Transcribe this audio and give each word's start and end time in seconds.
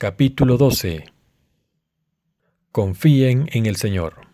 Capítulo 0.00 0.56
12 0.58 1.06
Confíen 2.70 3.48
en 3.52 3.66
el 3.66 3.74
Señor. 3.74 4.28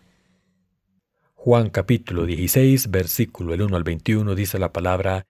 Juan 1.33 1.71
capítulo 1.71 2.27
16, 2.27 2.91
versículo 2.91 3.55
el 3.55 3.63
1 3.63 3.75
al 3.75 3.83
21 3.83 4.35
dice 4.35 4.59
la 4.59 4.71
palabra, 4.71 5.25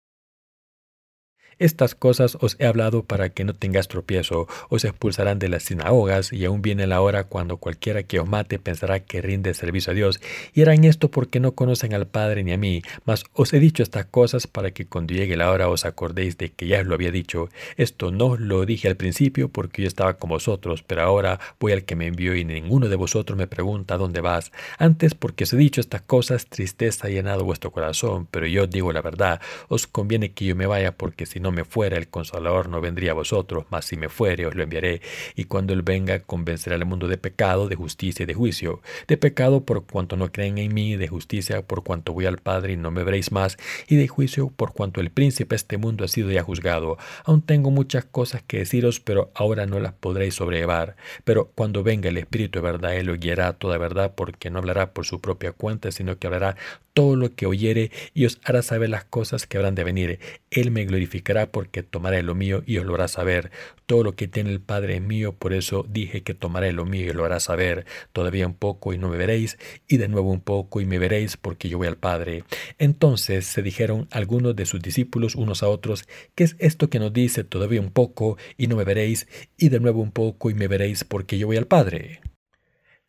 estas 1.59 1.95
cosas 1.95 2.37
os 2.41 2.55
he 2.59 2.65
hablado 2.65 3.03
para 3.03 3.29
que 3.29 3.43
no 3.43 3.53
tengáis 3.53 3.87
tropiezo, 3.87 4.47
os 4.69 4.85
expulsarán 4.85 5.39
de 5.39 5.49
las 5.49 5.63
sinagogas, 5.63 6.33
y 6.33 6.45
aún 6.45 6.61
viene 6.61 6.87
la 6.87 7.01
hora 7.01 7.25
cuando 7.25 7.57
cualquiera 7.57 8.04
que 8.04 8.19
os 8.19 8.27
mate 8.27 8.59
pensará 8.59 9.00
que 9.00 9.21
rinde 9.21 9.54
servicio 9.54 9.91
a 9.91 9.96
Dios, 9.96 10.19
y 10.54 10.61
harán 10.61 10.83
esto 10.83 11.10
porque 11.10 11.39
no 11.39 11.54
conocen 11.54 11.93
al 11.93 12.07
Padre 12.07 12.43
ni 12.43 12.51
a 12.51 12.57
mí, 12.57 12.82
mas 13.05 13.23
os 13.33 13.54
he 13.54 13.60
dicho 13.60 13.83
estas 13.83 14.05
cosas 14.05 14.47
para 14.47 14.71
que 14.71 14.86
cuando 14.86 15.13
llegue 15.13 15.37
la 15.37 15.51
hora 15.51 15.69
os 15.69 15.86
acordéis 15.86 16.37
de 16.37 16.51
que 16.51 16.68
ya 16.68 16.82
os 16.82 16.87
lo 16.87 16.96
había 16.96 17.11
dicho. 17.11 17.49
Esto 17.77 18.11
no 18.11 18.27
os 18.27 18.39
lo 18.39 18.65
dije 18.65 18.87
al 18.87 18.96
principio 18.96 19.49
porque 19.49 19.82
yo 19.82 19.87
estaba 19.87 20.15
con 20.18 20.29
vosotros, 20.29 20.83
pero 20.83 21.04
ahora 21.04 21.39
voy 21.60 21.71
al 21.71 21.83
que 21.83 21.96
me 21.96 22.07
envió 22.07 22.35
y 22.35 22.43
ninguno 22.43 22.89
de 22.89 22.96
vosotros 22.96 23.37
me 23.37 23.47
pregunta 23.47 23.97
dónde 23.97 24.21
vas. 24.21 24.51
Antes 24.77 25.15
porque 25.15 25.46
os 25.46 25.54
he 25.54 25.57
dicho 25.57 25.82
estas 25.82 26.01
cosas, 26.01 26.47
tristeza 26.47 27.07
ha 27.07 27.10
llenado 27.10 27.43
vuestro 27.43 27.71
corazón, 27.71 28.27
pero 28.29 28.47
yo 28.47 28.68
digo 28.68 28.91
la 28.91 29.01
verdad, 29.01 29.41
os 29.68 29.87
conviene 29.87 30.33
que 30.33 30.46
yo 30.46 30.55
me 30.55 30.65
vaya 30.65 30.96
porque 30.97 31.25
si 31.25 31.39
no 31.39 31.44
me 31.51 31.65
fuera, 31.65 31.97
el 31.97 32.08
consolador 32.08 32.69
no 32.69 32.81
vendría 32.81 33.11
a 33.11 33.16
vosotros, 33.16 33.66
mas 33.69 33.85
si 33.85 33.97
me 33.97 34.09
fuere, 34.09 34.45
os 34.45 34.55
lo 34.55 34.63
enviaré, 34.63 35.02
y 35.35 35.45
cuando 35.45 35.73
él 35.73 35.81
venga, 35.81 36.19
convencerá 36.19 36.75
al 36.75 36.85
mundo 36.85 37.08
de 37.08 37.17
pecado, 37.17 37.67
de 37.67 37.75
justicia 37.75 38.23
y 38.23 38.25
de 38.25 38.33
juicio. 38.33 38.81
De 39.08 39.17
pecado 39.17 39.63
por 39.63 39.85
cuanto 39.85 40.17
no 40.17 40.31
creen 40.31 40.57
en 40.57 40.73
mí, 40.73 40.95
de 40.95 41.07
justicia 41.07 41.61
por 41.61 41.83
cuanto 41.83 42.13
voy 42.13 42.25
al 42.25 42.37
Padre 42.37 42.73
y 42.73 42.77
no 42.77 42.91
me 42.91 43.03
veréis 43.03 43.31
más, 43.31 43.57
y 43.87 43.95
de 43.95 44.07
juicio 44.07 44.49
por 44.55 44.73
cuanto 44.73 45.02
el 45.02 45.11
príncipe 45.11 45.45
de 45.49 45.57
este 45.57 45.77
mundo 45.77 46.03
ha 46.03 46.07
sido 46.07 46.31
ya 46.31 46.43
juzgado. 46.43 46.97
Aún 47.23 47.41
tengo 47.41 47.71
muchas 47.71 48.05
cosas 48.05 48.43
que 48.45 48.59
deciros, 48.59 48.99
pero 48.99 49.31
ahora 49.35 49.65
no 49.65 49.80
las 49.80 49.93
podréis 49.93 50.35
sobrellevar. 50.35 50.95
Pero 51.23 51.52
cuando 51.55 51.83
venga 51.83 52.09
el 52.09 52.17
Espíritu 52.17 52.59
de 52.59 52.63
verdad, 52.63 52.95
él 52.95 53.07
lo 53.07 53.15
guiará 53.15 53.53
toda 53.53 53.77
verdad, 53.77 54.13
porque 54.15 54.49
no 54.49 54.59
hablará 54.59 54.93
por 54.93 55.05
su 55.05 55.21
propia 55.21 55.52
cuenta, 55.52 55.91
sino 55.91 56.17
que 56.17 56.27
hablará 56.27 56.55
todo 56.95 57.15
lo 57.17 57.35
que 57.35 57.45
oyere 57.45 57.91
y 58.13 58.25
os 58.25 58.39
hará 58.43 58.61
saber 58.61 58.89
las 58.89 59.03
cosas 59.03 59.45
que 59.45 59.57
habrán 59.57 59.75
de 59.75 59.83
venir. 59.83 60.19
Él 60.56 60.72
me 60.72 60.86
glorificará 60.86 61.52
porque 61.52 61.84
tomaré 61.84 62.23
lo 62.23 62.34
mío 62.34 62.64
y 62.66 62.78
os 62.78 62.86
lo 62.86 62.95
hará 62.95 63.09
saber. 63.09 63.52
Todo 63.86 64.03
lo 64.03 64.16
que 64.16 64.30
tiene 64.30 64.52
el 64.52 64.61
Padre 64.61 64.95
es 64.95 65.02
mío, 65.02 65.34
por 65.34 65.52
eso 65.52 65.86
dije 65.88 66.23
que 66.23 66.34
tomaré 66.34 66.72
lo 66.72 66.86
mío 66.86 67.08
y 67.08 67.09
os 67.09 67.16
lo 67.16 67.25
hará 67.25 67.42
saber. 67.42 67.86
Todavía 68.14 68.48
un 68.48 68.53
poco 68.53 68.94
y 68.94 68.98
no 68.98 69.09
me 69.09 69.17
veréis, 69.17 69.58
y 69.86 69.98
de 69.98 70.08
nuevo 70.08 70.31
un 70.31 70.39
poco 70.39 70.80
y 70.80 70.86
me 70.86 70.98
veréis 70.98 71.36
porque 71.36 71.67
yo 71.67 71.78
voy 71.78 71.88
al 71.88 71.98
Padre. 71.98 72.45
Entonces 72.78 73.45
se 73.45 73.61
dijeron 73.61 74.08
algunos 74.11 74.56
de 74.56 74.66
sus 74.66 74.81
discípulos 74.81 75.36
unos 75.36 75.61
a 75.61 75.67
otros, 75.67 76.08
¿qué 76.36 76.45
es 76.45 76.56
esto 76.59 76.89
que 76.89 77.00
nos 77.00 77.11
dice 77.11 77.44
todavía 77.44 77.81
un 77.81 77.92
poco 77.92 78.38
y 78.58 78.67
no 78.67 78.78
me 78.78 78.86
veréis, 78.86 79.28
y 79.58 79.67
de 79.67 79.81
nuevo 79.81 80.02
un 80.02 80.11
poco 80.11 80.50
y 80.50 80.53
me 80.53 80.70
veréis 80.70 81.03
porque 81.03 81.38
yo 81.38 81.48
voy 81.48 81.58
al 81.58 81.67
Padre? 81.67 82.22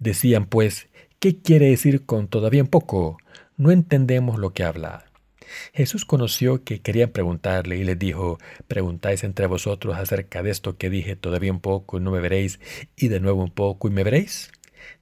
Decían 0.01 0.47
pues, 0.47 0.89
¿qué 1.21 1.41
quiere 1.41 1.71
decir 1.71 2.05
con 2.07 2.27
todavía 2.27 2.63
un 2.65 2.69
poco? 2.69 3.19
no 3.57 3.71
entendemos 3.71 4.39
lo 4.39 4.53
que 4.53 4.65
habla. 4.65 5.06
Jesús 5.73 6.05
conoció 6.05 6.65
que 6.65 6.81
querían 6.81 7.11
preguntarle 7.11 7.77
y 7.77 7.85
les 7.85 7.99
dijo, 7.99 8.39
preguntáis 8.69 9.25
entre 9.25 9.47
vosotros 9.47 9.97
acerca 9.97 10.43
de 10.43 10.51
esto 10.51 10.77
que 10.77 10.91
dije 10.91 11.17
todavía 11.17 11.53
un 11.53 11.61
poco 11.61 11.99
y 11.99 12.01
no 12.01 12.11
me 12.11 12.21
veréis, 12.21 12.61
y 12.97 13.09
de 13.09 13.21
nuevo 13.21 13.43
un 13.43 13.51
poco 13.51 13.89
y 13.89 13.91
me 13.91 14.05
veréis. 14.05 14.51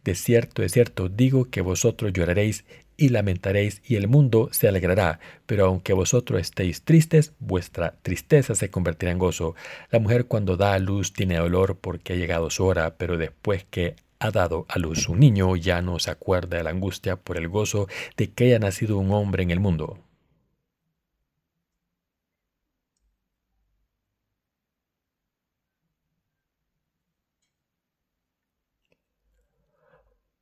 De 0.05 0.15
cierto, 0.15 0.63
de 0.63 0.69
cierto, 0.69 1.09
digo 1.09 1.47
que 1.47 1.61
vosotros 1.61 2.13
lloraréis 2.13 2.65
y 2.97 3.09
lamentaréis 3.09 3.83
y 3.87 3.97
el 3.97 4.09
mundo 4.09 4.49
se 4.53 4.69
alegrará, 4.69 5.19
pero 5.47 5.67
aunque 5.67 5.93
vosotros 5.93 6.41
estéis 6.41 6.83
tristes, 6.83 7.33
vuestra 7.39 7.97
tristeza 8.03 8.55
se 8.55 8.71
convertirá 8.71 9.13
en 9.13 9.19
gozo. 9.19 9.55
La 9.91 9.99
mujer 9.99 10.27
cuando 10.27 10.57
da 10.57 10.75
a 10.75 10.79
luz 10.79 11.13
tiene 11.13 11.37
dolor 11.37 11.79
porque 11.81 12.13
ha 12.13 12.17
llegado 12.17 12.51
su 12.51 12.65
hora, 12.65 12.97
pero 12.97 13.17
después 13.17 13.65
que 13.69 13.97
ha 14.21 14.31
dado 14.31 14.65
a 14.69 14.79
luz 14.79 15.09
un 15.09 15.21
niño, 15.21 15.55
ya 15.57 15.83
no 15.83 15.99
se 15.99 16.11
acuerda 16.11 16.59
de 16.59 16.65
la 16.65 16.71
angustia 16.71 17.17
por 17.17 17.37
el 17.37 17.49
gozo 17.49 17.89
de 18.17 18.31
que 18.31 18.45
haya 18.45 18.59
nacido 18.59 18.99
un 18.99 19.13
hombre 19.13 19.43
en 19.43 19.51
el 19.51 19.61
mundo. 19.61 19.99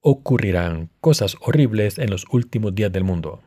Ocurrirán 0.04 0.90
cosas 1.00 1.36
horribles 1.40 1.96
en 1.98 2.10
los 2.10 2.26
últimos 2.32 2.74
días 2.74 2.90
del 2.90 3.04
mundo. 3.04 3.40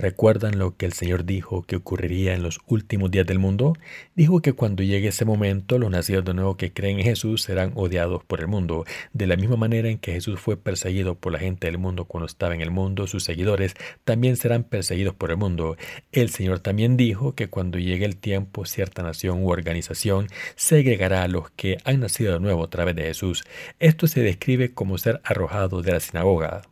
¿Recuerdan 0.00 0.58
lo 0.58 0.78
que 0.78 0.86
el 0.86 0.94
Señor 0.94 1.26
dijo 1.26 1.62
que 1.62 1.76
ocurriría 1.76 2.32
en 2.32 2.42
los 2.42 2.58
últimos 2.66 3.10
días 3.10 3.26
del 3.26 3.38
mundo? 3.38 3.74
Dijo 4.14 4.40
que 4.40 4.54
cuando 4.54 4.82
llegue 4.82 5.08
ese 5.08 5.26
momento, 5.26 5.78
los 5.78 5.90
nacidos 5.90 6.24
de 6.24 6.32
nuevo 6.32 6.56
que 6.56 6.72
creen 6.72 7.00
en 7.00 7.04
Jesús 7.04 7.42
serán 7.42 7.72
odiados 7.74 8.24
por 8.24 8.40
el 8.40 8.46
mundo. 8.46 8.86
De 9.12 9.26
la 9.26 9.36
misma 9.36 9.56
manera 9.56 9.90
en 9.90 9.98
que 9.98 10.12
Jesús 10.12 10.40
fue 10.40 10.56
perseguido 10.56 11.16
por 11.16 11.34
la 11.34 11.38
gente 11.38 11.66
del 11.66 11.76
mundo 11.76 12.06
cuando 12.06 12.24
estaba 12.24 12.54
en 12.54 12.62
el 12.62 12.70
mundo, 12.70 13.06
sus 13.06 13.24
seguidores 13.24 13.74
también 14.04 14.38
serán 14.38 14.64
perseguidos 14.64 15.14
por 15.14 15.32
el 15.32 15.36
mundo. 15.36 15.76
El 16.12 16.30
Señor 16.30 16.60
también 16.60 16.96
dijo 16.96 17.34
que 17.34 17.48
cuando 17.48 17.78
llegue 17.78 18.06
el 18.06 18.16
tiempo, 18.16 18.64
cierta 18.64 19.02
nación 19.02 19.44
u 19.44 19.50
organización 19.50 20.28
segregará 20.56 21.24
a 21.24 21.28
los 21.28 21.50
que 21.50 21.76
han 21.84 22.00
nacido 22.00 22.32
de 22.32 22.40
nuevo 22.40 22.64
a 22.64 22.70
través 22.70 22.96
de 22.96 23.02
Jesús. 23.02 23.44
Esto 23.80 24.06
se 24.06 24.22
describe 24.22 24.72
como 24.72 24.96
ser 24.96 25.20
arrojado 25.24 25.82
de 25.82 25.92
la 25.92 26.00
sinagoga. 26.00 26.62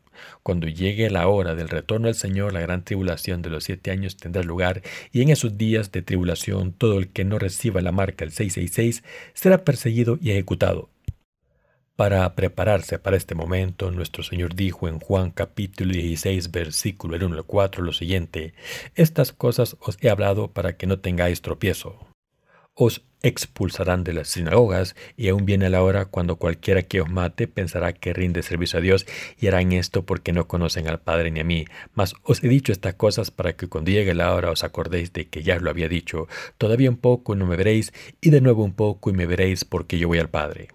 Cuando 0.43 0.69
llegue 0.69 1.11
la 1.11 1.29
hora 1.29 1.55
del 1.55 1.69
retorno 1.69 2.09
al 2.09 2.15
Señor, 2.15 2.53
la 2.53 2.61
gran 2.61 2.85
tribulación 2.85 3.43
de 3.43 3.51
los 3.51 3.65
siete 3.65 3.91
años 3.91 4.17
tendrá 4.17 4.43
lugar, 4.43 4.83
y 5.13 5.23
en 5.23 5.31
esos 5.31 5.59
días 5.59 5.93
de 5.93 6.03
tribulación 6.03 6.73
todo 6.73 6.99
el 6.99 7.09
que 7.09 7.25
no 7.25 7.39
reciba 7.39 7.81
la 7.81 7.93
marca 7.93 8.25
del 8.25 8.33
666 8.33 9.05
será 9.35 9.65
perseguido 9.65 10.19
y 10.21 10.31
ejecutado. 10.31 10.91
Para 11.97 12.33
prepararse 12.37 13.01
para 13.01 13.17
este 13.17 13.35
momento, 13.35 13.91
nuestro 13.91 14.23
Señor 14.23 14.55
dijo 14.55 14.87
en 14.87 15.01
Juan 15.01 15.33
capítulo 15.33 15.93
16, 15.93 16.53
versículo 16.53 17.17
1 17.17 17.37
al 17.37 17.45
4 17.45 17.83
lo 17.83 17.93
siguiente, 17.93 18.55
Estas 18.95 19.33
cosas 19.33 19.77
os 19.81 19.99
he 20.01 20.09
hablado 20.09 20.53
para 20.53 20.77
que 20.77 20.87
no 20.87 21.01
tengáis 21.01 21.43
tropiezo 21.43 21.99
os 22.81 23.03
expulsarán 23.23 24.05
de 24.05 24.13
las 24.13 24.29
sinagogas, 24.29 24.95
y 25.17 25.29
aún 25.29 25.45
viene 25.45 25.69
la 25.69 25.83
hora 25.83 26.05
cuando 26.05 26.37
cualquiera 26.37 26.83
que 26.83 27.01
os 27.01 27.11
mate 27.11 27.49
pensará 27.49 27.93
que 27.93 28.13
rinde 28.13 28.45
servicio 28.45 28.79
a 28.79 28.83
Dios, 28.83 29.05
y 29.41 29.49
harán 29.49 29.73
esto 29.73 30.07
porque 30.07 30.33
no 30.33 30.47
conocen 30.47 30.87
al 30.87 31.01
Padre 31.01 31.33
ni 31.33 31.41
a 31.41 31.45
mí. 31.45 31.65
Mas 31.95 32.15
os 32.23 32.43
he 32.45 32.49
dicho 32.49 32.71
estas 32.71 32.95
cosas 32.95 33.33
para 33.33 33.57
que 33.57 33.67
cuando 33.67 33.91
llegue 33.91 34.15
la 34.15 34.33
hora 34.33 34.53
os 34.53 34.63
acordéis 34.63 35.13
de 35.13 35.27
que 35.27 35.43
ya 35.43 35.57
os 35.57 35.63
lo 35.63 35.71
había 35.71 35.89
dicho. 35.89 36.29
Todavía 36.57 36.89
un 36.89 36.99
poco 36.99 37.35
y 37.35 37.39
no 37.39 37.47
me 37.47 37.57
veréis, 37.57 37.93
y 38.21 38.31
de 38.31 38.41
nuevo 38.41 38.63
un 38.63 38.75
poco 38.75 39.11
y 39.11 39.13
me 39.13 39.27
veréis 39.27 39.65
porque 39.65 39.99
yo 39.99 40.07
voy 40.07 40.21
al 40.21 40.31
Padre. 40.31 40.69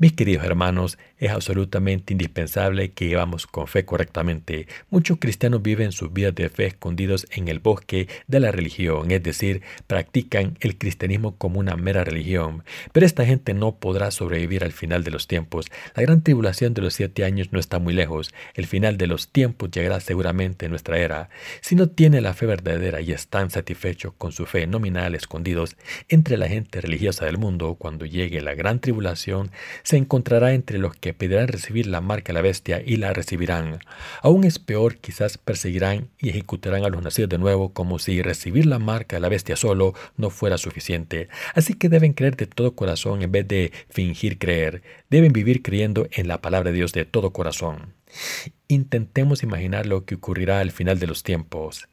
Mis 0.00 0.14
queridos 0.14 0.46
hermanos, 0.46 0.96
es 1.18 1.30
absolutamente 1.30 2.14
indispensable 2.14 2.92
que 2.92 3.04
vivamos 3.04 3.46
con 3.46 3.66
fe 3.66 3.84
correctamente. 3.84 4.66
Muchos 4.88 5.18
cristianos 5.18 5.60
viven 5.60 5.92
sus 5.92 6.10
vidas 6.10 6.34
de 6.34 6.48
fe 6.48 6.68
escondidos 6.68 7.26
en 7.32 7.48
el 7.48 7.58
bosque 7.58 8.08
de 8.26 8.40
la 8.40 8.50
religión, 8.50 9.10
es 9.10 9.22
decir, 9.22 9.60
practican 9.86 10.56
el 10.60 10.78
cristianismo 10.78 11.36
como 11.36 11.60
una 11.60 11.76
mera 11.76 12.02
religión. 12.02 12.64
Pero 12.92 13.04
esta 13.04 13.26
gente 13.26 13.52
no 13.52 13.76
podrá 13.76 14.10
sobrevivir 14.10 14.64
al 14.64 14.72
final 14.72 15.04
de 15.04 15.10
los 15.10 15.26
tiempos. 15.26 15.66
La 15.94 16.02
gran 16.02 16.22
tribulación 16.22 16.72
de 16.72 16.80
los 16.80 16.94
siete 16.94 17.24
años 17.24 17.52
no 17.52 17.60
está 17.60 17.78
muy 17.78 17.92
lejos. 17.92 18.32
El 18.54 18.66
final 18.66 18.96
de 18.96 19.06
los 19.06 19.28
tiempos 19.28 19.70
llegará 19.70 20.00
seguramente 20.00 20.64
en 20.64 20.70
nuestra 20.70 20.96
era. 20.96 21.28
Si 21.60 21.74
no 21.74 21.90
tiene 21.90 22.22
la 22.22 22.32
fe 22.32 22.46
verdadera 22.46 23.02
y 23.02 23.12
están 23.12 23.50
satisfechos 23.50 24.14
con 24.16 24.32
su 24.32 24.46
fe 24.46 24.66
nominal 24.66 25.14
escondidos 25.14 25.76
entre 26.08 26.38
la 26.38 26.48
gente 26.48 26.80
religiosa 26.80 27.26
del 27.26 27.36
mundo, 27.36 27.74
cuando 27.74 28.06
llegue 28.06 28.40
la 28.40 28.54
gran 28.54 28.80
tribulación, 28.80 29.50
se 29.90 29.96
encontrará 29.96 30.54
entre 30.54 30.78
los 30.78 30.94
que 30.94 31.12
pedirán 31.14 31.48
recibir 31.48 31.88
la 31.88 32.00
marca 32.00 32.28
de 32.28 32.34
la 32.34 32.42
bestia 32.42 32.80
y 32.80 32.94
la 32.96 33.12
recibirán. 33.12 33.80
Aún 34.22 34.44
es 34.44 34.60
peor, 34.60 34.98
quizás 34.98 35.36
perseguirán 35.36 36.10
y 36.16 36.28
ejecutarán 36.28 36.84
a 36.84 36.90
los 36.90 37.02
nacidos 37.02 37.28
de 37.28 37.38
nuevo 37.38 37.72
como 37.72 37.98
si 37.98 38.22
recibir 38.22 38.66
la 38.66 38.78
marca 38.78 39.16
de 39.16 39.20
la 39.20 39.28
bestia 39.28 39.56
solo 39.56 39.94
no 40.16 40.30
fuera 40.30 40.58
suficiente. 40.58 41.28
Así 41.56 41.74
que 41.74 41.88
deben 41.88 42.12
creer 42.12 42.36
de 42.36 42.46
todo 42.46 42.76
corazón 42.76 43.22
en 43.22 43.32
vez 43.32 43.48
de 43.48 43.72
fingir 43.88 44.38
creer. 44.38 44.84
Deben 45.10 45.32
vivir 45.32 45.60
creyendo 45.60 46.06
en 46.12 46.28
la 46.28 46.40
palabra 46.40 46.70
de 46.70 46.76
Dios 46.76 46.92
de 46.92 47.04
todo 47.04 47.32
corazón. 47.32 47.94
Intentemos 48.68 49.42
imaginar 49.42 49.86
lo 49.86 50.04
que 50.04 50.14
ocurrirá 50.14 50.60
al 50.60 50.70
final 50.70 51.00
de 51.00 51.08
los 51.08 51.24
tiempos. 51.24 51.88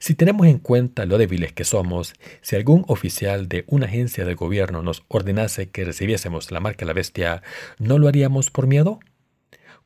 Si 0.00 0.14
tenemos 0.14 0.46
en 0.46 0.58
cuenta 0.58 1.06
lo 1.06 1.18
débiles 1.18 1.52
que 1.52 1.64
somos, 1.64 2.14
si 2.40 2.56
algún 2.56 2.84
oficial 2.88 3.48
de 3.48 3.64
una 3.66 3.86
agencia 3.86 4.24
del 4.24 4.36
gobierno 4.36 4.82
nos 4.82 5.04
ordenase 5.08 5.70
que 5.70 5.84
recibiésemos 5.84 6.50
la 6.50 6.60
marca 6.60 6.80
de 6.80 6.86
la 6.86 6.92
bestia, 6.92 7.42
¿no 7.78 7.98
lo 7.98 8.08
haríamos 8.08 8.50
por 8.50 8.66
miedo? 8.66 9.00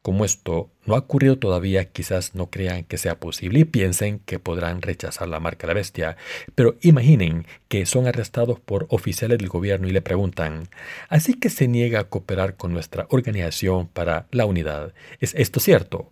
Como 0.03 0.25
esto 0.25 0.73
no 0.85 0.97
ha 0.97 0.99
ocurrido 0.99 1.39
todavía, 1.39 1.85
quizás 1.85 2.35
no 2.35 2.51
crean 2.51 2.83
que 2.83 2.99
sea 2.99 3.21
posible 3.21 3.61
y 3.61 3.65
piensen 3.65 4.19
que 4.19 4.41
podrán 4.41 4.83
rechazar 4.83 5.29
la 5.29 5.39
marca 5.39 5.69
de 5.69 5.69
la 5.69 5.79
bestia, 5.79 6.17
pero 6.57 6.77
imaginen 6.83 7.47
que 7.69 7.87
son 7.87 8.09
arrestados 8.09 8.59
por 8.59 8.89
oficiales 8.91 9.39
del 9.39 9.49
gobierno 9.49 9.87
y 9.87 9.93
le 9.93 10.03
preguntan, 10.03 10.69
¿así 11.09 11.35
que 11.35 11.51
se 11.51 11.69
niega 11.69 12.01
a 12.01 12.05
cooperar 12.09 12.57
con 12.57 12.73
nuestra 12.73 13.07
organización 13.11 13.87
para 13.87 14.27
la 14.33 14.45
unidad? 14.45 14.93
¿Es 15.21 15.37
esto 15.37 15.61
cierto? 15.61 16.09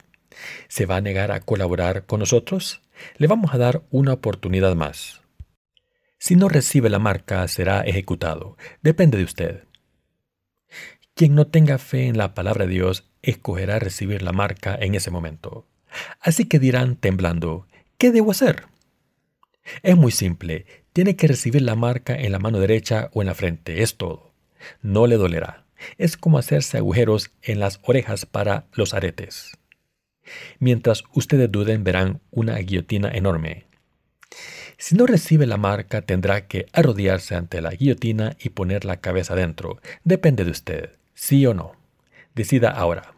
¿Se 0.68 0.86
va 0.86 0.96
a 0.96 1.00
negar 1.00 1.32
a 1.32 1.40
colaborar 1.40 2.06
con 2.06 2.20
nosotros? 2.20 2.82
Le 3.16 3.26
vamos 3.26 3.54
a 3.54 3.58
dar 3.58 3.82
una 3.90 4.12
oportunidad 4.12 4.74
más. 4.74 5.22
Si 6.18 6.36
no 6.36 6.48
recibe 6.48 6.90
la 6.90 6.98
marca, 6.98 7.46
será 7.48 7.80
ejecutado. 7.80 8.56
Depende 8.82 9.16
de 9.18 9.24
usted. 9.24 9.64
Quien 11.14 11.34
no 11.34 11.46
tenga 11.46 11.78
fe 11.78 12.06
en 12.06 12.18
la 12.18 12.34
palabra 12.34 12.66
de 12.66 12.72
Dios 12.72 13.10
escogerá 13.22 13.78
recibir 13.78 14.22
la 14.22 14.32
marca 14.32 14.76
en 14.80 14.94
ese 14.94 15.10
momento. 15.10 15.66
Así 16.20 16.44
que 16.44 16.58
dirán 16.58 16.96
temblando, 16.96 17.66
¿qué 17.98 18.10
debo 18.10 18.30
hacer? 18.30 18.64
Es 19.82 19.96
muy 19.96 20.12
simple, 20.12 20.66
tiene 20.92 21.16
que 21.16 21.28
recibir 21.28 21.62
la 21.62 21.76
marca 21.76 22.14
en 22.14 22.32
la 22.32 22.38
mano 22.38 22.58
derecha 22.58 23.10
o 23.12 23.22
en 23.22 23.26
la 23.26 23.34
frente, 23.34 23.82
es 23.82 23.96
todo. 23.96 24.32
No 24.82 25.06
le 25.06 25.16
dolerá. 25.16 25.64
Es 25.96 26.16
como 26.16 26.38
hacerse 26.38 26.76
agujeros 26.76 27.30
en 27.42 27.60
las 27.60 27.80
orejas 27.84 28.26
para 28.26 28.66
los 28.72 28.92
aretes. 28.92 29.52
Mientras 30.58 31.04
ustedes 31.12 31.50
duden 31.50 31.84
verán 31.84 32.20
una 32.30 32.56
guillotina 32.58 33.10
enorme. 33.10 33.66
Si 34.78 34.94
no 34.94 35.06
recibe 35.06 35.46
la 35.46 35.58
marca 35.58 36.02
tendrá 36.02 36.46
que 36.46 36.66
arrodillarse 36.72 37.34
ante 37.34 37.60
la 37.60 37.70
guillotina 37.70 38.36
y 38.40 38.50
poner 38.50 38.84
la 38.84 39.00
cabeza 39.00 39.34
dentro. 39.34 39.78
Depende 40.04 40.44
de 40.44 40.50
usted, 40.50 40.90
sí 41.14 41.44
o 41.46 41.54
no. 41.54 41.72
Decida 42.34 42.70
ahora. 42.70 43.14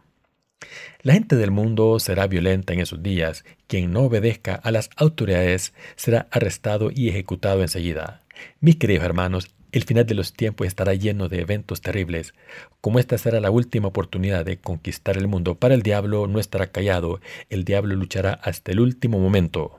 La 1.03 1.14
gente 1.14 1.37
del 1.37 1.50
mundo 1.50 1.99
será 1.99 2.26
violenta 2.26 2.73
en 2.73 2.81
esos 2.81 3.03
días. 3.03 3.44
Quien 3.67 3.93
no 3.93 4.00
obedezca 4.03 4.55
a 4.55 4.70
las 4.70 4.91
autoridades 4.97 5.73
será 5.97 6.29
arrestado 6.31 6.91
y 6.93 7.09
ejecutado 7.09 7.62
enseguida. 7.62 8.23
Mis 8.61 8.76
queridos 8.76 9.05
hermanos, 9.05 9.55
el 9.73 9.85
final 9.85 10.07
de 10.07 10.15
los 10.15 10.35
tiempos 10.35 10.67
estará 10.67 10.95
lleno 10.95 11.29
de 11.29 11.41
eventos 11.41 11.81
terribles. 11.81 12.35
Como 12.81 12.99
esta 12.99 13.19
será 13.19 13.41
la 13.41 13.51
última 13.51 13.89
oportunidad 13.89 14.45
de 14.45 14.59
conquistar 14.59 15.17
el 15.17 15.29
mundo 15.29 15.55
para 15.57 15.75
el 15.75 15.83
diablo, 15.83 16.27
no 16.27 16.39
estará 16.39 16.69
callado. 16.69 17.21
El 17.51 17.65
diablo 17.65 17.97
luchará 17.97 18.35
hasta 18.35 18.73
el 18.73 18.81
último 18.81 19.19
momento. 19.19 19.77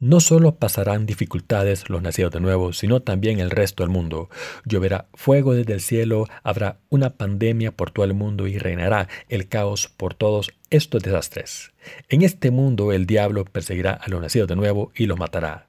No 0.00 0.20
solo 0.20 0.56
pasarán 0.56 1.06
dificultades 1.06 1.88
los 1.88 2.02
nacidos 2.02 2.32
de 2.32 2.40
nuevo, 2.40 2.72
sino 2.72 3.00
también 3.00 3.38
el 3.38 3.50
resto 3.50 3.82
del 3.82 3.90
mundo. 3.90 4.28
Lloverá 4.64 5.08
fuego 5.14 5.54
desde 5.54 5.72
el 5.72 5.80
cielo, 5.80 6.26
habrá 6.42 6.78
una 6.90 7.16
pandemia 7.16 7.72
por 7.72 7.90
todo 7.90 8.04
el 8.04 8.12
mundo 8.12 8.46
y 8.46 8.58
reinará 8.58 9.08
el 9.28 9.48
caos 9.48 9.88
por 9.88 10.14
todos 10.14 10.52
estos 10.70 11.02
desastres. 11.02 11.72
En 12.08 12.22
este 12.22 12.50
mundo 12.50 12.92
el 12.92 13.06
diablo 13.06 13.44
perseguirá 13.44 13.94
a 13.94 14.08
los 14.08 14.20
nacidos 14.20 14.48
de 14.48 14.56
nuevo 14.56 14.92
y 14.94 15.06
los 15.06 15.18
matará. 15.18 15.68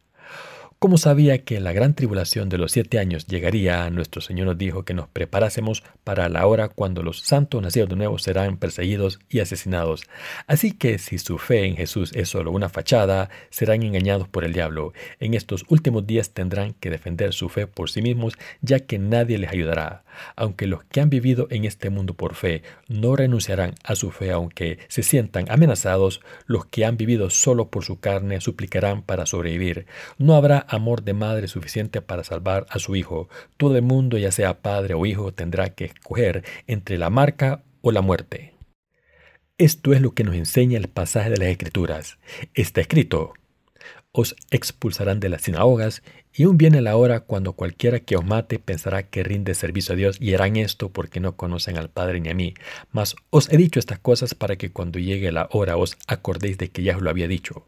Como 0.78 0.98
sabía 0.98 1.44
que 1.44 1.62
la 1.62 1.72
gran 1.72 1.96
tribulación 1.96 2.50
de 2.50 2.58
los 2.58 2.74
siete 2.74 3.00
años 3.00 3.28
llegaría, 3.28 3.90
nuestro 3.90 4.22
Señor 4.22 4.48
nos 4.48 4.58
dijo 4.58 4.84
que 4.84 4.94
nos 4.94 5.08
preparásemos 5.08 5.84
para 6.04 6.28
la 6.28 6.46
hora 6.46 6.68
cuando 6.68 7.02
los 7.02 7.22
santos 7.22 7.62
nacidos 7.62 7.90
de 7.90 7.96
nuevo 7.96 8.20
serán 8.20 8.58
perseguidos 8.58 9.20
y 9.30 9.40
asesinados. 9.40 10.04
Así 10.48 10.74
que 10.74 11.00
si 11.00 11.18
su 11.18 11.38
fe 11.38 11.66
en 11.66 11.78
Jesús 11.78 12.12
es 12.14 12.28
solo 12.28 12.52
una 12.52 12.68
fachada, 12.68 13.30
serán 13.50 13.84
engañados 13.84 14.28
por 14.28 14.44
el 14.44 14.52
diablo. 14.52 14.92
En 15.20 15.34
estos 15.34 15.66
últimos 15.70 16.06
días 16.06 16.32
tendrán 16.32 16.74
que 16.74 16.90
defender 16.90 17.34
su 17.34 17.48
fe 17.48 17.68
por 17.68 17.90
sí 17.90 18.02
mismos, 18.02 18.34
ya 18.62 18.82
que 18.82 19.00
nadie 19.00 19.38
les 19.38 19.52
ayudará. 19.52 20.04
Aunque 20.36 20.68
los 20.68 20.84
que 20.84 21.02
han 21.02 21.10
vivido 21.10 21.48
en 21.50 21.66
este 21.66 21.90
mundo 21.90 22.14
por 22.14 22.36
fe 22.36 22.64
no 22.88 23.16
renunciarán 23.16 23.76
a 23.84 23.96
su 23.96 24.12
fe 24.12 24.32
aunque 24.32 24.80
se 24.88 25.04
sientan 25.04 25.46
amenazados, 25.50 26.22
los 26.46 26.66
que 26.66 26.86
han 26.86 26.98
vivido 26.98 27.30
solo 27.30 27.70
por 27.70 27.84
su 27.84 28.00
carne 28.00 28.42
suplicarán 28.42 29.02
para 29.02 29.26
sobrevivir. 29.26 29.88
No 30.18 30.36
habrá 30.36 30.66
amor 30.76 31.04
de 31.04 31.14
madre 31.14 31.48
suficiente 31.48 32.02
para 32.02 32.24
salvar 32.24 32.66
a 32.70 32.80
su 32.80 32.96
hijo. 32.96 33.30
Todo 33.58 33.76
el 33.76 33.82
mundo, 33.82 34.18
ya 34.18 34.32
sea 34.32 34.62
padre 34.62 34.94
o 34.94 35.06
hijo, 35.06 35.34
tendrá 35.34 35.70
que 35.70 35.86
escoger 35.86 36.44
entre 36.68 36.98
la 36.98 37.10
marca 37.10 37.64
o 37.82 37.92
la 37.92 38.02
muerte. 38.02 38.54
Esto 39.58 39.94
es 39.94 40.02
lo 40.02 40.12
que 40.12 40.26
nos 40.26 40.36
enseña 40.36 40.78
el 40.78 40.90
pasaje 40.90 41.30
de 41.30 41.38
las 41.38 41.48
Escrituras. 41.48 42.18
Está 42.54 42.82
escrito, 42.82 43.34
os 44.12 44.36
expulsarán 44.50 45.20
de 45.20 45.30
las 45.30 45.44
sinagogas, 45.44 46.04
y 46.34 46.44
aún 46.44 46.58
viene 46.58 46.82
la 46.82 46.98
hora 46.98 47.22
cuando 47.22 47.54
cualquiera 47.54 48.00
que 48.00 48.16
os 48.16 48.26
mate 48.26 48.60
pensará 48.60 49.04
que 49.04 49.24
rinde 49.24 49.54
servicio 49.54 49.94
a 49.94 49.96
Dios, 49.96 50.18
y 50.20 50.34
harán 50.34 50.56
esto 50.56 50.90
porque 50.90 51.20
no 51.20 51.36
conocen 51.36 51.78
al 51.78 51.90
Padre 51.90 52.20
ni 52.20 52.30
a 52.30 52.34
mí. 52.34 52.54
Mas 52.92 53.16
os 53.30 53.52
he 53.52 53.58
dicho 53.58 53.80
estas 53.80 54.00
cosas 54.00 54.36
para 54.36 54.56
que 54.56 54.72
cuando 54.72 55.00
llegue 55.00 55.32
la 55.32 55.48
hora 55.52 55.78
os 55.78 55.98
acordéis 56.08 56.58
de 56.58 56.70
que 56.70 56.84
ya 56.84 56.96
os 56.96 57.02
lo 57.02 57.10
había 57.10 57.28
dicho. 57.28 57.66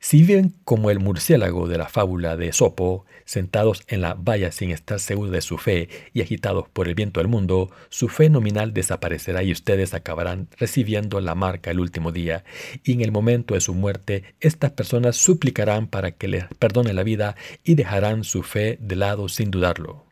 Si 0.00 0.22
viven 0.22 0.54
como 0.64 0.90
el 0.90 1.00
murciélago 1.00 1.66
de 1.66 1.76
la 1.76 1.88
fábula 1.88 2.36
de 2.36 2.52
Sopo, 2.52 3.04
sentados 3.24 3.82
en 3.88 4.00
la 4.00 4.14
valla 4.14 4.52
sin 4.52 4.70
estar 4.70 5.00
seguros 5.00 5.32
de 5.32 5.40
su 5.40 5.58
fe 5.58 5.88
y 6.14 6.22
agitados 6.22 6.68
por 6.68 6.86
el 6.86 6.94
viento 6.94 7.20
del 7.20 7.28
mundo, 7.28 7.70
su 7.88 8.08
fe 8.08 8.30
nominal 8.30 8.72
desaparecerá 8.72 9.42
y 9.42 9.50
ustedes 9.50 9.94
acabarán 9.94 10.48
recibiendo 10.56 11.20
la 11.20 11.34
marca 11.34 11.72
el 11.72 11.80
último 11.80 12.12
día, 12.12 12.44
y 12.84 12.92
en 12.92 13.00
el 13.00 13.12
momento 13.12 13.54
de 13.54 13.60
su 13.60 13.74
muerte 13.74 14.22
estas 14.40 14.70
personas 14.70 15.16
suplicarán 15.16 15.88
para 15.88 16.12
que 16.12 16.28
les 16.28 16.44
perdone 16.58 16.92
la 16.92 17.02
vida 17.02 17.34
y 17.64 17.74
dejarán 17.74 18.22
su 18.22 18.42
fe 18.44 18.78
de 18.80 18.96
lado 18.96 19.28
sin 19.28 19.50
dudarlo. 19.50 20.07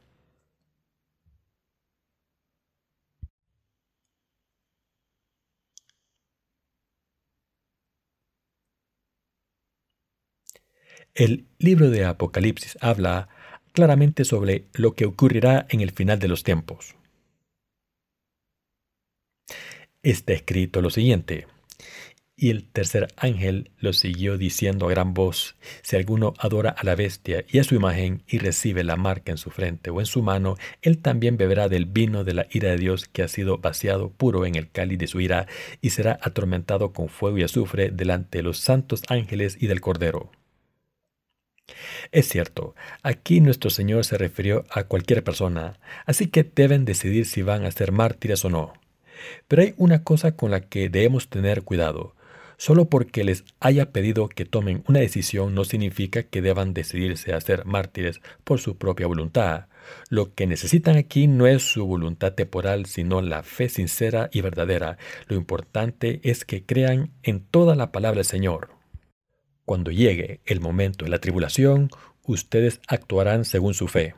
El 11.16 11.46
libro 11.58 11.88
de 11.88 12.04
Apocalipsis 12.04 12.76
habla 12.82 13.30
claramente 13.72 14.26
sobre 14.26 14.66
lo 14.74 14.92
que 14.92 15.06
ocurrirá 15.06 15.66
en 15.70 15.80
el 15.80 15.92
final 15.92 16.18
de 16.18 16.28
los 16.28 16.44
tiempos. 16.44 16.94
Está 20.02 20.34
escrito 20.34 20.82
lo 20.82 20.90
siguiente. 20.90 21.46
Y 22.36 22.50
el 22.50 22.64
tercer 22.64 23.08
ángel 23.16 23.70
lo 23.78 23.94
siguió 23.94 24.36
diciendo 24.36 24.88
a 24.88 24.90
gran 24.90 25.14
voz, 25.14 25.56
si 25.80 25.96
alguno 25.96 26.34
adora 26.36 26.68
a 26.68 26.84
la 26.84 26.94
bestia 26.94 27.46
y 27.48 27.60
a 27.60 27.64
su 27.64 27.74
imagen 27.74 28.22
y 28.28 28.36
recibe 28.36 28.84
la 28.84 28.96
marca 28.96 29.32
en 29.32 29.38
su 29.38 29.48
frente 29.48 29.88
o 29.88 30.00
en 30.00 30.06
su 30.06 30.22
mano, 30.22 30.58
él 30.82 30.98
también 30.98 31.38
beberá 31.38 31.70
del 31.70 31.86
vino 31.86 32.24
de 32.24 32.34
la 32.34 32.46
ira 32.50 32.68
de 32.68 32.76
Dios 32.76 33.06
que 33.06 33.22
ha 33.22 33.28
sido 33.28 33.56
vaciado 33.56 34.10
puro 34.10 34.44
en 34.44 34.54
el 34.54 34.70
cáliz 34.70 34.98
de 34.98 35.06
su 35.06 35.18
ira 35.22 35.46
y 35.80 35.90
será 35.90 36.18
atormentado 36.20 36.92
con 36.92 37.08
fuego 37.08 37.38
y 37.38 37.42
azufre 37.42 37.88
delante 37.88 38.36
de 38.36 38.42
los 38.42 38.58
santos 38.58 39.02
ángeles 39.08 39.56
y 39.58 39.66
del 39.66 39.80
Cordero. 39.80 40.30
Es 42.12 42.28
cierto, 42.28 42.74
aquí 43.02 43.40
nuestro 43.40 43.70
Señor 43.70 44.04
se 44.04 44.18
refirió 44.18 44.64
a 44.70 44.84
cualquier 44.84 45.24
persona, 45.24 45.78
así 46.04 46.28
que 46.28 46.44
deben 46.44 46.84
decidir 46.84 47.26
si 47.26 47.42
van 47.42 47.64
a 47.64 47.70
ser 47.70 47.92
mártires 47.92 48.44
o 48.44 48.50
no. 48.50 48.72
Pero 49.48 49.62
hay 49.62 49.74
una 49.76 50.04
cosa 50.04 50.36
con 50.36 50.50
la 50.50 50.60
que 50.60 50.88
debemos 50.88 51.28
tener 51.28 51.62
cuidado. 51.62 52.14
Solo 52.58 52.86
porque 52.86 53.22
les 53.22 53.44
haya 53.60 53.92
pedido 53.92 54.28
que 54.28 54.46
tomen 54.46 54.82
una 54.88 55.00
decisión 55.00 55.54
no 55.54 55.64
significa 55.64 56.22
que 56.22 56.40
deban 56.40 56.72
decidirse 56.72 57.34
a 57.34 57.40
ser 57.40 57.66
mártires 57.66 58.20
por 58.44 58.60
su 58.60 58.78
propia 58.78 59.06
voluntad. 59.06 59.66
Lo 60.08 60.34
que 60.34 60.46
necesitan 60.46 60.96
aquí 60.96 61.26
no 61.26 61.46
es 61.46 61.62
su 61.62 61.86
voluntad 61.86 62.32
temporal, 62.32 62.86
sino 62.86 63.20
la 63.20 63.42
fe 63.42 63.68
sincera 63.68 64.30
y 64.32 64.40
verdadera. 64.40 64.96
Lo 65.28 65.36
importante 65.36 66.20
es 66.22 66.44
que 66.44 66.64
crean 66.64 67.10
en 67.22 67.40
toda 67.40 67.74
la 67.76 67.92
palabra 67.92 68.18
del 68.18 68.24
Señor. 68.24 68.75
Cuando 69.66 69.90
llegue 69.90 70.40
el 70.46 70.60
momento 70.60 71.04
de 71.04 71.10
la 71.10 71.18
tribulación, 71.18 71.90
ustedes 72.22 72.80
actuarán 72.86 73.44
según 73.44 73.74
su 73.74 73.88
fe. 73.88 74.14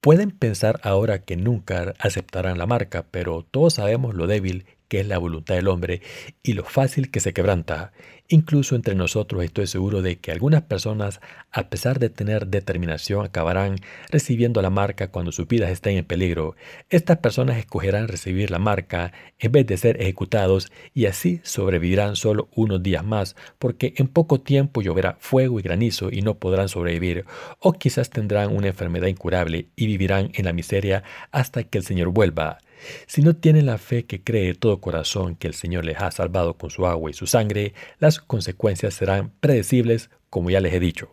Pueden 0.00 0.30
pensar 0.30 0.80
ahora 0.82 1.20
que 1.20 1.36
nunca 1.36 1.94
aceptarán 1.98 2.56
la 2.56 2.66
marca, 2.66 3.06
pero 3.10 3.42
todos 3.42 3.74
sabemos 3.74 4.14
lo 4.14 4.26
débil 4.26 4.64
que 4.88 5.00
es 5.00 5.06
la 5.06 5.18
voluntad 5.18 5.54
del 5.54 5.68
hombre 5.68 6.02
y 6.42 6.54
lo 6.54 6.64
fácil 6.64 7.10
que 7.10 7.20
se 7.20 7.32
quebranta. 7.32 7.92
Incluso 8.30 8.76
entre 8.76 8.94
nosotros 8.94 9.42
estoy 9.42 9.66
seguro 9.66 10.02
de 10.02 10.18
que 10.18 10.30
algunas 10.30 10.60
personas, 10.60 11.20
a 11.50 11.70
pesar 11.70 11.98
de 11.98 12.10
tener 12.10 12.48
determinación, 12.48 13.24
acabarán 13.24 13.76
recibiendo 14.10 14.60
la 14.60 14.68
marca 14.68 15.10
cuando 15.10 15.32
sus 15.32 15.48
vidas 15.48 15.70
estén 15.70 15.96
en 15.96 16.04
peligro. 16.04 16.54
Estas 16.90 17.18
personas 17.18 17.56
escogerán 17.56 18.06
recibir 18.06 18.50
la 18.50 18.58
marca 18.58 19.12
en 19.38 19.52
vez 19.52 19.66
de 19.66 19.78
ser 19.78 20.02
ejecutados 20.02 20.70
y 20.92 21.06
así 21.06 21.40
sobrevivirán 21.42 22.16
solo 22.16 22.50
unos 22.54 22.82
días 22.82 23.02
más 23.02 23.34
porque 23.58 23.94
en 23.96 24.08
poco 24.08 24.42
tiempo 24.42 24.82
lloverá 24.82 25.16
fuego 25.20 25.58
y 25.58 25.62
granizo 25.62 26.10
y 26.12 26.20
no 26.20 26.38
podrán 26.38 26.68
sobrevivir 26.68 27.24
o 27.60 27.72
quizás 27.72 28.10
tendrán 28.10 28.54
una 28.54 28.68
enfermedad 28.68 29.06
incurable 29.06 29.68
y 29.74 29.86
vivirán 29.86 30.32
en 30.34 30.44
la 30.44 30.52
miseria 30.52 31.02
hasta 31.30 31.64
que 31.64 31.78
el 31.78 31.84
Señor 31.84 32.08
vuelva. 32.08 32.58
Si 33.06 33.22
no 33.22 33.36
tienen 33.36 33.66
la 33.66 33.78
fe 33.78 34.04
que 34.06 34.22
cree 34.22 34.46
de 34.46 34.54
todo 34.54 34.80
corazón 34.80 35.36
que 35.36 35.46
el 35.46 35.54
Señor 35.54 35.84
les 35.84 35.98
ha 35.98 36.10
salvado 36.10 36.58
con 36.58 36.70
su 36.70 36.86
agua 36.86 37.10
y 37.10 37.14
su 37.14 37.26
sangre, 37.26 37.74
las 37.98 38.20
consecuencias 38.20 38.94
serán 38.94 39.32
predecibles, 39.40 40.10
como 40.30 40.50
ya 40.50 40.60
les 40.60 40.74
he 40.74 40.80
dicho. 40.80 41.10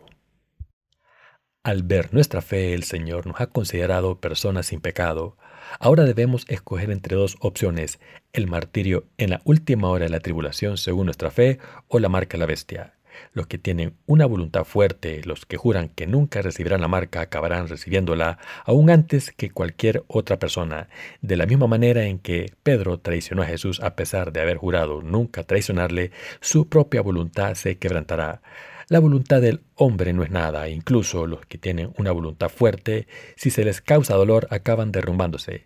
Al 1.62 1.82
ver 1.82 2.14
nuestra 2.14 2.42
fe, 2.42 2.74
el 2.74 2.84
Señor 2.84 3.26
nos 3.26 3.40
ha 3.40 3.48
considerado 3.48 4.20
personas 4.20 4.66
sin 4.66 4.80
pecado. 4.80 5.36
Ahora 5.80 6.04
debemos 6.04 6.44
escoger 6.48 6.90
entre 6.90 7.16
dos 7.16 7.36
opciones, 7.40 7.98
el 8.32 8.46
martirio 8.46 9.08
en 9.18 9.30
la 9.30 9.42
última 9.44 9.88
hora 9.88 10.04
de 10.04 10.10
la 10.10 10.20
tribulación 10.20 10.78
según 10.78 11.06
nuestra 11.06 11.32
fe 11.32 11.58
o 11.88 11.98
la 11.98 12.08
marca 12.08 12.36
de 12.36 12.38
la 12.38 12.46
bestia. 12.46 12.95
Los 13.32 13.46
que 13.46 13.58
tienen 13.58 13.94
una 14.06 14.26
voluntad 14.26 14.64
fuerte, 14.64 15.22
los 15.24 15.46
que 15.46 15.56
juran 15.56 15.88
que 15.88 16.06
nunca 16.06 16.42
recibirán 16.42 16.80
la 16.80 16.88
marca, 16.88 17.20
acabarán 17.20 17.68
recibiéndola 17.68 18.38
aún 18.64 18.90
antes 18.90 19.32
que 19.32 19.50
cualquier 19.50 20.04
otra 20.06 20.38
persona, 20.38 20.88
de 21.20 21.36
la 21.36 21.46
misma 21.46 21.66
manera 21.66 22.04
en 22.04 22.18
que 22.18 22.52
Pedro 22.62 22.98
traicionó 22.98 23.42
a 23.42 23.46
Jesús 23.46 23.80
a 23.80 23.96
pesar 23.96 24.32
de 24.32 24.40
haber 24.40 24.56
jurado 24.56 25.02
nunca 25.02 25.44
traicionarle, 25.44 26.10
su 26.40 26.68
propia 26.68 27.02
voluntad 27.02 27.54
se 27.54 27.78
quebrantará. 27.78 28.40
La 28.88 29.00
voluntad 29.00 29.42
del 29.42 29.62
hombre 29.74 30.12
no 30.12 30.22
es 30.22 30.30
nada, 30.30 30.68
incluso 30.68 31.26
los 31.26 31.44
que 31.44 31.58
tienen 31.58 31.92
una 31.98 32.12
voluntad 32.12 32.48
fuerte, 32.48 33.08
si 33.34 33.50
se 33.50 33.64
les 33.64 33.80
causa 33.80 34.14
dolor, 34.14 34.46
acaban 34.50 34.92
derrumbándose. 34.92 35.64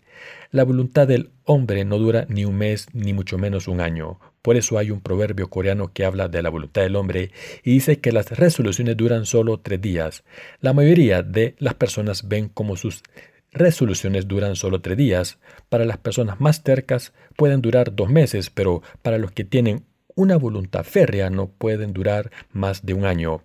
La 0.49 0.63
voluntad 0.63 1.07
del 1.07 1.29
hombre 1.43 1.85
no 1.85 1.99
dura 1.99 2.25
ni 2.29 2.45
un 2.45 2.57
mes, 2.57 2.87
ni 2.93 3.13
mucho 3.13 3.37
menos 3.37 3.67
un 3.67 3.79
año. 3.79 4.19
Por 4.41 4.55
eso 4.55 4.77
hay 4.77 4.91
un 4.91 5.01
proverbio 5.01 5.49
coreano 5.49 5.91
que 5.93 6.03
habla 6.03 6.27
de 6.27 6.41
la 6.41 6.49
voluntad 6.49 6.81
del 6.81 6.95
hombre 6.95 7.31
y 7.63 7.71
dice 7.71 7.99
que 7.99 8.11
las 8.11 8.31
resoluciones 8.31 8.97
duran 8.97 9.25
solo 9.25 9.59
tres 9.59 9.81
días. 9.81 10.23
La 10.59 10.73
mayoría 10.73 11.21
de 11.21 11.55
las 11.59 11.75
personas 11.75 12.27
ven 12.27 12.49
como 12.49 12.75
sus 12.75 13.03
resoluciones 13.51 14.27
duran 14.27 14.55
solo 14.55 14.81
tres 14.81 14.97
días. 14.97 15.37
Para 15.69 15.85
las 15.85 15.97
personas 15.97 16.39
más 16.39 16.63
tercas 16.63 17.13
pueden 17.35 17.61
durar 17.61 17.95
dos 17.95 18.09
meses, 18.09 18.49
pero 18.49 18.81
para 19.01 19.17
los 19.17 19.31
que 19.31 19.43
tienen 19.43 19.85
una 20.15 20.37
voluntad 20.37 20.83
férrea 20.83 21.29
no 21.29 21.47
pueden 21.47 21.93
durar 21.93 22.31
más 22.51 22.85
de 22.85 22.93
un 22.93 23.05
año. 23.05 23.43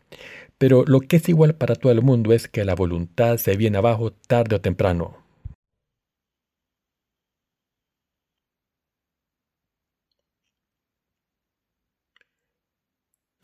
Pero 0.58 0.84
lo 0.86 1.00
que 1.00 1.16
es 1.16 1.28
igual 1.28 1.54
para 1.54 1.74
todo 1.74 1.92
el 1.92 2.02
mundo 2.02 2.32
es 2.32 2.48
que 2.48 2.64
la 2.64 2.74
voluntad 2.74 3.36
se 3.36 3.56
viene 3.56 3.78
abajo 3.78 4.12
tarde 4.12 4.56
o 4.56 4.60
temprano. 4.60 5.25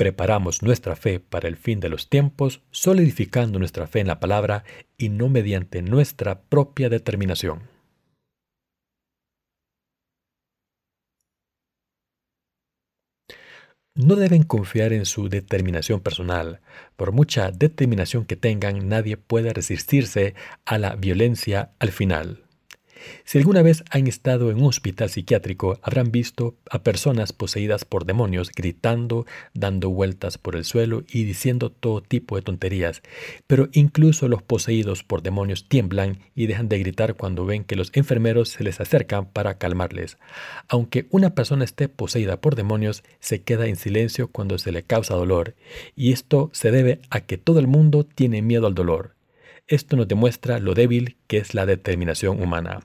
Preparamos 0.03 0.65
nuestra 0.65 0.97
fe 0.97 1.21
para 1.21 1.47
el 1.47 1.57
fin 1.57 1.79
de 1.79 1.89
los 1.89 2.09
tiempos, 2.09 2.61
solidificando 2.73 3.61
nuestra 3.61 3.87
fe 3.87 4.01
en 4.01 4.09
la 4.09 4.19
palabra 4.19 4.65
y 4.99 5.11
no 5.11 5.29
mediante 5.29 5.81
nuestra 5.81 6.43
propia 6.43 6.89
determinación. 6.89 7.69
No 13.95 14.17
deben 14.17 14.43
confiar 14.43 14.93
en 14.93 15.07
su 15.07 15.29
determinación 15.29 16.01
personal. 16.01 16.63
Por 16.97 17.13
mucha 17.13 17.53
determinación 17.53 18.25
que 18.25 18.35
tengan, 18.35 18.89
nadie 18.89 19.17
puede 19.17 19.53
resistirse 19.53 20.35
a 20.65 20.79
la 20.79 20.97
violencia 20.97 21.75
al 21.79 21.93
final. 21.93 22.42
Si 23.25 23.39
alguna 23.39 23.63
vez 23.63 23.85
han 23.91 24.07
estado 24.07 24.51
en 24.51 24.59
un 24.59 24.65
hospital 24.65 25.11
psiquiátrico, 25.11 25.79
habrán 25.83 26.11
visto 26.11 26.57
a 26.71 26.83
personas 26.83 27.33
poseídas 27.33 27.85
por 27.85 28.05
demonios 28.05 28.51
gritando, 28.51 29.27
dando 29.55 29.91
vueltas 29.91 30.39
por 30.39 30.57
el 30.57 30.65
suelo 30.65 31.05
y 31.11 31.25
diciendo 31.25 31.71
todo 31.71 32.03
tipo 32.03 32.37
de 32.37 32.43
tonterías. 32.43 33.03
Pero 33.47 33.69
incluso 33.73 34.29
los 34.29 34.43
poseídos 34.43 35.03
por 35.05 35.23
demonios 35.23 35.69
tiemblan 35.69 36.19
y 36.35 36.47
dejan 36.47 36.69
de 36.69 36.79
gritar 36.79 37.15
cuando 37.15 37.45
ven 37.45 37.65
que 37.65 37.77
los 37.77 37.91
enfermeros 37.95 38.49
se 38.49 38.65
les 38.65 38.81
acercan 38.81 39.27
para 39.27 39.59
calmarles. 39.59 40.19
Aunque 40.69 41.07
una 41.11 41.35
persona 41.35 41.65
esté 41.65 41.89
poseída 41.89 42.41
por 42.41 42.57
demonios, 42.57 43.03
se 43.21 43.43
queda 43.43 43.67
en 43.67 43.77
silencio 43.77 44.29
cuando 44.29 44.59
se 44.59 44.73
le 44.73 44.83
causa 44.83 45.15
dolor. 45.15 45.55
Y 45.97 46.13
esto 46.13 46.51
se 46.53 46.71
debe 46.71 47.01
a 47.11 47.21
que 47.21 47.39
todo 47.39 47.59
el 47.59 47.67
mundo 47.67 48.05
tiene 48.05 48.43
miedo 48.43 48.67
al 48.67 48.75
dolor. 48.75 49.15
Esto 49.73 49.97
nos 49.97 50.07
demuestra 50.07 50.59
lo 50.59 50.75
débil 50.75 51.17
que 51.27 51.39
es 51.39 51.55
la 51.55 51.65
determinación 51.65 52.43
humana. 52.43 52.81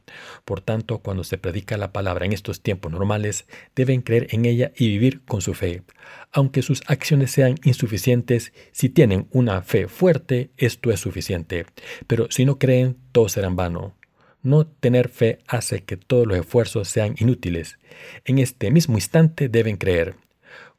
Por 0.46 0.62
tanto, 0.62 1.00
cuando 1.00 1.26
se 1.26 1.38
predica 1.38 1.76
la 1.76 1.92
palabra 1.92 2.26
en 2.26 2.32
estos 2.32 2.62
tiempos 2.62 2.94
normales, 2.94 3.46
deben 3.76 4.02
creer 4.02 4.28
en 4.30 4.46
ella 4.46 4.72
y 4.74 4.88
vivir 4.88 5.20
con 5.26 5.42
su 5.42 5.54
fe. 5.54 5.84
Aunque 6.32 6.62
sus 6.62 6.84
acciones 6.88 7.32
sean 7.32 7.56
insuficientes, 7.66 8.54
si 8.72 8.88
tienen 8.88 9.28
una 9.32 9.64
fe 9.64 9.90
fuerte, 9.90 10.52
esto 10.56 10.90
es 10.90 11.02
suficiente. 11.02 11.66
Pero 12.08 12.28
si 12.30 12.46
no 12.46 12.58
creen, 12.58 12.96
todo 13.12 13.28
será 13.28 13.48
en 13.48 13.58
vano. 13.58 13.98
No 14.42 14.66
tener 14.66 15.10
fe 15.10 15.40
hace 15.46 15.84
que 15.84 15.98
todos 15.98 16.26
los 16.26 16.38
esfuerzos 16.38 16.88
sean 16.88 17.16
inútiles. 17.20 17.80
En 18.24 18.38
este 18.38 18.72
mismo 18.72 18.96
instante 18.96 19.50
deben 19.50 19.76
creer. 19.76 20.16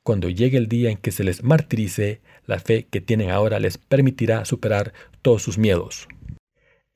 Cuando 0.04 0.30
llegue 0.30 0.56
el 0.56 0.68
día 0.68 0.88
en 0.88 0.96
que 0.96 1.12
se 1.12 1.22
les 1.22 1.42
martirice, 1.42 2.22
la 2.48 2.58
fe 2.58 2.88
que 2.90 3.00
tienen 3.00 3.30
ahora 3.30 3.60
les 3.60 3.78
permitirá 3.78 4.44
superar 4.44 4.92
todos 5.22 5.42
sus 5.42 5.58
miedos. 5.58 6.08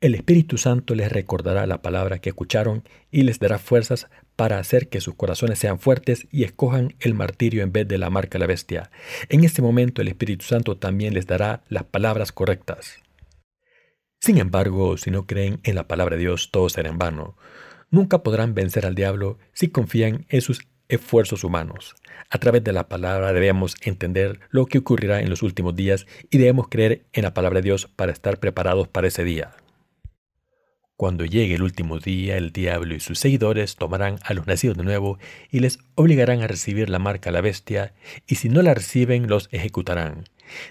El 0.00 0.16
Espíritu 0.16 0.58
Santo 0.58 0.96
les 0.96 1.12
recordará 1.12 1.64
la 1.68 1.80
palabra 1.80 2.18
que 2.18 2.30
escucharon 2.30 2.82
y 3.12 3.22
les 3.22 3.38
dará 3.38 3.60
fuerzas 3.60 4.08
para 4.34 4.58
hacer 4.58 4.88
que 4.88 5.00
sus 5.00 5.14
corazones 5.14 5.60
sean 5.60 5.78
fuertes 5.78 6.26
y 6.32 6.42
escojan 6.42 6.96
el 6.98 7.14
martirio 7.14 7.62
en 7.62 7.70
vez 7.70 7.86
de 7.86 7.98
la 7.98 8.10
marca 8.10 8.32
de 8.32 8.40
la 8.40 8.48
bestia. 8.48 8.90
En 9.28 9.44
este 9.44 9.62
momento 9.62 10.02
el 10.02 10.08
Espíritu 10.08 10.44
Santo 10.44 10.76
también 10.76 11.14
les 11.14 11.28
dará 11.28 11.62
las 11.68 11.84
palabras 11.84 12.32
correctas. 12.32 12.96
Sin 14.20 14.38
embargo, 14.38 14.96
si 14.96 15.12
no 15.12 15.26
creen 15.26 15.60
en 15.62 15.76
la 15.76 15.86
palabra 15.86 16.16
de 16.16 16.22
Dios, 16.22 16.50
todo 16.50 16.68
será 16.68 16.88
en 16.88 16.98
vano. 16.98 17.36
Nunca 17.90 18.22
podrán 18.22 18.54
vencer 18.54 18.86
al 18.86 18.94
diablo 18.94 19.38
si 19.52 19.68
confían 19.68 20.26
en 20.30 20.40
sus 20.40 20.66
esfuerzos 20.92 21.42
humanos. 21.42 21.94
A 22.28 22.38
través 22.38 22.62
de 22.62 22.72
la 22.72 22.88
palabra 22.88 23.32
debemos 23.32 23.74
entender 23.82 24.40
lo 24.50 24.66
que 24.66 24.78
ocurrirá 24.78 25.20
en 25.20 25.30
los 25.30 25.42
últimos 25.42 25.74
días 25.74 26.06
y 26.30 26.38
debemos 26.38 26.68
creer 26.68 27.06
en 27.12 27.24
la 27.24 27.34
palabra 27.34 27.60
de 27.60 27.64
Dios 27.64 27.86
para 27.86 28.12
estar 28.12 28.38
preparados 28.38 28.88
para 28.88 29.08
ese 29.08 29.24
día. 29.24 29.52
Cuando 30.96 31.24
llegue 31.24 31.54
el 31.54 31.62
último 31.62 31.98
día, 31.98 32.36
el 32.36 32.52
diablo 32.52 32.94
y 32.94 33.00
sus 33.00 33.18
seguidores 33.18 33.76
tomarán 33.76 34.18
a 34.22 34.34
los 34.34 34.46
nacidos 34.46 34.76
de 34.76 34.84
nuevo 34.84 35.18
y 35.50 35.60
les 35.60 35.78
obligarán 35.94 36.42
a 36.42 36.46
recibir 36.46 36.88
la 36.88 36.98
marca 36.98 37.30
a 37.30 37.32
la 37.32 37.40
bestia, 37.40 37.94
y 38.26 38.36
si 38.36 38.48
no 38.48 38.62
la 38.62 38.74
reciben, 38.74 39.26
los 39.26 39.48
ejecutarán. 39.50 40.24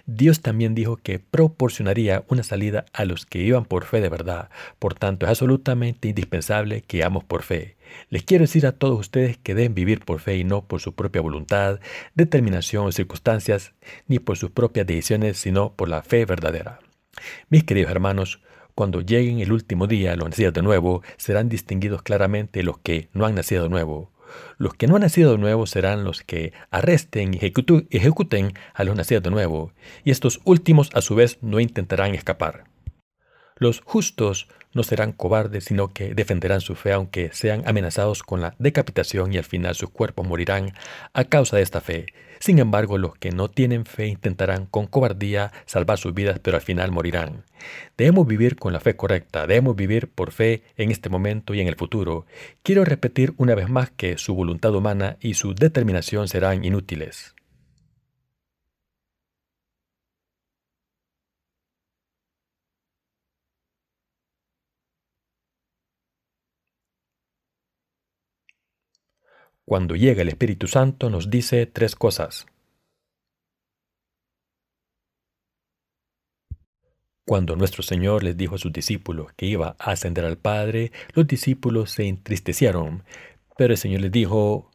Dios 0.05 0.41
también 0.41 0.75
dijo 0.75 0.97
que 0.97 1.19
proporcionaría 1.19 2.23
una 2.27 2.43
salida 2.43 2.85
a 2.93 3.05
los 3.05 3.25
que 3.25 3.39
iban 3.39 3.65
por 3.65 3.85
fe 3.85 4.01
de 4.01 4.09
verdad. 4.09 4.49
Por 4.79 4.95
tanto, 4.95 5.25
es 5.25 5.29
absolutamente 5.29 6.07
indispensable 6.09 6.81
que 6.81 7.03
amos 7.03 7.23
por 7.23 7.43
fe. 7.43 7.77
Les 8.09 8.23
quiero 8.23 8.43
decir 8.43 8.65
a 8.65 8.71
todos 8.71 8.99
ustedes 8.99 9.37
que 9.37 9.55
deben 9.55 9.73
vivir 9.73 10.01
por 10.05 10.19
fe 10.19 10.37
y 10.37 10.43
no 10.43 10.65
por 10.65 10.81
su 10.81 10.93
propia 10.93 11.21
voluntad, 11.21 11.79
determinación 12.15 12.85
o 12.85 12.91
circunstancias, 12.91 13.73
ni 14.07 14.19
por 14.19 14.37
sus 14.37 14.51
propias 14.51 14.87
decisiones, 14.87 15.37
sino 15.37 15.73
por 15.73 15.89
la 15.89 16.01
fe 16.01 16.25
verdadera. 16.25 16.79
Mis 17.49 17.63
queridos 17.63 17.91
hermanos, 17.91 18.41
cuando 18.75 19.01
lleguen 19.01 19.39
el 19.39 19.51
último 19.51 19.87
día, 19.87 20.15
los 20.15 20.29
nacidos 20.29 20.53
de 20.53 20.61
nuevo 20.61 21.03
serán 21.17 21.49
distinguidos 21.49 22.01
claramente 22.01 22.63
los 22.63 22.77
que 22.79 23.09
no 23.13 23.25
han 23.25 23.35
nacido 23.35 23.63
de 23.63 23.69
nuevo. 23.69 24.11
Los 24.57 24.73
que 24.73 24.87
no 24.87 24.95
han 24.95 25.01
nacido 25.01 25.31
de 25.31 25.37
nuevo 25.37 25.65
serán 25.65 26.03
los 26.03 26.21
que 26.21 26.53
arresten 26.69 27.33
y 27.33 27.39
ejecuten 27.89 28.53
a 28.73 28.83
los 28.83 28.95
nacidos 28.95 29.23
de 29.23 29.31
nuevo, 29.31 29.73
y 30.03 30.11
estos 30.11 30.41
últimos 30.43 30.89
a 30.93 31.01
su 31.01 31.15
vez 31.15 31.37
no 31.41 31.59
intentarán 31.59 32.15
escapar. 32.15 32.65
Los 33.55 33.81
justos 33.81 34.47
no 34.73 34.83
serán 34.83 35.11
cobardes, 35.11 35.65
sino 35.65 35.89
que 35.89 36.13
defenderán 36.13 36.61
su 36.61 36.75
fe 36.75 36.93
aunque 36.93 37.29
sean 37.33 37.63
amenazados 37.65 38.23
con 38.23 38.41
la 38.41 38.55
decapitación 38.59 39.33
y 39.33 39.37
al 39.37 39.43
final 39.43 39.75
sus 39.75 39.89
cuerpos 39.89 40.27
morirán 40.27 40.73
a 41.13 41.23
causa 41.25 41.57
de 41.57 41.63
esta 41.63 41.81
fe. 41.81 42.07
Sin 42.39 42.57
embargo, 42.57 42.97
los 42.97 43.15
que 43.15 43.31
no 43.31 43.51
tienen 43.51 43.85
fe 43.85 44.07
intentarán 44.07 44.65
con 44.65 44.87
cobardía 44.87 45.51
salvar 45.67 45.99
sus 45.99 46.13
vidas, 46.13 46.39
pero 46.39 46.57
al 46.57 46.63
final 46.63 46.91
morirán. 46.91 47.43
Debemos 47.97 48.25
vivir 48.25 48.55
con 48.55 48.73
la 48.73 48.79
fe 48.79 48.95
correcta, 48.95 49.45
debemos 49.45 49.75
vivir 49.75 50.09
por 50.09 50.31
fe 50.31 50.63
en 50.75 50.89
este 50.89 51.09
momento 51.09 51.53
y 51.53 51.61
en 51.61 51.67
el 51.67 51.75
futuro. 51.75 52.25
Quiero 52.63 52.83
repetir 52.83 53.35
una 53.37 53.53
vez 53.53 53.69
más 53.69 53.91
que 53.91 54.17
su 54.17 54.33
voluntad 54.33 54.73
humana 54.73 55.17
y 55.21 55.35
su 55.35 55.53
determinación 55.53 56.27
serán 56.27 56.65
inútiles. 56.65 57.35
Cuando 69.71 69.95
llega 69.95 70.21
el 70.21 70.27
Espíritu 70.27 70.67
Santo 70.67 71.09
nos 71.09 71.29
dice 71.29 71.65
tres 71.65 71.95
cosas. 71.95 72.45
Cuando 77.25 77.55
nuestro 77.55 77.81
Señor 77.81 78.21
les 78.25 78.35
dijo 78.35 78.55
a 78.55 78.57
sus 78.57 78.73
discípulos 78.73 79.31
que 79.37 79.45
iba 79.45 79.77
a 79.79 79.91
ascender 79.91 80.25
al 80.25 80.37
Padre, 80.37 80.91
los 81.13 81.25
discípulos 81.25 81.91
se 81.91 82.05
entristecieron, 82.05 83.05
pero 83.55 83.71
el 83.71 83.77
Señor 83.77 84.01
les 84.01 84.11
dijo, 84.11 84.69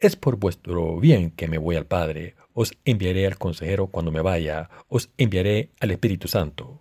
es 0.00 0.16
por 0.16 0.38
vuestro 0.38 0.98
bien 1.00 1.30
que 1.30 1.46
me 1.46 1.58
voy 1.58 1.76
al 1.76 1.84
Padre, 1.84 2.34
os 2.54 2.72
enviaré 2.86 3.26
al 3.26 3.36
consejero 3.36 3.88
cuando 3.88 4.10
me 4.10 4.22
vaya, 4.22 4.70
os 4.88 5.10
enviaré 5.18 5.72
al 5.80 5.90
Espíritu 5.90 6.28
Santo. 6.28 6.80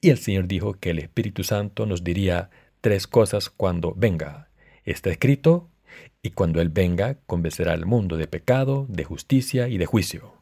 Y 0.00 0.08
el 0.08 0.16
Señor 0.16 0.46
dijo 0.46 0.72
que 0.72 0.88
el 0.88 1.00
Espíritu 1.00 1.44
Santo 1.44 1.84
nos 1.84 2.02
diría 2.02 2.48
tres 2.80 3.06
cosas 3.06 3.50
cuando 3.50 3.92
venga. 3.94 4.48
Está 4.86 5.10
escrito, 5.10 5.69
y 6.22 6.30
cuando 6.30 6.60
Él 6.60 6.68
venga, 6.68 7.18
convencerá 7.26 7.72
al 7.72 7.86
mundo 7.86 8.16
de 8.16 8.26
pecado, 8.26 8.86
de 8.88 9.04
justicia 9.04 9.68
y 9.68 9.78
de 9.78 9.86
juicio. 9.86 10.34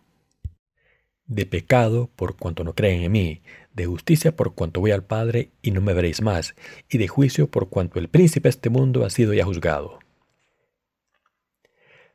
De 1.26 1.46
pecado 1.46 2.10
por 2.16 2.36
cuanto 2.36 2.64
no 2.64 2.74
creen 2.74 3.02
en 3.02 3.12
mí, 3.12 3.42
de 3.74 3.86
justicia 3.86 4.34
por 4.34 4.54
cuanto 4.54 4.80
voy 4.80 4.92
al 4.92 5.04
Padre 5.04 5.50
y 5.62 5.70
no 5.70 5.80
me 5.80 5.92
veréis 5.92 6.22
más, 6.22 6.54
y 6.88 6.98
de 6.98 7.06
juicio 7.06 7.48
por 7.48 7.68
cuanto 7.68 7.98
el 7.98 8.08
príncipe 8.08 8.48
de 8.48 8.50
este 8.50 8.70
mundo 8.70 9.04
ha 9.04 9.10
sido 9.10 9.34
ya 9.34 9.44
juzgado. 9.44 9.98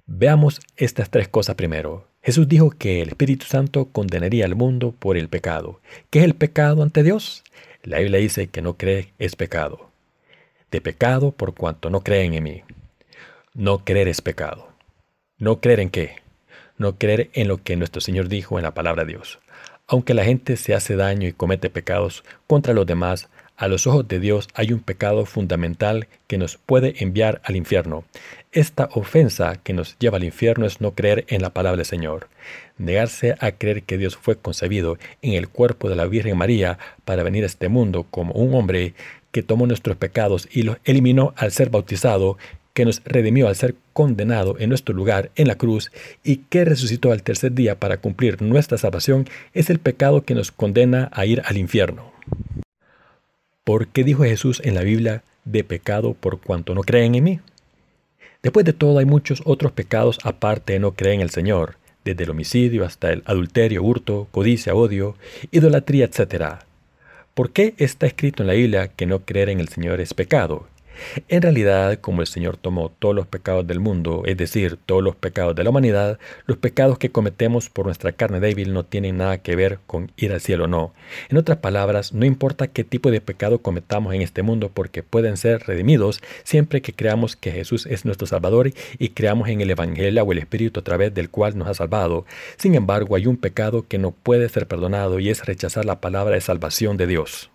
Veamos 0.06 0.60
estas 0.76 1.10
tres 1.10 1.30
cosas 1.30 1.56
primero. 1.56 2.08
Jesús 2.22 2.48
dijo 2.48 2.72
que 2.72 3.02
el 3.02 3.10
Espíritu 3.10 3.46
Santo 3.46 3.86
condenaría 3.92 4.46
al 4.46 4.56
mundo 4.56 4.94
por 4.98 5.16
el 5.16 5.30
pecado. 5.30 5.80
¿Qué 6.10 6.20
es 6.20 6.26
el 6.26 6.36
pecado 6.36 6.84
ante 6.84 7.04
Dios? 7.04 7.44
La 7.84 8.00
Biblia 8.00 8.20
dice 8.20 8.48
que 8.48 8.62
no 8.62 8.78
cree 8.78 9.14
es 9.20 9.36
pecado. 9.36 9.92
De 10.72 10.82
pecado 10.82 11.32
por 11.32 11.54
cuanto 11.54 11.90
no 11.90 12.02
creen 12.02 12.34
en 12.34 12.44
mí. 12.44 12.64
No 13.54 13.86
creer 13.86 14.08
es 14.08 14.22
pecado. 14.22 14.70
¿No 15.38 15.62
creer 15.62 15.80
en 15.80 15.90
qué? 15.90 16.24
no 16.78 16.98
creer 16.98 17.30
en 17.34 17.48
lo 17.48 17.64
que 17.64 17.76
nuestro 17.76 18.02
Señor 18.02 18.28
dijo 18.28 18.58
en 18.58 18.64
la 18.64 18.74
palabra 18.74 19.04
de 19.06 19.14
Dios. 19.14 19.40
Aunque 19.88 20.14
la 20.14 20.26
gente 20.26 20.58
se 20.58 20.74
hace 20.74 20.96
daño 20.96 21.28
y 21.28 21.34
comete 21.34 21.70
pecados 21.70 22.24
contra 22.48 22.74
los 22.74 22.86
demás, 22.86 23.30
a 23.56 23.68
los 23.68 23.86
ojos 23.86 24.08
de 24.08 24.20
Dios 24.20 24.48
hay 24.56 24.74
un 24.74 24.80
pecado 24.80 25.26
fundamental 25.26 26.08
que 26.28 26.38
nos 26.38 26.58
puede 26.58 26.96
enviar 27.04 27.42
al 27.44 27.56
infierno. 27.56 28.04
Esta 28.52 28.90
ofensa 28.94 29.58
que 29.58 29.74
nos 29.74 29.98
lleva 30.00 30.18
al 30.18 30.24
infierno 30.24 30.66
es 30.66 30.82
no 30.82 30.92
creer 30.92 31.26
en 31.28 31.42
la 31.42 31.52
palabra 31.52 31.78
del 31.78 31.86
Señor. 31.86 32.28
Negarse 32.78 33.36
a 33.40 33.52
creer 33.52 33.84
que 33.84 33.98
Dios 33.98 34.18
fue 34.18 34.36
concebido 34.36 34.98
en 35.22 35.34
el 35.34 35.50
cuerpo 35.50 35.90
de 35.90 35.96
la 35.96 36.06
Virgen 36.06 36.38
María 36.38 36.80
para 37.06 37.24
venir 37.24 37.44
a 37.44 37.48
este 37.48 37.70
mundo 37.70 38.08
como 38.10 38.34
un 38.34 38.56
hombre 38.56 38.96
que 39.32 39.44
tomó 39.44 39.68
nuestros 39.68 39.98
pecados 39.98 40.48
y 40.52 40.64
los 40.64 40.78
eliminó 40.84 41.34
al 41.38 41.52
ser 41.52 41.70
bautizado, 41.70 42.38
que 42.74 42.86
nos 42.86 43.04
redimió 43.06 43.48
al 43.48 43.56
ser 43.56 43.76
condenado 43.94 44.56
en 44.60 44.70
nuestro 44.70 44.96
lugar 44.96 45.32
en 45.36 45.48
la 45.48 45.56
cruz 45.56 45.92
y 46.24 46.38
que 46.38 46.66
resucitó 46.66 47.12
al 47.12 47.24
tercer 47.24 47.54
día 47.54 47.80
para 47.80 47.98
cumplir 47.98 48.42
nuestra 48.42 48.78
salvación, 48.78 49.28
es 49.54 49.70
el 49.70 49.80
pecado 49.80 50.24
que 50.24 50.36
nos 50.36 50.52
condena 50.52 51.10
a 51.14 51.26
ir 51.26 51.42
al 51.46 51.58
infierno. 51.58 52.12
¿Por 53.64 53.88
qué 53.88 54.04
dijo 54.04 54.24
Jesús 54.24 54.62
en 54.64 54.76
la 54.76 54.84
Biblia 54.84 55.24
de 55.46 55.64
pecado 55.64 56.16
por 56.16 56.42
cuanto 56.42 56.76
no 56.76 56.82
creen 56.82 57.16
en 57.16 57.24
mí? 57.24 57.40
Después 58.42 58.66
de 58.66 58.74
todo 58.74 59.00
hay 59.00 59.06
muchos 59.06 59.42
otros 59.46 59.72
pecados 59.72 60.20
aparte 60.24 60.74
de 60.74 60.80
no 60.80 60.92
creer 60.92 61.16
en 61.16 61.22
el 61.22 61.30
Señor, 61.30 61.78
desde 62.04 62.26
el 62.26 62.32
homicidio 62.32 62.84
hasta 62.84 63.14
el 63.14 63.24
adulterio, 63.26 63.84
hurto, 63.84 64.28
codicia, 64.32 64.76
odio, 64.76 65.16
idolatría, 65.52 66.06
etc. 66.06 66.60
¿Por 67.34 67.52
qué 67.52 67.74
está 67.78 68.06
escrito 68.06 68.44
en 68.44 68.48
la 68.48 68.54
Biblia 68.54 68.90
que 68.90 69.06
no 69.06 69.20
creer 69.20 69.50
en 69.50 69.62
el 69.62 69.70
Señor 69.70 70.02
es 70.02 70.14
pecado? 70.14 70.68
En 71.28 71.42
realidad, 71.42 72.00
como 72.00 72.22
el 72.22 72.28
Señor 72.28 72.58
tomó 72.58 72.90
todos 72.90 73.16
los 73.16 73.28
pecados 73.28 73.66
del 73.68 73.80
mundo, 73.80 74.24
es 74.26 74.38
decir, 74.38 74.78
todos 74.86 75.04
los 75.04 75.16
pecados 75.16 75.56
de 75.56 75.64
la 75.64 75.70
humanidad, 75.70 76.20
los 76.46 76.58
pecados 76.58 76.98
que 76.98 77.12
cometemos 77.12 77.70
por 77.70 77.86
nuestra 77.86 78.12
carne 78.12 78.40
débil 78.40 78.74
no 78.74 78.86
tienen 78.86 79.18
nada 79.18 79.40
que 79.40 79.56
ver 79.56 79.80
con 79.88 80.12
ir 80.18 80.32
al 80.32 80.42
cielo 80.42 80.66
o 80.66 80.68
no. 80.68 80.94
En 81.30 81.38
otras 81.38 81.60
palabras, 81.60 82.14
no 82.14 82.26
importa 82.26 82.68
qué 82.68 82.84
tipo 82.84 83.12
de 83.12 83.22
pecado 83.22 83.60
cometamos 83.60 84.14
en 84.14 84.22
este 84.22 84.44
mundo 84.44 84.72
porque 84.74 85.04
pueden 85.04 85.38
ser 85.38 85.64
redimidos 85.68 86.22
siempre 86.44 86.82
que 86.82 86.94
creamos 86.94 87.36
que 87.36 87.52
Jesús 87.52 87.86
es 87.86 88.06
nuestro 88.06 88.28
Salvador 88.28 88.72
y 89.00 89.10
creamos 89.10 89.50
en 89.50 89.62
el 89.62 89.70
Evangelio 89.70 90.24
o 90.24 90.32
el 90.32 90.40
Espíritu 90.40 90.80
a 90.80 90.84
través 90.84 91.14
del 91.14 91.30
cual 91.30 91.58
nos 91.58 91.68
ha 91.68 91.74
salvado. 91.74 92.26
Sin 92.58 92.76
embargo, 92.76 93.16
hay 93.16 93.28
un 93.28 93.38
pecado 93.38 93.88
que 93.88 93.98
no 93.98 94.12
puede 94.12 94.50
ser 94.50 94.68
perdonado 94.68 95.20
y 95.20 95.30
es 95.30 95.46
rechazar 95.46 95.86
la 95.86 96.02
palabra 96.02 96.36
de 96.36 96.42
salvación 96.42 96.98
de 96.98 97.08
Dios. 97.08 97.53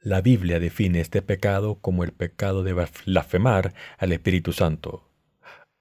La 0.00 0.20
Biblia 0.20 0.60
define 0.60 1.00
este 1.00 1.22
pecado 1.22 1.80
como 1.80 2.04
el 2.04 2.12
pecado 2.12 2.62
de 2.62 2.72
blasfemar 2.72 3.74
al 3.98 4.12
Espíritu 4.12 4.52
Santo. 4.52 5.04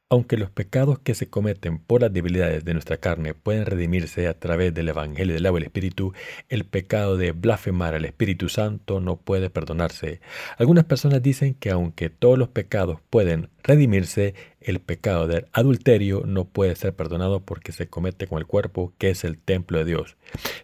Aunque 0.10 0.38
los 0.38 0.50
pecados 0.50 0.98
que 0.98 1.14
se 1.14 1.30
cometen 1.30 1.78
por 1.78 2.02
las 2.02 2.12
debilidades 2.12 2.66
de 2.66 2.74
nuestra 2.74 2.98
carne 2.98 3.36
pueden 3.36 3.68
redimirse 3.68 4.28
a 4.28 4.34
través 4.40 4.74
del 4.74 4.90
Evangelio 4.90 5.36
del 5.36 5.46
agua 5.46 5.60
y 5.60 5.62
el 5.62 5.68
Espíritu, 5.68 6.14
el 6.50 6.66
pecado 6.66 7.16
de 7.16 7.32
blasfemar 7.32 7.94
al 7.94 8.06
Espíritu 8.06 8.50
Santo 8.50 9.02
no 9.02 9.18
puede 9.18 9.52
perdonarse. 9.52 10.20
Algunas 10.58 10.86
personas 10.86 11.22
dicen 11.22 11.54
que 11.54 11.70
aunque 11.70 12.10
todos 12.10 12.40
los 12.40 12.48
pecados 12.48 13.00
pueden 13.12 13.50
redimirse, 13.62 14.34
el 14.62 14.80
pecado 14.80 15.28
del 15.28 15.46
adulterio 15.54 16.24
no 16.26 16.46
puede 16.46 16.76
ser 16.76 16.96
perdonado 16.96 17.42
porque 17.42 17.72
se 17.72 17.88
comete 17.88 18.26
con 18.26 18.40
el 18.40 18.48
cuerpo 18.48 18.94
que 18.98 19.12
es 19.12 19.24
el 19.24 19.38
templo 19.38 19.78
de 19.78 19.86
Dios. 19.86 20.18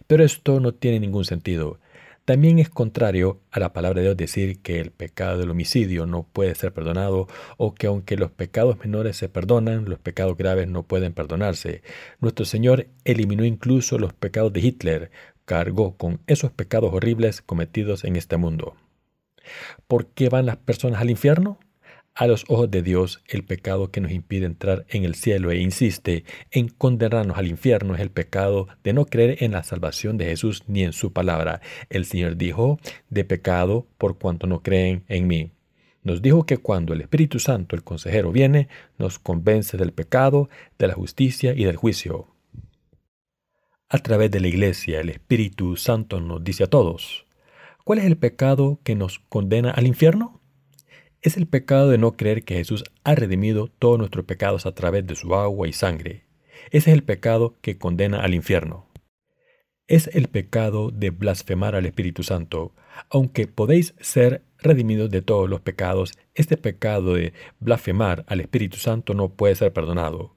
Pero 0.08 0.24
esto 0.24 0.58
no 0.58 0.74
tiene 0.74 0.98
ningún 0.98 1.24
sentido. 1.24 1.78
También 2.24 2.58
es 2.58 2.70
contrario 2.70 3.42
a 3.50 3.60
la 3.60 3.74
palabra 3.74 4.00
de 4.00 4.06
Dios 4.06 4.16
decir 4.16 4.62
que 4.62 4.80
el 4.80 4.92
pecado 4.92 5.36
del 5.36 5.50
homicidio 5.50 6.06
no 6.06 6.22
puede 6.22 6.54
ser 6.54 6.72
perdonado 6.72 7.28
o 7.58 7.74
que 7.74 7.86
aunque 7.86 8.16
los 8.16 8.30
pecados 8.30 8.78
menores 8.78 9.18
se 9.18 9.28
perdonan, 9.28 9.84
los 9.84 9.98
pecados 9.98 10.34
graves 10.34 10.66
no 10.66 10.84
pueden 10.84 11.12
perdonarse. 11.12 11.82
Nuestro 12.20 12.46
Señor 12.46 12.86
eliminó 13.04 13.44
incluso 13.44 13.98
los 13.98 14.14
pecados 14.14 14.54
de 14.54 14.60
Hitler, 14.60 15.10
cargó 15.44 15.98
con 15.98 16.20
esos 16.26 16.50
pecados 16.50 16.94
horribles 16.94 17.42
cometidos 17.42 18.04
en 18.04 18.16
este 18.16 18.38
mundo. 18.38 18.74
¿Por 19.86 20.06
qué 20.06 20.30
van 20.30 20.46
las 20.46 20.56
personas 20.56 21.02
al 21.02 21.10
infierno? 21.10 21.58
A 22.16 22.28
los 22.28 22.44
ojos 22.46 22.70
de 22.70 22.82
Dios, 22.82 23.24
el 23.26 23.42
pecado 23.42 23.90
que 23.90 24.00
nos 24.00 24.12
impide 24.12 24.46
entrar 24.46 24.86
en 24.88 25.02
el 25.02 25.16
cielo 25.16 25.50
e 25.50 25.58
insiste 25.58 26.24
en 26.52 26.68
condenarnos 26.68 27.36
al 27.36 27.48
infierno 27.48 27.96
es 27.96 28.00
el 28.00 28.10
pecado 28.10 28.68
de 28.84 28.92
no 28.92 29.06
creer 29.06 29.42
en 29.42 29.50
la 29.50 29.64
salvación 29.64 30.16
de 30.16 30.26
Jesús 30.26 30.62
ni 30.68 30.84
en 30.84 30.92
su 30.92 31.12
palabra. 31.12 31.60
El 31.90 32.04
Señor 32.04 32.36
dijo, 32.36 32.78
de 33.10 33.24
pecado 33.24 33.88
por 33.98 34.16
cuanto 34.16 34.46
no 34.46 34.62
creen 34.62 35.02
en 35.08 35.26
mí. 35.26 35.50
Nos 36.04 36.22
dijo 36.22 36.46
que 36.46 36.58
cuando 36.58 36.92
el 36.92 37.00
Espíritu 37.00 37.40
Santo, 37.40 37.74
el 37.74 37.82
consejero, 37.82 38.30
viene, 38.30 38.68
nos 38.96 39.18
convence 39.18 39.76
del 39.76 39.92
pecado, 39.92 40.48
de 40.78 40.86
la 40.86 40.94
justicia 40.94 41.52
y 41.52 41.64
del 41.64 41.74
juicio. 41.74 42.28
A 43.88 43.98
través 43.98 44.30
de 44.30 44.38
la 44.38 44.46
iglesia, 44.46 45.00
el 45.00 45.08
Espíritu 45.08 45.74
Santo 45.74 46.20
nos 46.20 46.44
dice 46.44 46.62
a 46.62 46.68
todos, 46.68 47.26
¿cuál 47.82 47.98
es 47.98 48.04
el 48.04 48.16
pecado 48.16 48.78
que 48.84 48.94
nos 48.94 49.18
condena 49.18 49.72
al 49.72 49.88
infierno? 49.88 50.43
Es 51.24 51.38
el 51.38 51.46
pecado 51.46 51.88
de 51.88 51.96
no 51.96 52.18
creer 52.18 52.44
que 52.44 52.56
Jesús 52.56 52.84
ha 53.02 53.14
redimido 53.14 53.68
todos 53.78 53.98
nuestros 53.98 54.26
pecados 54.26 54.66
a 54.66 54.74
través 54.74 55.06
de 55.06 55.16
su 55.16 55.34
agua 55.34 55.66
y 55.66 55.72
sangre. 55.72 56.26
Ese 56.66 56.90
es 56.90 56.94
el 56.94 57.02
pecado 57.02 57.56
que 57.62 57.78
condena 57.78 58.20
al 58.20 58.34
infierno. 58.34 58.86
Es 59.86 60.10
el 60.12 60.28
pecado 60.28 60.90
de 60.90 61.08
blasfemar 61.08 61.76
al 61.76 61.86
Espíritu 61.86 62.22
Santo. 62.22 62.74
Aunque 63.08 63.46
podéis 63.46 63.94
ser 64.00 64.42
redimidos 64.58 65.08
de 65.08 65.22
todos 65.22 65.48
los 65.48 65.62
pecados, 65.62 66.12
este 66.34 66.58
pecado 66.58 67.14
de 67.14 67.32
blasfemar 67.58 68.26
al 68.28 68.42
Espíritu 68.42 68.76
Santo 68.76 69.14
no 69.14 69.30
puede 69.30 69.54
ser 69.54 69.72
perdonado. 69.72 70.33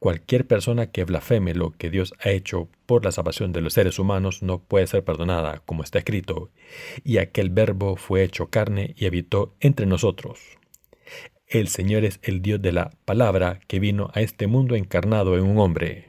Cualquier 0.00 0.46
persona 0.46 0.86
que 0.86 1.04
blasfeme 1.04 1.52
lo 1.52 1.72
que 1.72 1.90
Dios 1.90 2.14
ha 2.20 2.30
hecho 2.30 2.70
por 2.86 3.04
la 3.04 3.12
salvación 3.12 3.52
de 3.52 3.60
los 3.60 3.74
seres 3.74 3.98
humanos 3.98 4.42
no 4.42 4.58
puede 4.58 4.86
ser 4.86 5.04
perdonada, 5.04 5.62
como 5.66 5.82
está 5.82 5.98
escrito, 5.98 6.50
y 7.04 7.18
aquel 7.18 7.50
verbo 7.50 7.96
fue 7.96 8.24
hecho 8.24 8.48
carne 8.48 8.94
y 8.96 9.04
habitó 9.04 9.54
entre 9.60 9.84
nosotros. 9.84 10.40
El 11.46 11.68
Señor 11.68 12.06
es 12.06 12.18
el 12.22 12.40
Dios 12.40 12.62
de 12.62 12.72
la 12.72 12.92
palabra 13.04 13.60
que 13.66 13.78
vino 13.78 14.10
a 14.14 14.22
este 14.22 14.46
mundo 14.46 14.74
encarnado 14.74 15.36
en 15.36 15.44
un 15.44 15.58
hombre. 15.58 16.08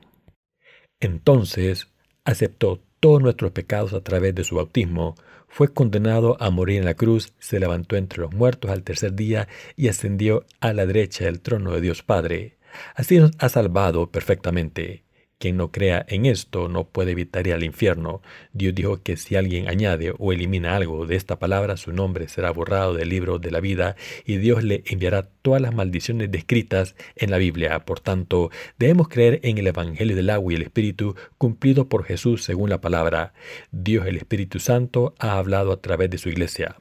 Entonces 1.02 1.90
aceptó 2.24 2.82
todos 3.02 3.22
nuestros 3.22 3.52
pecados 3.52 3.92
a 3.92 4.02
través 4.02 4.34
de 4.34 4.46
su 4.46 4.56
bautismo, 4.56 5.16
fue 5.50 5.74
condenado 5.74 6.38
a 6.40 6.50
morir 6.50 6.78
en 6.78 6.86
la 6.86 6.94
cruz, 6.94 7.34
se 7.40 7.60
levantó 7.60 7.98
entre 7.98 8.22
los 8.22 8.34
muertos 8.34 8.72
al 8.72 8.84
tercer 8.84 9.16
día 9.16 9.50
y 9.76 9.90
ascendió 9.90 10.46
a 10.62 10.72
la 10.72 10.86
derecha 10.86 11.26
del 11.26 11.42
trono 11.42 11.74
de 11.74 11.82
Dios 11.82 12.04
Padre. 12.04 12.61
Así 12.96 13.18
nos 13.18 13.32
ha 13.40 13.50
salvado 13.50 14.12
perfectamente. 14.12 15.04
Quien 15.42 15.58
no 15.58 15.72
crea 15.72 16.06
en 16.08 16.28
esto 16.28 16.70
no 16.70 16.88
puede 16.88 17.14
evitar 17.14 17.48
ir 17.48 17.54
al 17.54 17.64
infierno. 17.64 18.22
Dios 18.54 18.76
dijo 18.76 19.02
que 19.02 19.18
si 19.18 19.36
alguien 19.36 19.68
añade 19.68 20.14
o 20.20 20.32
elimina 20.32 20.76
algo 20.76 21.08
de 21.08 21.16
esta 21.16 21.40
palabra, 21.40 21.78
su 21.78 21.92
nombre 21.92 22.28
será 22.28 22.52
borrado 22.52 22.94
del 22.94 23.10
libro 23.10 23.40
de 23.40 23.50
la 23.50 23.60
vida 23.60 23.96
y 24.24 24.38
Dios 24.38 24.64
le 24.64 24.84
enviará 24.86 25.30
todas 25.42 25.60
las 25.60 25.74
maldiciones 25.74 26.30
descritas 26.30 26.96
en 27.16 27.32
la 27.32 27.40
Biblia. 27.40 27.86
Por 27.86 28.00
tanto, 28.00 28.52
debemos 28.78 29.08
creer 29.08 29.40
en 29.42 29.58
el 29.58 29.66
Evangelio 29.66 30.16
del 30.16 30.30
agua 30.30 30.54
y 30.54 30.58
el 30.58 30.62
Espíritu 30.62 31.16
cumplido 31.40 31.90
por 31.90 32.04
Jesús 32.04 32.44
según 32.44 32.70
la 32.70 32.80
palabra. 32.80 33.34
Dios 33.72 34.06
el 34.06 34.18
Espíritu 34.18 34.60
Santo 34.60 35.16
ha 35.18 35.40
hablado 35.40 35.72
a 35.72 35.82
través 35.82 36.12
de 36.12 36.20
su 36.20 36.30
iglesia. 36.30 36.76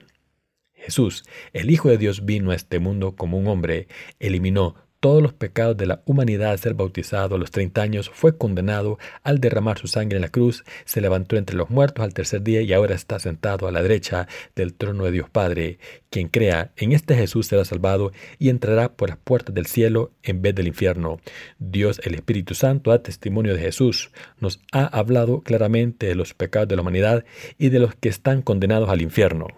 Jesús, 0.74 1.24
el 1.54 1.70
Hijo 1.70 1.88
de 1.88 1.96
Dios, 1.96 2.26
vino 2.26 2.50
a 2.50 2.56
este 2.56 2.78
mundo 2.78 3.16
como 3.16 3.38
un 3.38 3.46
hombre, 3.46 3.88
eliminó 4.18 4.76
todos 5.00 5.22
los 5.22 5.32
pecados 5.32 5.76
de 5.76 5.86
la 5.86 6.02
humanidad 6.04 6.50
al 6.50 6.58
ser 6.58 6.74
bautizado 6.74 7.34
a 7.34 7.38
los 7.38 7.50
30 7.50 7.80
años, 7.80 8.10
fue 8.12 8.36
condenado 8.36 8.98
al 9.22 9.40
derramar 9.40 9.78
su 9.78 9.88
sangre 9.88 10.16
en 10.16 10.22
la 10.22 10.28
cruz, 10.28 10.64
se 10.84 11.00
levantó 11.00 11.36
entre 11.36 11.56
los 11.56 11.70
muertos 11.70 12.04
al 12.04 12.14
tercer 12.14 12.42
día 12.42 12.60
y 12.60 12.72
ahora 12.72 12.94
está 12.94 13.18
sentado 13.18 13.66
a 13.66 13.72
la 13.72 13.82
derecha 13.82 14.28
del 14.54 14.74
trono 14.74 15.04
de 15.04 15.12
Dios 15.12 15.30
Padre. 15.30 15.78
Quien 16.10 16.28
crea 16.28 16.72
en 16.76 16.92
este 16.92 17.16
Jesús 17.16 17.46
será 17.46 17.64
salvado 17.64 18.12
y 18.38 18.50
entrará 18.50 18.92
por 18.92 19.08
las 19.08 19.18
puertas 19.18 19.54
del 19.54 19.66
cielo 19.66 20.12
en 20.22 20.42
vez 20.42 20.54
del 20.54 20.68
infierno. 20.68 21.18
Dios 21.58 22.00
el 22.04 22.14
Espíritu 22.14 22.54
Santo 22.54 22.90
da 22.90 23.02
testimonio 23.02 23.54
de 23.54 23.60
Jesús, 23.60 24.10
nos 24.38 24.60
ha 24.72 24.84
hablado 24.84 25.40
claramente 25.40 26.06
de 26.06 26.14
los 26.14 26.34
pecados 26.34 26.68
de 26.68 26.76
la 26.76 26.82
humanidad 26.82 27.24
y 27.58 27.70
de 27.70 27.78
los 27.78 27.94
que 27.94 28.10
están 28.10 28.42
condenados 28.42 28.90
al 28.90 29.00
infierno. 29.00 29.48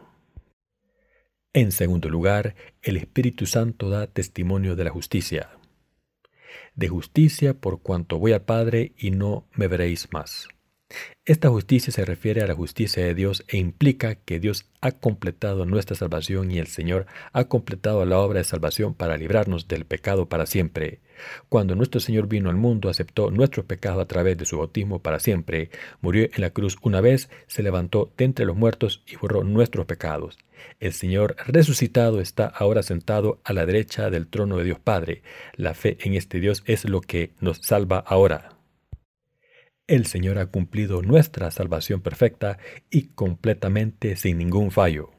En 1.55 1.71
segundo 1.71 2.09
lugar, 2.09 2.55
el 2.81 2.97
Espíritu 2.97 3.45
Santo 3.45 3.91
da 3.91 4.07
testimonio 4.07 4.75
de 4.75 4.85
la 4.85 4.91
justicia. 4.91 5.51
De 6.75 6.89
justicia 6.89 7.53
por 7.53 7.83
cuanto 7.83 8.19
voy 8.19 8.33
al 8.33 8.41
Padre 8.41 8.93
y 8.97 9.11
no 9.11 9.47
me 9.53 9.69
veréis 9.69 10.09
más. 10.13 10.49
Esta 11.25 11.49
justicia 11.51 11.93
se 11.93 12.05
refiere 12.05 12.43
a 12.43 12.47
la 12.47 12.55
justicia 12.55 13.05
de 13.05 13.15
Dios 13.15 13.45
e 13.47 13.57
implica 13.57 14.17
que 14.17 14.41
Dios 14.41 14.67
ha 14.81 14.91
completado 14.91 15.65
nuestra 15.67 15.95
salvación 15.95 16.51
y 16.51 16.59
el 16.59 16.67
Señor 16.67 17.07
ha 17.33 17.45
completado 17.45 18.05
la 18.05 18.19
obra 18.19 18.39
de 18.39 18.45
salvación 18.45 18.95
para 18.95 19.17
librarnos 19.17 19.69
del 19.69 19.85
pecado 19.85 20.29
para 20.29 20.47
siempre. 20.47 21.01
Cuando 21.49 21.77
nuestro 21.77 22.01
Señor 22.01 22.27
vino 22.27 22.51
al 22.51 22.57
mundo, 22.57 22.89
aceptó 22.89 23.31
nuestro 23.31 23.65
pecado 23.65 24.01
a 24.01 24.07
través 24.07 24.37
de 24.37 24.45
su 24.45 24.59
bautismo 24.59 25.01
para 25.01 25.21
siempre, 25.21 25.71
murió 26.01 26.25
en 26.25 26.41
la 26.41 26.51
cruz 26.51 26.77
una 26.83 27.01
vez, 27.01 27.31
se 27.47 27.63
levantó 27.63 28.13
de 28.17 28.25
entre 28.25 28.45
los 28.45 28.57
muertos 28.57 29.05
y 29.07 29.17
borró 29.17 29.45
nuestros 29.45 29.87
pecados. 29.87 30.39
El 30.81 30.93
Señor 30.93 31.37
resucitado 31.47 32.21
está 32.21 32.47
ahora 32.47 32.83
sentado 32.83 33.41
a 33.45 33.53
la 33.53 33.67
derecha 33.67 34.11
del 34.11 34.27
trono 34.27 34.59
de 34.59 34.65
Dios 34.65 34.81
Padre. 34.81 35.23
La 35.55 35.75
fe 35.75 35.99
en 36.01 36.15
este 36.15 36.41
Dios 36.41 36.63
es 36.67 36.85
lo 36.85 37.01
que 37.01 37.31
nos 37.41 37.59
salva 37.59 37.99
ahora. 37.99 38.52
El 39.89 40.07
Señor 40.07 40.39
ha 40.39 40.47
cumplido 40.47 41.03
nuestra 41.03 41.51
salvación 41.51 42.01
perfecta 42.03 42.59
y 42.89 43.09
completamente 43.09 44.17
sin 44.17 44.39
ningún 44.39 44.71
fallo. 44.71 45.11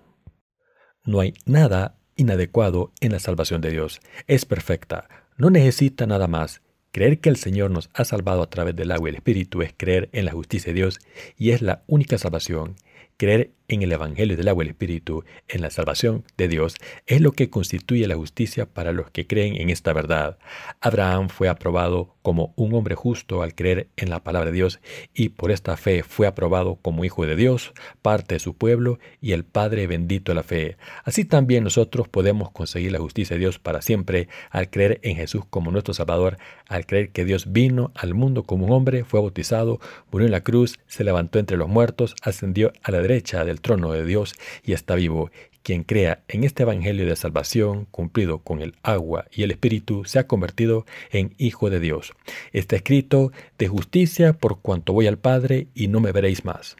No 1.04 1.20
hay 1.20 1.34
nada 1.46 1.98
inadecuado 2.16 2.94
en 3.02 3.12
la 3.12 3.20
salvación 3.20 3.60
de 3.60 3.72
Dios. 3.72 4.00
Es 4.26 4.46
perfecta, 4.46 5.10
no 5.38 5.50
necesita 5.50 6.08
nada 6.08 6.28
más. 6.28 6.62
Creer 6.92 7.20
que 7.20 7.30
el 7.30 7.38
Señor 7.38 7.72
nos 7.72 7.90
ha 7.94 8.06
salvado 8.06 8.42
a 8.42 8.50
través 8.50 8.76
del 8.76 8.92
agua 8.92 9.10
y 9.10 9.12
el 9.12 9.16
Espíritu 9.16 9.64
es 9.64 9.74
creer 9.76 10.10
en 10.14 10.26
la 10.26 10.32
justicia 10.32 10.72
de 10.72 10.80
Dios 10.80 11.00
y 11.38 11.52
es 11.52 11.62
la 11.62 11.84
única 11.88 12.18
salvación. 12.18 12.76
Creer 13.18 13.52
en 13.68 13.82
el 13.82 13.92
Evangelio 13.92 14.38
del 14.38 14.48
agua 14.48 14.64
y 14.64 14.68
el 14.68 14.72
Espíritu, 14.72 15.24
en 15.48 15.62
la 15.62 15.70
salvación 15.70 16.24
de 16.38 16.48
Dios, 16.48 16.76
es 17.08 17.22
lo 17.22 17.32
que 17.32 17.50
constituye 17.50 18.08
la 18.08 18.16
justicia 18.16 18.66
para 18.66 18.92
los 18.92 19.10
que 19.12 19.28
creen 19.28 19.56
en 19.56 19.70
esta 19.70 19.94
verdad. 19.94 20.38
Abraham 20.82 21.30
fue 21.30 21.50
aprobado 21.50 22.16
como 22.22 22.54
un 22.56 22.74
hombre 22.74 22.96
justo 22.96 23.44
al 23.44 23.54
creer 23.54 23.88
en 23.98 24.10
la 24.10 24.24
palabra 24.24 24.50
de 24.50 24.56
Dios 24.56 24.80
y 25.14 25.30
por 25.30 25.52
esta 25.52 25.78
fe 25.78 26.04
fue 26.04 26.26
aprobado 26.26 26.76
como 26.82 27.06
hijo 27.06 27.26
de 27.26 27.36
Dios, 27.36 27.74
parte 28.02 28.36
de 28.36 28.40
su 28.40 28.56
pueblo 28.56 29.00
y 29.22 29.34
el 29.34 29.44
Padre 29.44 29.88
bendito 29.88 30.32
de 30.32 30.36
la 30.36 30.44
fe. 30.44 30.78
Así 31.04 31.26
también 31.26 31.64
nosotros 31.64 32.08
podemos 32.08 32.52
conseguir 32.52 32.92
la 32.92 33.00
justicia 33.00 33.36
de 33.36 33.42
Dios 33.42 33.60
para 33.60 33.82
siempre 33.82 34.28
al 34.50 34.70
creer 34.70 35.00
en 35.04 35.18
Jesús 35.18 35.44
como 35.50 35.72
nuestro 35.72 35.94
Salvador, 35.94 36.38
al 36.68 36.86
creer 36.86 37.10
que 37.12 37.26
Dios 37.26 37.52
vino 37.52 37.92
al 37.96 38.14
mundo 38.14 38.44
como 38.44 38.66
un 38.66 38.72
hombre, 38.72 39.04
fue 39.04 39.20
bautizado, 39.20 39.80
murió 40.12 40.26
en 40.26 40.32
la 40.32 40.42
cruz, 40.42 40.80
se 40.88 41.04
levantó 41.04 41.40
entre 41.40 41.58
los 41.58 41.68
muertos, 41.68 42.16
ascendió 42.22 42.72
a 42.84 42.92
la 42.92 43.02
derecha 43.02 43.44
del 43.54 43.62
trono 43.62 43.92
de 43.92 44.04
Dios 44.04 44.34
y 44.66 44.74
está 44.74 44.96
vivo. 44.96 45.30
Quien 45.62 45.84
crea 45.84 46.24
en 46.28 46.44
este 46.44 46.64
Evangelio 46.64 47.06
de 47.06 47.16
salvación 47.16 47.86
cumplido 47.86 48.40
con 48.40 48.62
el 48.62 48.76
agua 48.84 49.26
y 49.32 49.44
el 49.44 49.52
Espíritu 49.52 50.04
se 50.04 50.20
ha 50.20 50.28
convertido 50.28 50.86
en 51.12 51.36
hijo 51.38 51.70
de 51.70 51.80
Dios. 51.80 52.14
Está 52.52 52.76
escrito, 52.76 53.32
de 53.58 53.68
justicia 53.70 54.34
por 54.34 54.60
cuanto 54.60 54.92
voy 54.92 55.08
al 55.08 55.20
Padre 55.20 55.68
y 55.74 55.88
no 55.88 56.02
me 56.02 56.12
veréis 56.12 56.44
más. 56.44 56.76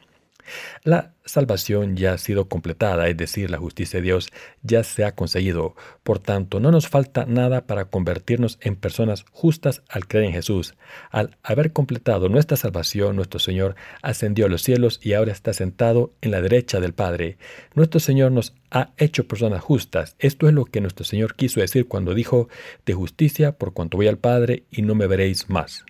La 0.82 1.14
salvación 1.24 1.96
ya 1.96 2.12
ha 2.12 2.18
sido 2.18 2.48
completada, 2.48 3.08
es 3.08 3.16
decir, 3.16 3.50
la 3.50 3.58
justicia 3.58 3.98
de 3.98 4.04
Dios 4.04 4.30
ya 4.62 4.82
se 4.82 5.04
ha 5.04 5.14
conseguido. 5.14 5.74
Por 6.02 6.18
tanto, 6.18 6.60
no 6.60 6.70
nos 6.70 6.88
falta 6.88 7.24
nada 7.26 7.66
para 7.66 7.86
convertirnos 7.86 8.58
en 8.60 8.76
personas 8.76 9.24
justas 9.32 9.82
al 9.88 10.06
creer 10.06 10.26
en 10.26 10.32
Jesús. 10.32 10.74
Al 11.10 11.36
haber 11.42 11.72
completado 11.72 12.28
nuestra 12.28 12.56
salvación, 12.56 13.16
nuestro 13.16 13.40
Señor 13.40 13.74
ascendió 14.02 14.46
a 14.46 14.48
los 14.48 14.62
cielos 14.62 15.00
y 15.02 15.14
ahora 15.14 15.32
está 15.32 15.52
sentado 15.52 16.12
en 16.20 16.30
la 16.30 16.40
derecha 16.40 16.80
del 16.80 16.94
Padre. 16.94 17.38
Nuestro 17.74 18.00
Señor 18.00 18.32
nos 18.32 18.54
ha 18.70 18.90
hecho 18.96 19.26
personas 19.26 19.62
justas. 19.62 20.16
Esto 20.18 20.48
es 20.48 20.54
lo 20.54 20.64
que 20.66 20.80
nuestro 20.80 21.04
Señor 21.04 21.36
quiso 21.36 21.60
decir 21.60 21.88
cuando 21.88 22.14
dijo, 22.14 22.48
de 22.84 22.94
justicia 22.94 23.56
por 23.56 23.72
cuanto 23.72 23.96
voy 23.96 24.08
al 24.08 24.18
Padre 24.18 24.64
y 24.70 24.82
no 24.82 24.94
me 24.94 25.06
veréis 25.06 25.48
más. 25.48 25.84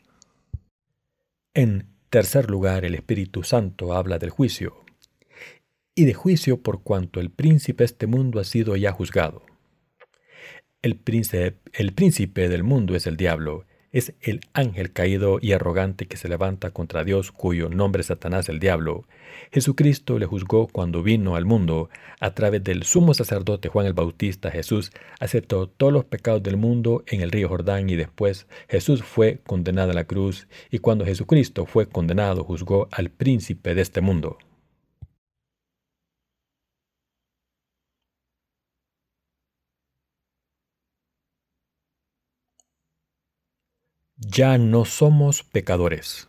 En 1.54 1.93
tercer 2.14 2.48
lugar, 2.48 2.84
el 2.84 2.94
Espíritu 2.94 3.42
Santo 3.42 3.92
habla 3.92 4.20
del 4.20 4.30
juicio, 4.30 4.84
y 5.96 6.04
de 6.04 6.14
juicio 6.14 6.62
por 6.62 6.84
cuanto 6.84 7.18
el 7.18 7.28
príncipe 7.28 7.78
de 7.78 7.86
este 7.86 8.06
mundo 8.06 8.38
ha 8.38 8.44
sido 8.44 8.76
ya 8.76 8.92
juzgado. 8.92 9.42
El 10.80 10.94
príncipe, 10.94 11.56
el 11.72 11.92
príncipe 11.92 12.48
del 12.48 12.62
mundo 12.62 12.94
es 12.94 13.08
el 13.08 13.16
diablo, 13.16 13.66
es 13.94 14.12
el 14.20 14.40
ángel 14.54 14.92
caído 14.92 15.38
y 15.40 15.52
arrogante 15.52 16.06
que 16.06 16.16
se 16.16 16.28
levanta 16.28 16.72
contra 16.72 17.04
Dios, 17.04 17.30
cuyo 17.30 17.68
nombre 17.68 18.00
es 18.00 18.08
Satanás 18.08 18.48
el 18.48 18.58
diablo. 18.58 19.04
Jesucristo 19.52 20.18
le 20.18 20.26
juzgó 20.26 20.66
cuando 20.66 21.04
vino 21.04 21.36
al 21.36 21.44
mundo. 21.44 21.90
A 22.18 22.34
través 22.34 22.64
del 22.64 22.82
sumo 22.82 23.14
sacerdote 23.14 23.68
Juan 23.68 23.86
el 23.86 23.92
Bautista, 23.92 24.50
Jesús 24.50 24.90
aceptó 25.20 25.68
todos 25.68 25.92
los 25.92 26.04
pecados 26.04 26.42
del 26.42 26.56
mundo 26.56 27.04
en 27.06 27.20
el 27.20 27.30
río 27.30 27.48
Jordán 27.48 27.88
y 27.88 27.94
después 27.94 28.48
Jesús 28.68 29.04
fue 29.04 29.38
condenado 29.46 29.92
a 29.92 29.94
la 29.94 30.04
cruz 30.04 30.48
y 30.72 30.78
cuando 30.78 31.04
Jesucristo 31.04 31.64
fue 31.64 31.86
condenado 31.86 32.42
juzgó 32.42 32.88
al 32.90 33.10
príncipe 33.10 33.76
de 33.76 33.82
este 33.82 34.00
mundo. 34.00 34.38
Ya 44.34 44.58
no 44.58 44.84
somos 44.84 45.44
pecadores. 45.44 46.28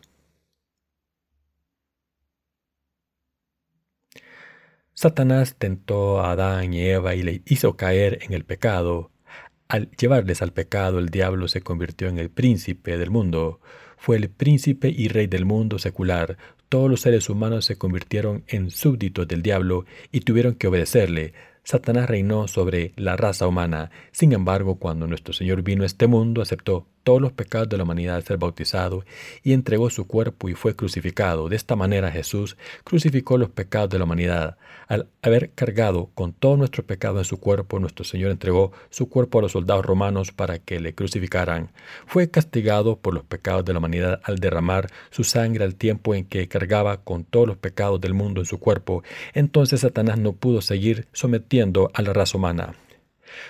Satanás 4.94 5.56
tentó 5.58 6.20
a 6.20 6.30
Adán 6.30 6.72
y 6.72 6.82
Eva 6.82 7.16
y 7.16 7.24
le 7.24 7.42
hizo 7.46 7.76
caer 7.76 8.20
en 8.22 8.32
el 8.32 8.44
pecado. 8.44 9.10
Al 9.66 9.90
llevarles 9.90 10.40
al 10.40 10.52
pecado, 10.52 11.00
el 11.00 11.08
diablo 11.08 11.48
se 11.48 11.62
convirtió 11.62 12.06
en 12.08 12.18
el 12.18 12.30
príncipe 12.30 12.96
del 12.96 13.10
mundo. 13.10 13.60
Fue 13.96 14.16
el 14.16 14.30
príncipe 14.30 14.88
y 14.88 15.08
rey 15.08 15.26
del 15.26 15.44
mundo 15.44 15.80
secular. 15.80 16.38
Todos 16.68 16.88
los 16.88 17.00
seres 17.00 17.28
humanos 17.28 17.64
se 17.64 17.76
convirtieron 17.76 18.44
en 18.46 18.70
súbditos 18.70 19.26
del 19.26 19.42
diablo 19.42 19.84
y 20.12 20.20
tuvieron 20.20 20.54
que 20.54 20.68
obedecerle. 20.68 21.34
Satanás 21.64 22.08
reinó 22.08 22.46
sobre 22.46 22.92
la 22.94 23.16
raza 23.16 23.48
humana. 23.48 23.90
Sin 24.12 24.32
embargo, 24.32 24.76
cuando 24.76 25.08
nuestro 25.08 25.34
Señor 25.34 25.62
vino 25.62 25.82
a 25.82 25.86
este 25.86 26.06
mundo, 26.06 26.40
aceptó 26.40 26.86
todos 27.06 27.22
los 27.22 27.30
pecados 27.30 27.68
de 27.68 27.76
la 27.76 27.84
humanidad 27.84 28.16
al 28.16 28.24
ser 28.24 28.36
bautizado 28.36 29.04
y 29.44 29.52
entregó 29.52 29.90
su 29.90 30.08
cuerpo 30.08 30.48
y 30.48 30.54
fue 30.54 30.74
crucificado. 30.74 31.48
De 31.48 31.54
esta 31.54 31.76
manera 31.76 32.10
Jesús 32.10 32.56
crucificó 32.82 33.38
los 33.38 33.48
pecados 33.48 33.90
de 33.90 33.98
la 33.98 34.04
humanidad. 34.04 34.56
Al 34.88 35.06
haber 35.22 35.50
cargado 35.50 36.10
con 36.16 36.32
todo 36.32 36.56
nuestro 36.56 36.84
pecado 36.84 37.18
en 37.18 37.24
su 37.24 37.38
cuerpo, 37.38 37.78
nuestro 37.78 38.04
Señor 38.04 38.32
entregó 38.32 38.72
su 38.90 39.08
cuerpo 39.08 39.38
a 39.38 39.42
los 39.42 39.52
soldados 39.52 39.86
romanos 39.86 40.32
para 40.32 40.58
que 40.58 40.80
le 40.80 40.96
crucificaran. 40.96 41.70
Fue 42.06 42.28
castigado 42.28 42.98
por 42.98 43.14
los 43.14 43.22
pecados 43.22 43.64
de 43.64 43.72
la 43.72 43.78
humanidad 43.78 44.20
al 44.24 44.40
derramar 44.40 44.90
su 45.10 45.22
sangre 45.22 45.62
al 45.62 45.76
tiempo 45.76 46.12
en 46.16 46.24
que 46.24 46.48
cargaba 46.48 47.04
con 47.04 47.22
todos 47.22 47.46
los 47.46 47.56
pecados 47.56 48.00
del 48.00 48.14
mundo 48.14 48.40
en 48.40 48.46
su 48.46 48.58
cuerpo. 48.58 49.04
Entonces 49.32 49.82
Satanás 49.82 50.18
no 50.18 50.32
pudo 50.32 50.60
seguir 50.60 51.06
sometiendo 51.12 51.88
a 51.94 52.02
la 52.02 52.12
raza 52.12 52.36
humana. 52.36 52.74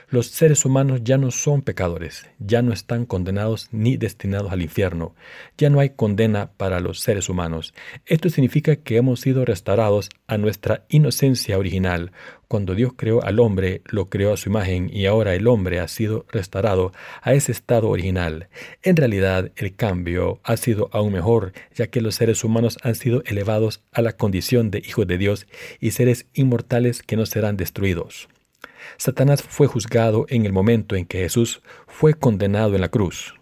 Los 0.08 0.28
seres 0.28 0.64
humanos 0.64 1.00
ya 1.02 1.18
no 1.18 1.30
son 1.30 1.62
pecadores, 1.62 2.26
ya 2.38 2.62
no 2.62 2.72
están 2.72 3.06
condenados 3.06 3.68
ni 3.72 3.96
destinados 3.96 4.52
al 4.52 4.62
infierno, 4.62 5.14
ya 5.58 5.70
no 5.70 5.80
hay 5.80 5.90
condena 5.90 6.50
para 6.56 6.80
los 6.80 7.00
seres 7.00 7.28
humanos. 7.28 7.74
Esto 8.06 8.30
significa 8.30 8.76
que 8.76 8.96
hemos 8.96 9.20
sido 9.20 9.44
restaurados 9.44 10.10
a 10.26 10.38
nuestra 10.38 10.84
inocencia 10.88 11.58
original. 11.58 12.12
Cuando 12.48 12.76
Dios 12.76 12.92
creó 12.96 13.24
al 13.24 13.40
hombre, 13.40 13.82
lo 13.86 14.08
creó 14.08 14.32
a 14.32 14.36
su 14.36 14.48
imagen 14.48 14.88
y 14.92 15.06
ahora 15.06 15.34
el 15.34 15.48
hombre 15.48 15.80
ha 15.80 15.88
sido 15.88 16.26
restaurado 16.30 16.92
a 17.22 17.34
ese 17.34 17.50
estado 17.50 17.88
original. 17.88 18.48
En 18.82 18.96
realidad, 18.96 19.50
el 19.56 19.74
cambio 19.74 20.40
ha 20.44 20.56
sido 20.56 20.88
aún 20.92 21.12
mejor, 21.12 21.52
ya 21.74 21.88
que 21.88 22.00
los 22.00 22.14
seres 22.14 22.44
humanos 22.44 22.78
han 22.82 22.94
sido 22.94 23.22
elevados 23.26 23.82
a 23.92 24.00
la 24.02 24.12
condición 24.12 24.70
de 24.70 24.78
hijos 24.78 25.06
de 25.08 25.18
Dios 25.18 25.46
y 25.80 25.90
seres 25.90 26.26
inmortales 26.34 27.02
que 27.02 27.16
no 27.16 27.26
serán 27.26 27.56
destruidos. 27.56 28.28
Satanás 28.96 29.42
fue 29.42 29.66
juzgado 29.66 30.26
en 30.28 30.46
el 30.46 30.52
momento 30.52 30.96
en 30.96 31.06
que 31.06 31.18
Jesús 31.18 31.62
fue 31.86 32.14
condenado 32.14 32.74
en 32.74 32.80
la 32.80 32.88
cruz. 32.88 33.34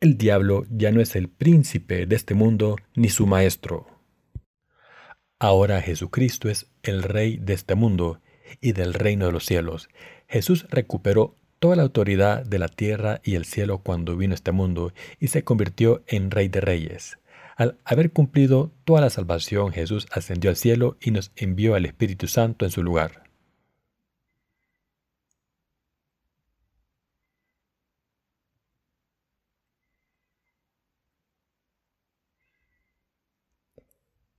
El 0.00 0.16
diablo 0.16 0.64
ya 0.70 0.92
no 0.92 1.00
es 1.00 1.16
el 1.16 1.28
príncipe 1.28 2.06
de 2.06 2.16
este 2.16 2.34
mundo 2.34 2.76
ni 2.94 3.08
su 3.08 3.26
maestro. 3.26 3.86
Ahora 5.40 5.82
Jesucristo 5.82 6.48
es 6.48 6.70
el 6.82 7.02
rey 7.02 7.36
de 7.36 7.54
este 7.54 7.74
mundo 7.74 8.20
y 8.60 8.72
del 8.72 8.94
reino 8.94 9.26
de 9.26 9.32
los 9.32 9.44
cielos. 9.44 9.88
Jesús 10.28 10.66
recuperó 10.70 11.36
toda 11.58 11.76
la 11.76 11.82
autoridad 11.82 12.44
de 12.44 12.58
la 12.58 12.68
tierra 12.68 13.20
y 13.24 13.34
el 13.34 13.44
cielo 13.44 13.78
cuando 13.78 14.16
vino 14.16 14.32
a 14.32 14.36
este 14.36 14.52
mundo 14.52 14.92
y 15.18 15.28
se 15.28 15.44
convirtió 15.44 16.02
en 16.06 16.30
rey 16.30 16.48
de 16.48 16.60
reyes. 16.60 17.18
Al 17.56 17.76
haber 17.84 18.12
cumplido 18.12 18.70
toda 18.84 19.00
la 19.00 19.10
salvación, 19.10 19.72
Jesús 19.72 20.06
ascendió 20.12 20.50
al 20.50 20.56
cielo 20.56 20.96
y 21.00 21.10
nos 21.10 21.32
envió 21.34 21.74
al 21.74 21.86
Espíritu 21.86 22.28
Santo 22.28 22.64
en 22.64 22.70
su 22.70 22.84
lugar. 22.84 23.27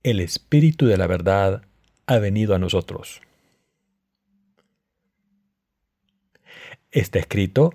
El 0.02 0.20
Espíritu 0.20 0.86
de 0.86 0.96
la 0.96 1.06
verdad 1.06 1.62
ha 2.06 2.18
venido 2.18 2.54
a 2.54 2.58
nosotros. 2.58 3.20
Está 6.90 7.18
escrito, 7.18 7.74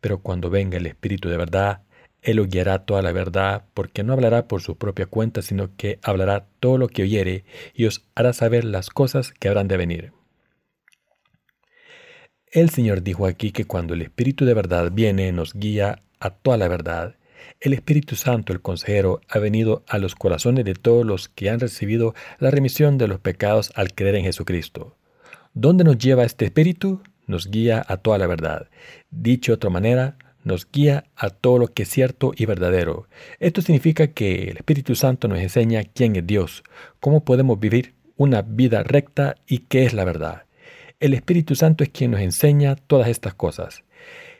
pero 0.00 0.18
cuando 0.20 0.50
venga 0.50 0.78
el 0.78 0.86
Espíritu 0.86 1.28
de 1.28 1.36
verdad, 1.36 1.82
Él 2.22 2.38
os 2.38 2.48
guiará 2.48 2.84
toda 2.84 3.02
la 3.02 3.12
verdad, 3.12 3.64
porque 3.74 4.04
no 4.04 4.12
hablará 4.12 4.46
por 4.46 4.62
su 4.62 4.78
propia 4.78 5.06
cuenta, 5.06 5.42
sino 5.42 5.76
que 5.76 5.98
hablará 6.02 6.46
todo 6.60 6.78
lo 6.78 6.88
que 6.88 7.02
oyere 7.02 7.44
y 7.74 7.86
os 7.86 8.06
hará 8.14 8.32
saber 8.32 8.64
las 8.64 8.88
cosas 8.90 9.32
que 9.32 9.48
habrán 9.48 9.68
de 9.68 9.76
venir. 9.76 10.12
El 12.50 12.70
Señor 12.70 13.02
dijo 13.02 13.26
aquí 13.26 13.50
que 13.50 13.66
cuando 13.66 13.94
el 13.94 14.02
Espíritu 14.02 14.44
de 14.44 14.54
verdad 14.54 14.90
viene, 14.92 15.32
nos 15.32 15.54
guía 15.54 16.02
a 16.20 16.30
toda 16.30 16.56
la 16.56 16.68
verdad. 16.68 17.17
El 17.60 17.72
Espíritu 17.72 18.16
Santo, 18.16 18.52
el 18.52 18.60
consejero, 18.60 19.20
ha 19.28 19.38
venido 19.38 19.84
a 19.88 19.98
los 19.98 20.14
corazones 20.14 20.64
de 20.64 20.74
todos 20.74 21.04
los 21.04 21.28
que 21.28 21.50
han 21.50 21.60
recibido 21.60 22.14
la 22.38 22.50
remisión 22.50 22.98
de 22.98 23.08
los 23.08 23.20
pecados 23.20 23.72
al 23.74 23.94
creer 23.94 24.16
en 24.16 24.24
Jesucristo. 24.24 24.96
¿Dónde 25.54 25.84
nos 25.84 25.98
lleva 25.98 26.24
este 26.24 26.44
Espíritu? 26.46 27.02
Nos 27.26 27.50
guía 27.50 27.84
a 27.88 27.96
toda 27.98 28.18
la 28.18 28.26
verdad. 28.26 28.68
Dicho 29.10 29.52
de 29.52 29.56
otra 29.56 29.70
manera, 29.70 30.16
nos 30.44 30.70
guía 30.70 31.04
a 31.16 31.30
todo 31.30 31.58
lo 31.58 31.68
que 31.68 31.82
es 31.82 31.88
cierto 31.88 32.32
y 32.36 32.46
verdadero. 32.46 33.08
Esto 33.38 33.60
significa 33.60 34.08
que 34.08 34.50
el 34.50 34.56
Espíritu 34.56 34.94
Santo 34.94 35.28
nos 35.28 35.40
enseña 35.40 35.82
quién 35.84 36.16
es 36.16 36.26
Dios, 36.26 36.64
cómo 37.00 37.24
podemos 37.24 37.58
vivir 37.60 37.94
una 38.16 38.42
vida 38.42 38.82
recta 38.82 39.36
y 39.46 39.58
qué 39.58 39.84
es 39.84 39.92
la 39.92 40.04
verdad. 40.04 40.44
El 41.00 41.14
Espíritu 41.14 41.54
Santo 41.54 41.84
es 41.84 41.90
quien 41.90 42.10
nos 42.10 42.20
enseña 42.20 42.76
todas 42.76 43.08
estas 43.08 43.34
cosas. 43.34 43.84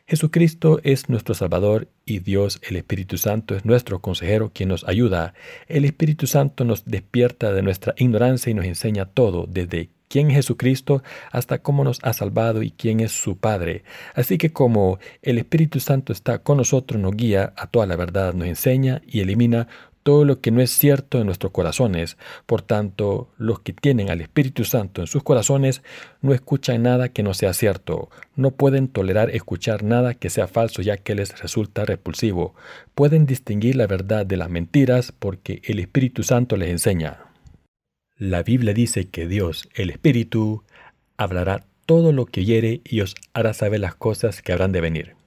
Jesucristo 0.08 0.80
es 0.84 1.10
nuestro 1.10 1.34
Salvador 1.34 1.88
y 2.06 2.20
Dios, 2.20 2.62
el 2.66 2.76
Espíritu 2.76 3.18
Santo, 3.18 3.54
es 3.54 3.66
nuestro 3.66 4.00
consejero 4.00 4.50
quien 4.54 4.70
nos 4.70 4.88
ayuda. 4.88 5.34
El 5.66 5.84
Espíritu 5.84 6.26
Santo 6.26 6.64
nos 6.64 6.86
despierta 6.86 7.52
de 7.52 7.60
nuestra 7.60 7.92
ignorancia 7.98 8.50
y 8.50 8.54
nos 8.54 8.64
enseña 8.64 9.04
todo, 9.04 9.46
desde 9.46 9.90
quién 10.08 10.30
es 10.30 10.36
Jesucristo 10.36 11.02
hasta 11.30 11.58
cómo 11.58 11.84
nos 11.84 11.98
ha 12.02 12.14
salvado 12.14 12.62
y 12.62 12.70
quién 12.70 13.00
es 13.00 13.12
su 13.12 13.36
Padre. 13.36 13.84
Así 14.14 14.38
que 14.38 14.50
como 14.50 14.98
el 15.20 15.36
Espíritu 15.36 15.78
Santo 15.78 16.14
está 16.14 16.38
con 16.38 16.56
nosotros, 16.56 16.98
nos 16.98 17.14
guía 17.14 17.52
a 17.58 17.66
toda 17.66 17.84
la 17.84 17.96
verdad, 17.96 18.32
nos 18.32 18.48
enseña 18.48 19.02
y 19.06 19.20
elimina 19.20 19.68
todo 20.08 20.24
lo 20.24 20.40
que 20.40 20.50
no 20.50 20.62
es 20.62 20.70
cierto 20.70 21.18
en 21.18 21.26
nuestros 21.26 21.52
corazones. 21.52 22.16
Por 22.46 22.62
tanto, 22.62 23.28
los 23.36 23.60
que 23.60 23.74
tienen 23.74 24.08
al 24.08 24.22
Espíritu 24.22 24.64
Santo 24.64 25.02
en 25.02 25.06
sus 25.06 25.22
corazones 25.22 25.82
no 26.22 26.32
escuchan 26.32 26.82
nada 26.82 27.10
que 27.10 27.22
no 27.22 27.34
sea 27.34 27.52
cierto, 27.52 28.08
no 28.34 28.52
pueden 28.52 28.88
tolerar 28.88 29.28
escuchar 29.28 29.82
nada 29.82 30.14
que 30.14 30.30
sea 30.30 30.48
falso 30.48 30.80
ya 30.80 30.96
que 30.96 31.14
les 31.14 31.38
resulta 31.42 31.84
repulsivo. 31.84 32.54
Pueden 32.94 33.26
distinguir 33.26 33.76
la 33.76 33.86
verdad 33.86 34.24
de 34.24 34.38
las 34.38 34.48
mentiras 34.48 35.12
porque 35.12 35.60
el 35.64 35.78
Espíritu 35.78 36.22
Santo 36.22 36.56
les 36.56 36.70
enseña. 36.70 37.26
La 38.16 38.42
Biblia 38.42 38.72
dice 38.72 39.10
que 39.10 39.28
Dios, 39.28 39.68
el 39.74 39.90
Espíritu, 39.90 40.64
hablará 41.18 41.66
todo 41.84 42.12
lo 42.12 42.24
que 42.24 42.40
oyere 42.40 42.80
y 42.82 43.02
os 43.02 43.14
hará 43.34 43.52
saber 43.52 43.80
las 43.80 43.94
cosas 43.94 44.40
que 44.40 44.52
habrán 44.52 44.72
de 44.72 44.80
venir. 44.80 45.17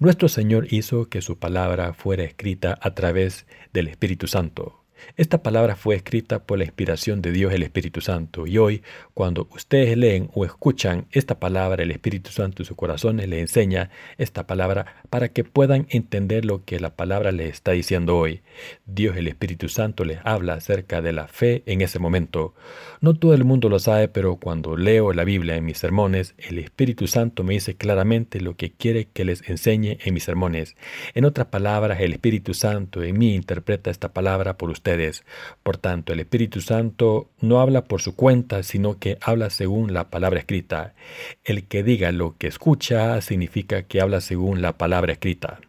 Nuestro 0.00 0.30
Señor 0.30 0.72
hizo 0.72 1.10
que 1.10 1.20
su 1.20 1.38
palabra 1.38 1.92
fuera 1.92 2.24
escrita 2.24 2.78
a 2.80 2.94
través 2.94 3.46
del 3.74 3.86
Espíritu 3.86 4.28
Santo. 4.28 4.79
Esta 5.16 5.42
palabra 5.42 5.76
fue 5.76 5.96
escrita 5.96 6.44
por 6.44 6.58
la 6.58 6.64
inspiración 6.64 7.22
de 7.22 7.32
Dios 7.32 7.52
el 7.52 7.62
Espíritu 7.62 8.00
Santo 8.00 8.46
y 8.46 8.58
hoy 8.58 8.82
cuando 9.14 9.48
ustedes 9.54 9.96
leen 9.96 10.30
o 10.34 10.44
escuchan 10.44 11.06
esta 11.10 11.38
palabra, 11.38 11.82
el 11.82 11.90
Espíritu 11.90 12.30
Santo 12.30 12.62
en 12.62 12.66
sus 12.66 12.76
corazones 12.76 13.28
les 13.28 13.40
enseña 13.40 13.90
esta 14.18 14.46
palabra 14.46 14.94
para 15.10 15.28
que 15.28 15.44
puedan 15.44 15.86
entender 15.90 16.44
lo 16.44 16.64
que 16.64 16.80
la 16.80 16.96
palabra 16.96 17.32
les 17.32 17.50
está 17.50 17.72
diciendo 17.72 18.16
hoy. 18.16 18.42
Dios 18.86 19.16
el 19.16 19.28
Espíritu 19.28 19.68
Santo 19.68 20.04
les 20.04 20.18
habla 20.24 20.54
acerca 20.54 21.02
de 21.02 21.12
la 21.12 21.28
fe 21.28 21.62
en 21.66 21.80
ese 21.80 21.98
momento. 21.98 22.54
No 23.00 23.14
todo 23.14 23.34
el 23.34 23.44
mundo 23.44 23.68
lo 23.68 23.78
sabe, 23.78 24.08
pero 24.08 24.36
cuando 24.36 24.76
leo 24.76 25.12
la 25.12 25.24
Biblia 25.24 25.56
en 25.56 25.64
mis 25.64 25.78
sermones, 25.78 26.34
el 26.38 26.58
Espíritu 26.58 27.06
Santo 27.06 27.44
me 27.44 27.54
dice 27.54 27.74
claramente 27.76 28.40
lo 28.40 28.56
que 28.56 28.72
quiere 28.72 29.06
que 29.06 29.24
les 29.24 29.48
enseñe 29.48 29.98
en 30.04 30.14
mis 30.14 30.24
sermones. 30.24 30.76
En 31.14 31.24
otras 31.24 31.48
palabras, 31.48 32.00
el 32.00 32.12
Espíritu 32.12 32.54
Santo 32.54 33.02
en 33.02 33.18
mí 33.18 33.34
interpreta 33.34 33.90
esta 33.90 34.12
palabra 34.12 34.56
por 34.56 34.70
ustedes 34.70 34.89
por 35.62 35.76
tanto, 35.76 36.12
el 36.12 36.20
Espíritu 36.20 36.60
Santo 36.60 37.30
no 37.40 37.60
habla 37.60 37.84
por 37.84 38.00
su 38.00 38.14
cuenta, 38.14 38.62
sino 38.62 38.98
que 38.98 39.18
habla 39.20 39.50
según 39.50 39.92
la 39.92 40.10
palabra 40.10 40.40
escrita. 40.40 40.94
El 41.44 41.64
que 41.66 41.82
diga 41.82 42.12
lo 42.12 42.36
que 42.36 42.46
escucha 42.46 43.20
significa 43.20 43.82
que 43.82 44.00
habla 44.00 44.20
según 44.20 44.62
la 44.62 44.78
palabra 44.78 45.12
escrita. 45.12 45.60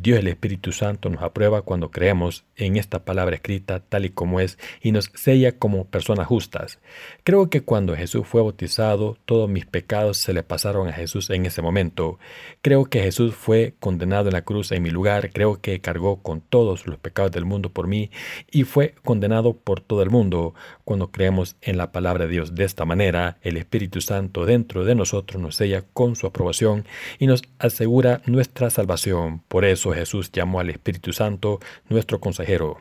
Dios 0.00 0.18
el 0.18 0.28
Espíritu 0.28 0.72
Santo 0.72 1.08
nos 1.08 1.22
aprueba 1.22 1.62
cuando 1.62 1.90
creemos 1.90 2.44
en 2.56 2.76
esta 2.76 3.04
palabra 3.04 3.36
escrita 3.36 3.80
tal 3.80 4.04
y 4.04 4.10
como 4.10 4.40
es 4.40 4.58
y 4.80 4.92
nos 4.92 5.10
sella 5.14 5.58
como 5.58 5.86
personas 5.86 6.26
justas. 6.26 6.78
Creo 7.22 7.50
que 7.50 7.62
cuando 7.62 7.96
Jesús 7.96 8.26
fue 8.26 8.42
bautizado, 8.42 9.18
todos 9.24 9.48
mis 9.48 9.66
pecados 9.66 10.18
se 10.18 10.32
le 10.32 10.42
pasaron 10.42 10.88
a 10.88 10.92
Jesús 10.92 11.30
en 11.30 11.46
ese 11.46 11.62
momento. 11.62 12.18
Creo 12.62 12.86
que 12.86 13.02
Jesús 13.02 13.34
fue 13.34 13.74
condenado 13.80 14.28
en 14.28 14.34
la 14.34 14.42
cruz 14.42 14.72
en 14.72 14.82
mi 14.82 14.90
lugar. 14.90 15.30
Creo 15.32 15.60
que 15.60 15.80
cargó 15.80 16.22
con 16.22 16.40
todos 16.40 16.86
los 16.86 16.98
pecados 16.98 17.32
del 17.32 17.44
mundo 17.44 17.70
por 17.70 17.86
mí 17.86 18.10
y 18.50 18.64
fue 18.64 18.94
condenado 19.04 19.56
por 19.56 19.80
todo 19.80 20.02
el 20.02 20.10
mundo. 20.10 20.54
Cuando 20.84 21.10
creemos 21.10 21.56
en 21.60 21.76
la 21.76 21.92
palabra 21.92 22.24
de 22.24 22.30
Dios 22.30 22.54
de 22.54 22.64
esta 22.64 22.84
manera, 22.84 23.38
el 23.42 23.56
Espíritu 23.56 24.00
Santo 24.00 24.44
dentro 24.46 24.84
de 24.84 24.94
nosotros 24.94 25.40
nos 25.40 25.56
sella 25.56 25.82
con 25.92 26.16
su 26.16 26.26
aprobación 26.26 26.84
y 27.18 27.26
nos 27.26 27.42
asegura 27.58 28.22
nuestra 28.26 28.70
salvación. 28.70 29.42
Por 29.48 29.64
eso 29.64 29.83
Jesús 29.92 30.30
llamó 30.32 30.60
al 30.60 30.70
Espíritu 30.70 31.12
Santo 31.12 31.60
nuestro 31.88 32.20
consejero. 32.20 32.78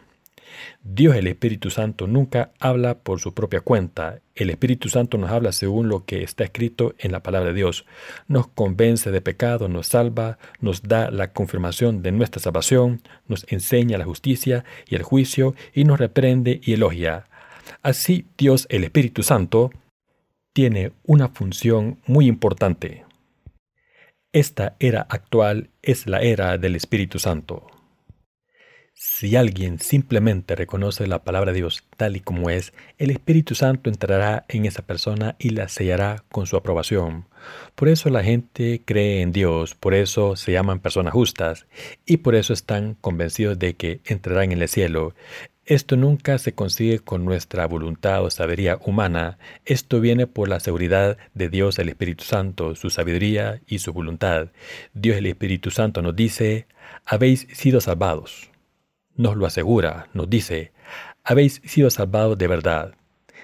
Dios 0.84 1.16
el 1.16 1.28
Espíritu 1.28 1.70
Santo 1.70 2.08
nunca 2.08 2.52
habla 2.60 3.00
por 3.00 3.20
su 3.20 3.34
propia 3.34 3.62
cuenta. 3.62 4.20
El 4.36 4.50
Espíritu 4.50 4.90
Santo 4.90 5.18
nos 5.18 5.32
habla 5.32 5.52
según 5.52 5.90
lo 5.90 6.06
que 6.06 6.24
está 6.24 6.44
escrito 6.44 6.94
en 7.00 7.12
la 7.12 7.24
palabra 7.24 7.50
de 7.50 7.56
Dios. 7.56 7.86
Nos 8.28 8.48
convence 8.48 9.12
de 9.12 9.22
pecado, 9.22 9.68
nos 9.70 9.88
salva, 9.88 10.38
nos 10.60 10.84
da 10.84 11.12
la 11.12 11.34
confirmación 11.34 12.02
de 12.02 12.12
nuestra 12.12 12.42
salvación, 12.42 13.02
nos 13.28 13.46
enseña 13.50 13.98
la 13.98 14.06
justicia 14.06 14.66
y 14.88 14.96
el 14.96 15.04
juicio 15.04 15.56
y 15.74 15.86
nos 15.86 16.00
reprende 16.00 16.62
y 16.64 16.74
elogia. 16.74 17.26
Así 17.82 18.28
Dios 18.38 18.68
el 18.70 18.84
Espíritu 18.84 19.24
Santo 19.24 19.72
tiene 20.54 20.92
una 21.04 21.30
función 21.30 22.00
muy 22.06 22.28
importante. 22.28 23.03
Esta 24.34 24.76
era 24.80 25.06
actual 25.10 25.70
es 25.84 26.08
la 26.08 26.24
era 26.24 26.58
del 26.58 26.76
Espíritu 26.76 27.20
Santo. 27.20 27.68
Si 28.96 29.36
alguien 29.36 29.78
simplemente 29.78 30.56
reconoce 30.56 31.06
la 31.06 31.24
palabra 31.24 31.52
de 31.52 31.58
Dios 31.58 31.84
tal 31.98 32.16
y 32.16 32.20
como 32.20 32.50
es, 32.50 32.74
el 32.98 33.12
Espíritu 33.12 33.54
Santo 33.54 33.92
entrará 33.92 34.44
en 34.48 34.66
esa 34.66 34.82
persona 34.82 35.36
y 35.38 35.52
la 35.52 35.70
sellará 35.70 36.24
con 36.32 36.48
su 36.48 36.58
aprobación. 36.58 37.28
Por 37.76 37.90
eso 37.90 38.10
la 38.10 38.24
gente 38.24 38.82
cree 38.84 39.22
en 39.22 39.34
Dios, 39.34 39.76
por 39.76 39.94
eso 39.94 40.36
se 40.36 40.52
llaman 40.52 40.80
personas 40.80 41.14
justas 41.14 41.68
y 42.08 42.18
por 42.18 42.34
eso 42.34 42.54
están 42.54 42.96
convencidos 42.96 43.60
de 43.60 43.76
que 43.76 44.02
entrarán 44.06 44.52
en 44.52 44.64
el 44.64 44.68
cielo. 44.68 45.14
Esto 45.66 45.96
nunca 45.96 46.38
se 46.40 46.54
consigue 46.54 47.00
con 47.00 47.24
nuestra 47.24 47.66
voluntad 47.68 48.22
o 48.26 48.30
sabiduría 48.30 48.80
humana, 48.84 49.38
esto 49.64 50.02
viene 50.02 50.28
por 50.28 50.50
la 50.50 50.60
seguridad 50.60 51.18
de 51.36 51.48
Dios 51.48 51.80
el 51.80 51.88
Espíritu 51.88 52.26
Santo, 52.26 52.76
su 52.76 52.90
sabiduría 52.90 53.62
y 53.66 53.80
su 53.80 53.94
voluntad. 53.94 54.50
Dios 54.94 55.16
el 55.16 55.26
Espíritu 55.26 55.72
Santo 55.72 56.02
nos 56.02 56.18
dice, 56.18 56.68
habéis 57.06 57.48
sido 57.54 57.80
salvados. 57.80 58.52
Nos 59.16 59.38
lo 59.38 59.46
asegura, 59.46 60.10
nos 60.14 60.30
dice, 60.30 60.74
habéis 61.24 61.62
sido 61.64 61.90
salvados 61.90 62.38
de 62.38 62.48
verdad. 62.48 62.96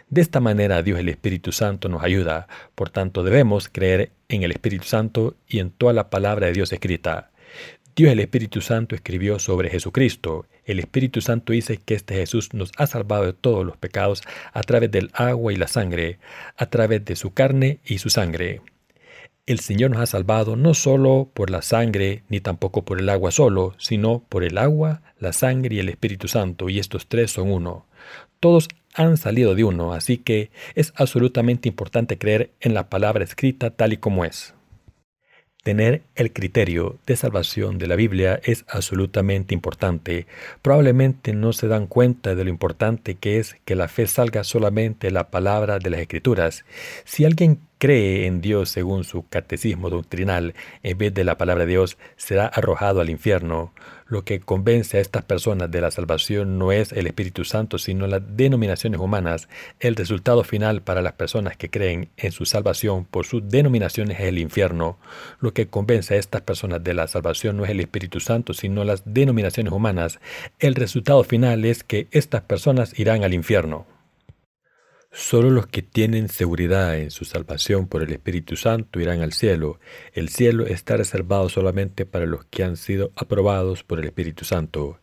De 0.09 0.19
esta 0.19 0.41
manera 0.41 0.83
Dios 0.83 0.99
el 0.99 1.07
Espíritu 1.07 1.53
Santo 1.53 1.87
nos 1.87 2.03
ayuda, 2.03 2.49
por 2.75 2.89
tanto 2.89 3.23
debemos 3.23 3.69
creer 3.69 4.11
en 4.27 4.43
el 4.43 4.51
Espíritu 4.51 4.83
Santo 4.83 5.37
y 5.47 5.59
en 5.59 5.71
toda 5.71 5.93
la 5.93 6.09
palabra 6.09 6.47
de 6.47 6.53
Dios 6.53 6.73
escrita. 6.73 7.31
Dios 7.99 8.13
el 8.13 8.21
Espíritu 8.21 8.61
Santo 8.61 8.95
escribió 8.95 9.39
sobre 9.39 9.69
Jesucristo. 9.69 10.45
El 10.63 10.79
Espíritu 10.79 11.19
Santo 11.19 11.51
dice 11.51 11.81
que 11.83 11.95
este 11.95 12.15
Jesús 12.15 12.53
nos 12.53 12.71
ha 12.77 12.87
salvado 12.87 13.25
de 13.25 13.33
todos 13.33 13.65
los 13.65 13.75
pecados 13.75 14.23
a 14.53 14.61
través 14.61 14.89
del 14.89 15.11
agua 15.13 15.51
y 15.51 15.57
la 15.57 15.67
sangre, 15.67 16.17
a 16.55 16.67
través 16.67 17.03
de 17.03 17.17
su 17.17 17.33
carne 17.33 17.81
y 17.85 17.97
su 17.97 18.09
sangre. 18.09 18.61
El 19.47 19.59
Señor 19.59 19.91
nos 19.91 19.99
ha 19.99 20.05
salvado 20.05 20.55
no 20.55 20.75
solo 20.75 21.29
por 21.33 21.49
la 21.49 21.61
sangre, 21.61 22.23
ni 22.29 22.39
tampoco 22.39 22.85
por 22.85 23.01
el 23.01 23.09
agua 23.09 23.31
solo, 23.31 23.75
sino 23.79 24.23
por 24.29 24.45
el 24.45 24.57
agua, 24.57 25.01
la 25.19 25.33
sangre 25.33 25.75
y 25.75 25.79
el 25.79 25.89
Espíritu 25.89 26.29
Santo, 26.29 26.69
y 26.69 26.79
estos 26.79 27.07
tres 27.07 27.31
son 27.31 27.51
uno. 27.51 27.85
Todos 28.39 28.69
han 28.93 29.17
salido 29.17 29.55
de 29.55 29.65
uno, 29.65 29.91
así 29.91 30.19
que 30.19 30.51
es 30.73 30.93
absolutamente 30.95 31.67
importante 31.67 32.17
creer 32.17 32.51
en 32.61 32.73
la 32.73 32.87
palabra 32.87 33.25
escrita 33.25 33.71
tal 33.71 33.91
y 33.91 33.97
como 33.97 34.23
es. 34.23 34.53
Tener 35.69 36.01
el 36.15 36.33
criterio 36.33 36.97
de 37.05 37.15
salvación 37.15 37.77
de 37.77 37.85
la 37.85 37.95
Biblia 37.95 38.41
es 38.43 38.65
absolutamente 38.69 39.53
importante. 39.53 40.25
Probablemente 40.63 41.31
no 41.33 41.53
se 41.53 41.67
dan 41.67 41.85
cuenta 41.85 42.33
de 42.33 42.43
lo 42.43 42.49
importante 42.49 43.13
que 43.13 43.37
es 43.37 43.55
que 43.65 43.75
la 43.75 43.87
fe 43.87 44.07
salga 44.07 44.43
solamente 44.43 45.05
de 45.05 45.11
la 45.11 45.29
palabra 45.29 45.77
de 45.77 45.91
las 45.91 45.99
Escrituras. 45.99 46.65
Si 47.05 47.23
alguien 47.23 47.59
cree 47.79 48.27
en 48.27 48.41
Dios 48.41 48.69
según 48.69 49.05
su 49.05 49.25
catecismo 49.27 49.89
doctrinal 49.89 50.53
en 50.83 50.97
vez 50.97 51.13
de 51.13 51.23
la 51.23 51.37
palabra 51.37 51.65
de 51.65 51.71
Dios 51.71 51.97
será 52.17 52.45
arrojado 52.45 53.01
al 53.01 53.09
infierno. 53.09 53.73
Lo 54.05 54.25
que 54.25 54.39
convence 54.39 54.97
a 54.97 55.01
estas 55.01 55.23
personas 55.23 55.71
de 55.71 55.81
la 55.81 55.89
salvación 55.89 56.57
no 56.57 56.71
es 56.71 56.91
el 56.91 57.07
Espíritu 57.07 57.45
Santo, 57.45 57.77
sino 57.77 58.05
las 58.07 58.21
denominaciones 58.35 58.99
humanas. 58.99 59.47
El 59.79 59.95
resultado 59.95 60.43
final 60.43 60.81
para 60.81 61.01
las 61.01 61.13
personas 61.13 61.55
que 61.55 61.69
creen 61.69 62.09
en 62.17 62.31
su 62.31 62.45
salvación 62.45 63.05
por 63.05 63.25
sus 63.25 63.47
denominaciones 63.47 64.19
es 64.19 64.25
el 64.25 64.39
infierno. 64.39 64.97
Lo 65.39 65.53
que 65.53 65.67
convence 65.67 66.15
a 66.15 66.17
estas 66.17 66.41
personas 66.41 66.83
de 66.83 66.93
la 66.93 67.07
salvación 67.07 67.57
no 67.57 67.63
es 67.63 67.69
el 67.69 67.79
Espíritu 67.79 68.19
Santo, 68.19 68.53
sino 68.53 68.83
las 68.83 69.03
denominaciones 69.05 69.71
humanas. 69.71 70.19
El 70.59 70.75
resultado 70.75 71.23
final 71.23 71.63
es 71.63 71.83
que 71.83 72.07
estas 72.11 72.41
personas 72.41 72.99
irán 72.99 73.23
al 73.23 73.33
infierno. 73.33 73.98
Solo 75.11 75.49
los 75.49 75.65
que 75.65 75.81
tienen 75.81 76.29
seguridad 76.29 76.95
en 76.99 77.09
su 77.09 77.25
salvación 77.25 77.87
por 77.87 78.03
el 78.03 78.11
Espíritu 78.11 78.55
Santo 78.55 78.99
irán 78.99 79.21
al 79.21 79.33
cielo. 79.33 79.79
El 80.13 80.29
cielo 80.29 80.67
está 80.67 80.97
reservado 80.97 81.49
solamente 81.49 82.05
para 82.05 82.27
los 82.27 82.45
que 82.45 82.63
han 82.63 82.77
sido 82.77 83.11
aprobados 83.15 83.83
por 83.83 83.99
el 83.99 84.05
Espíritu 84.05 84.45
Santo. 84.45 84.99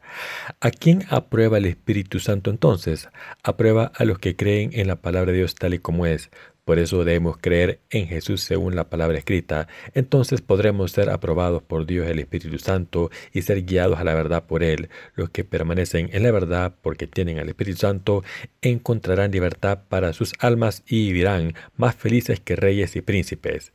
¿A 0.61 0.71
quién 0.71 1.05
aprueba 1.11 1.59
el 1.59 1.65
Espíritu 1.67 2.21
Santo 2.21 2.51
entonces? 2.51 3.09
Aprueba 3.43 3.91
a 3.97 4.05
los 4.05 4.21
que 4.21 4.37
creen 4.37 4.71
en 4.75 4.87
la 4.87 5.03
palabra 5.03 5.33
de 5.33 5.39
Dios 5.39 5.57
tal 5.57 5.75
y 5.75 5.81
como 5.81 6.07
es, 6.07 6.31
por 6.67 6.81
eso 6.81 7.05
debemos 7.05 7.37
creer 7.41 7.79
en 7.91 8.09
Jesús 8.09 8.41
según 8.41 8.75
la 8.75 8.91
palabra 8.91 9.17
escrita. 9.17 9.69
Entonces 9.95 10.41
podremos 10.41 10.91
ser 10.91 11.11
aprobados 11.11 11.63
por 11.63 11.87
Dios 11.87 12.09
el 12.09 12.19
Espíritu 12.19 12.59
Santo 12.59 13.09
y 13.33 13.43
ser 13.43 13.63
guiados 13.63 14.01
a 14.01 14.05
la 14.05 14.17
verdad 14.17 14.47
por 14.47 14.65
Él. 14.65 14.89
Los 15.15 15.31
que 15.31 15.45
permanecen 15.45 16.11
en 16.13 16.25
la 16.25 16.33
verdad 16.33 16.75
porque 16.83 17.07
tienen 17.07 17.39
al 17.39 17.49
Espíritu 17.49 17.79
Santo 17.79 18.25
encontrarán 18.63 19.31
libertad 19.31 19.85
para 19.89 20.13
sus 20.13 20.33
almas 20.41 20.83
y 20.89 21.07
vivirán 21.07 21.55
más 21.77 21.95
felices 21.95 22.41
que 22.41 22.57
reyes 22.57 22.97
y 22.97 23.01
príncipes. 23.01 23.73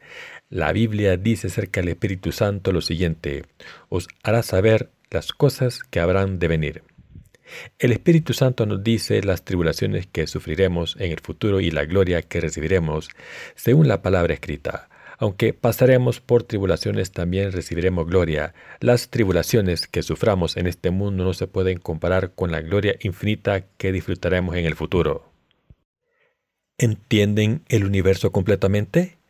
La 0.50 0.74
Biblia 0.74 1.16
dice 1.16 1.48
acerca 1.48 1.80
del 1.80 1.92
Espíritu 1.92 2.34
Santo 2.34 2.74
lo 2.74 2.82
siguiente, 2.82 3.44
os 3.88 4.10
hará 4.22 4.44
saber 4.44 4.90
las 5.10 5.32
cosas 5.32 5.80
que 5.84 6.02
habrán 6.02 6.40
de 6.40 6.50
venir. 6.50 6.91
El 7.80 7.92
Espíritu 7.92 8.34
Santo 8.34 8.66
nos 8.66 8.84
dice 8.84 9.24
las 9.24 9.44
tribulaciones 9.44 10.08
que 10.08 10.28
sufriremos 10.28 10.96
en 11.00 11.12
el 11.12 11.20
futuro 11.20 11.60
y 11.60 11.72
la 11.72 11.86
gloria 11.86 12.22
que 12.22 12.42
recibiremos, 12.42 13.10
según 13.56 13.88
la 13.88 14.02
palabra 14.02 14.34
escrita. 14.34 14.90
Aunque 15.22 15.54
pasaremos 15.54 16.20
por 16.20 16.42
tribulaciones, 16.42 17.12
también 17.12 17.52
recibiremos 17.52 18.08
gloria. 18.08 18.56
Las 18.80 19.10
tribulaciones 19.10 19.86
que 19.86 20.02
suframos 20.02 20.58
en 20.58 20.66
este 20.66 20.90
mundo 20.90 21.24
no 21.24 21.34
se 21.34 21.46
pueden 21.46 21.78
comparar 21.78 22.32
con 22.32 22.52
la 22.52 22.62
gloria 22.62 22.96
infinita 23.02 23.62
que 23.78 23.92
disfrutaremos 23.92 24.56
en 24.56 24.66
el 24.66 24.74
futuro. 24.74 25.32
¿Entienden 26.80 27.62
el 27.70 27.86
universo 27.86 28.32
completamente? 28.32 29.21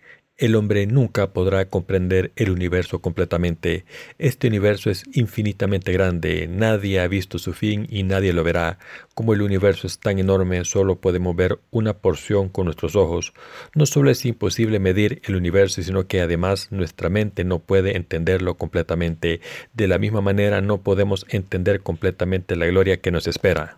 El 0.42 0.56
hombre 0.56 0.88
nunca 0.88 1.34
podrá 1.34 1.66
comprender 1.66 2.32
el 2.36 2.50
universo 2.50 2.98
completamente. 2.98 3.86
Este 4.18 4.48
universo 4.48 4.90
es 4.90 5.04
infinitamente 5.14 5.92
grande, 5.92 6.48
nadie 6.48 7.00
ha 7.00 7.08
visto 7.08 7.38
su 7.38 7.54
fin 7.54 7.86
y 7.92 8.02
nadie 8.02 8.34
lo 8.34 8.44
verá. 8.44 8.80
Como 9.14 9.34
el 9.34 9.44
universo 9.44 9.86
es 9.86 10.00
tan 10.00 10.18
enorme, 10.18 10.66
solo 10.66 10.96
podemos 10.96 11.36
ver 11.36 11.60
una 11.70 11.94
porción 11.94 12.50
con 12.50 12.66
nuestros 12.66 12.96
ojos. 12.96 13.34
No 13.76 13.86
solo 13.86 14.10
es 14.10 14.26
imposible 14.26 14.80
medir 14.80 15.22
el 15.26 15.36
universo, 15.36 15.84
sino 15.84 16.08
que 16.08 16.22
además 16.22 16.70
nuestra 16.72 17.12
mente 17.12 17.44
no 17.44 17.60
puede 17.60 17.96
entenderlo 17.96 18.58
completamente. 18.58 19.42
De 19.76 19.88
la 19.88 20.00
misma 20.00 20.22
manera 20.22 20.60
no 20.60 20.82
podemos 20.82 21.24
entender 21.30 21.82
completamente 21.82 22.56
la 22.56 22.66
gloria 22.66 23.00
que 23.00 23.12
nos 23.12 23.28
espera. 23.28 23.78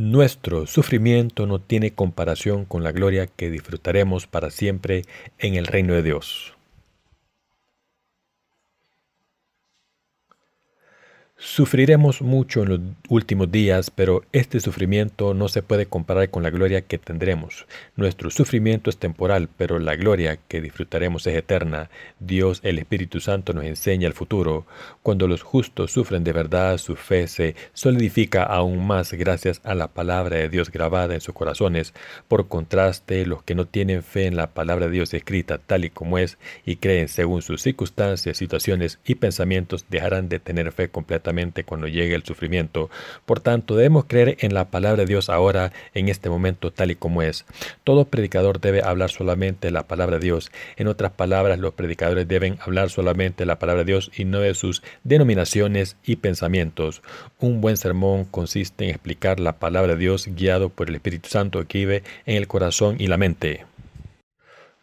Nuestro 0.00 0.66
sufrimiento 0.66 1.46
no 1.46 1.58
tiene 1.58 1.92
comparación 1.92 2.64
con 2.64 2.82
la 2.82 2.90
gloria 2.90 3.26
que 3.26 3.50
disfrutaremos 3.50 4.26
para 4.26 4.48
siempre 4.48 5.04
en 5.38 5.56
el 5.56 5.66
reino 5.66 5.92
de 5.92 6.02
Dios. 6.02 6.54
Sufriremos 11.42 12.20
mucho 12.20 12.64
en 12.64 12.68
los 12.68 12.80
últimos 13.08 13.50
días, 13.50 13.90
pero 13.90 14.24
este 14.30 14.60
sufrimiento 14.60 15.32
no 15.32 15.48
se 15.48 15.62
puede 15.62 15.86
comparar 15.86 16.28
con 16.28 16.42
la 16.42 16.50
gloria 16.50 16.82
que 16.82 16.98
tendremos. 16.98 17.66
Nuestro 17.96 18.28
sufrimiento 18.28 18.90
es 18.90 18.98
temporal, 18.98 19.48
pero 19.56 19.78
la 19.78 19.96
gloria 19.96 20.36
que 20.36 20.60
disfrutaremos 20.60 21.26
es 21.26 21.34
eterna. 21.34 21.88
Dios, 22.18 22.60
el 22.62 22.78
Espíritu 22.78 23.20
Santo, 23.20 23.54
nos 23.54 23.64
enseña 23.64 24.06
el 24.06 24.12
futuro. 24.12 24.66
Cuando 25.02 25.26
los 25.26 25.42
justos 25.42 25.92
sufren 25.92 26.24
de 26.24 26.34
verdad, 26.34 26.76
su 26.76 26.94
fe 26.94 27.26
se 27.26 27.56
solidifica 27.72 28.42
aún 28.42 28.86
más 28.86 29.14
gracias 29.14 29.62
a 29.64 29.74
la 29.74 29.88
palabra 29.88 30.36
de 30.36 30.50
Dios 30.50 30.70
grabada 30.70 31.14
en 31.14 31.22
sus 31.22 31.34
corazones. 31.34 31.94
Por 32.28 32.48
contraste, 32.48 33.24
los 33.24 33.42
que 33.44 33.54
no 33.54 33.64
tienen 33.64 34.02
fe 34.02 34.26
en 34.26 34.36
la 34.36 34.48
palabra 34.48 34.88
de 34.88 34.92
Dios 34.92 35.14
escrita 35.14 35.56
tal 35.56 35.86
y 35.86 35.90
como 35.90 36.18
es 36.18 36.36
y 36.66 36.76
creen 36.76 37.08
según 37.08 37.40
sus 37.40 37.62
circunstancias, 37.62 38.36
situaciones 38.36 38.98
y 39.06 39.14
pensamientos, 39.14 39.86
dejarán 39.88 40.28
de 40.28 40.38
tener 40.38 40.70
fe 40.72 40.90
completa 40.90 41.29
cuando 41.64 41.86
llegue 41.86 42.14
el 42.14 42.24
sufrimiento. 42.24 42.90
Por 43.26 43.40
tanto, 43.40 43.76
debemos 43.76 44.04
creer 44.06 44.36
en 44.40 44.54
la 44.54 44.66
palabra 44.66 45.04
de 45.04 45.06
Dios 45.06 45.28
ahora, 45.28 45.72
en 45.94 46.08
este 46.08 46.28
momento, 46.28 46.70
tal 46.72 46.90
y 46.90 46.96
como 46.96 47.22
es. 47.22 47.44
Todo 47.84 48.04
predicador 48.04 48.60
debe 48.60 48.82
hablar 48.82 49.10
solamente 49.10 49.70
la 49.70 49.84
palabra 49.84 50.18
de 50.18 50.24
Dios. 50.24 50.50
En 50.76 50.88
otras 50.88 51.12
palabras, 51.12 51.58
los 51.58 51.74
predicadores 51.74 52.26
deben 52.26 52.58
hablar 52.60 52.90
solamente 52.90 53.46
la 53.46 53.58
palabra 53.58 53.84
de 53.84 53.92
Dios 53.92 54.10
y 54.16 54.24
no 54.24 54.40
de 54.40 54.54
sus 54.54 54.82
denominaciones 55.04 55.96
y 56.04 56.16
pensamientos. 56.16 57.02
Un 57.38 57.60
buen 57.60 57.76
sermón 57.76 58.24
consiste 58.24 58.84
en 58.84 58.90
explicar 58.90 59.40
la 59.40 59.58
palabra 59.58 59.94
de 59.94 60.00
Dios 60.00 60.28
guiado 60.34 60.68
por 60.68 60.88
el 60.88 60.96
Espíritu 60.96 61.28
Santo 61.28 61.66
que 61.66 61.78
vive 61.78 62.02
en 62.26 62.36
el 62.36 62.48
corazón 62.48 62.96
y 62.98 63.06
la 63.06 63.16
mente. 63.16 63.69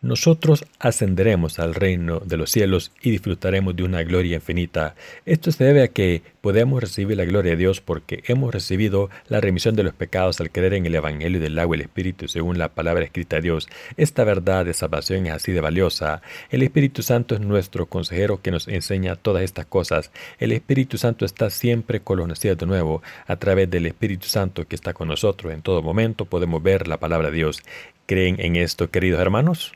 Nosotros 0.07 0.65
ascenderemos 0.79 1.59
al 1.59 1.75
reino 1.75 2.21
de 2.21 2.37
los 2.37 2.49
cielos 2.49 2.93
y 3.01 3.11
disfrutaremos 3.11 3.75
de 3.75 3.83
una 3.83 4.03
gloria 4.03 4.35
infinita. 4.35 4.95
Esto 5.25 5.51
se 5.51 5.65
debe 5.65 5.83
a 5.83 5.89
que 5.89 6.21
podemos 6.39 6.79
recibir 6.79 7.17
la 7.17 7.25
gloria 7.25 7.51
de 7.51 7.57
Dios 7.57 7.81
porque 7.81 8.23
hemos 8.27 8.53
recibido 8.53 9.09
la 9.27 9.41
remisión 9.41 9.75
de 9.75 9.83
los 9.83 9.93
pecados 9.93 10.39
al 10.39 10.49
creer 10.49 10.75
en 10.75 10.85
el 10.85 10.95
Evangelio 10.95 11.41
del 11.41 11.59
agua 11.59 11.75
y 11.75 11.79
el 11.81 11.87
Espíritu 11.87 12.29
según 12.29 12.57
la 12.57 12.69
palabra 12.69 13.03
escrita 13.03 13.35
de 13.35 13.41
Dios. 13.41 13.67
Esta 13.97 14.23
verdad 14.23 14.63
de 14.63 14.73
salvación 14.73 15.25
es 15.27 15.33
así 15.33 15.51
de 15.51 15.59
valiosa. 15.59 16.21
El 16.51 16.63
Espíritu 16.63 17.03
Santo 17.03 17.35
es 17.35 17.41
nuestro 17.41 17.87
consejero 17.87 18.41
que 18.41 18.51
nos 18.51 18.69
enseña 18.69 19.17
todas 19.17 19.43
estas 19.43 19.65
cosas. 19.65 20.11
El 20.39 20.53
Espíritu 20.53 20.97
Santo 20.97 21.25
está 21.25 21.49
siempre 21.49 21.99
con 21.99 22.17
los 22.17 22.29
nacidos 22.29 22.57
de 22.57 22.65
nuevo. 22.65 23.03
A 23.25 23.35
través 23.35 23.69
del 23.69 23.85
Espíritu 23.85 24.27
Santo 24.27 24.65
que 24.69 24.77
está 24.77 24.93
con 24.93 25.09
nosotros 25.09 25.51
en 25.51 25.61
todo 25.61 25.81
momento 25.81 26.23
podemos 26.23 26.63
ver 26.63 26.87
la 26.87 26.95
palabra 26.95 27.29
de 27.29 27.35
Dios. 27.35 27.61
¿Creen 28.05 28.37
en 28.39 28.55
esto, 28.55 28.89
queridos 28.89 29.19
hermanos? 29.19 29.73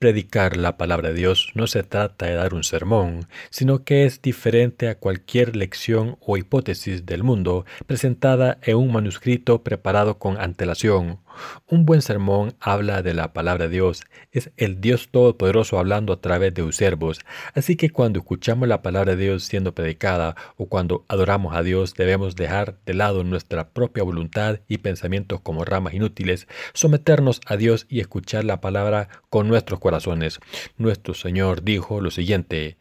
Predicar 0.00 0.56
la 0.56 0.78
palabra 0.78 1.10
de 1.10 1.14
Dios. 1.14 1.50
No 1.54 1.66
se 1.66 1.82
trata 1.82 2.24
de 2.24 2.32
dar 2.32 2.54
un 2.54 2.64
sermón, 2.64 3.28
sino 3.50 3.84
que 3.84 4.06
es 4.06 4.22
diferente 4.22 4.88
a 4.88 4.94
cualquier 4.94 5.56
lección 5.56 6.16
o 6.20 6.38
hipótesis 6.38 7.04
del 7.04 7.22
mundo 7.22 7.66
presentada 7.86 8.56
en 8.62 8.78
un 8.78 8.92
manuscrito 8.92 9.62
preparado 9.62 10.18
con 10.18 10.40
antelación 10.40 11.18
un 11.66 11.86
buen 11.86 12.02
sermón 12.02 12.54
habla 12.60 13.02
de 13.02 13.14
la 13.14 13.32
palabra 13.32 13.68
de 13.68 13.74
Dios, 13.74 14.02
es 14.32 14.50
el 14.56 14.80
Dios 14.80 15.08
Todopoderoso 15.10 15.78
hablando 15.78 16.12
a 16.12 16.20
través 16.20 16.54
de 16.54 16.62
sus 16.62 16.76
siervos. 16.76 17.20
Así 17.54 17.76
que 17.76 17.90
cuando 17.90 18.20
escuchamos 18.20 18.68
la 18.68 18.82
palabra 18.82 19.14
de 19.16 19.24
Dios 19.24 19.44
siendo 19.44 19.74
predicada 19.74 20.36
o 20.56 20.66
cuando 20.66 21.04
adoramos 21.08 21.54
a 21.54 21.62
Dios 21.62 21.94
debemos 21.94 22.36
dejar 22.36 22.78
de 22.86 22.94
lado 22.94 23.24
nuestra 23.24 23.70
propia 23.70 24.02
voluntad 24.02 24.60
y 24.68 24.78
pensamientos 24.78 25.40
como 25.40 25.64
ramas 25.64 25.94
inútiles, 25.94 26.48
someternos 26.72 27.40
a 27.46 27.56
Dios 27.56 27.86
y 27.88 28.00
escuchar 28.00 28.44
la 28.44 28.60
palabra 28.60 29.08
con 29.28 29.48
nuestros 29.48 29.80
corazones. 29.80 30.40
Nuestro 30.76 31.14
Señor 31.14 31.62
dijo 31.62 32.00
lo 32.00 32.10
siguiente, 32.10 32.76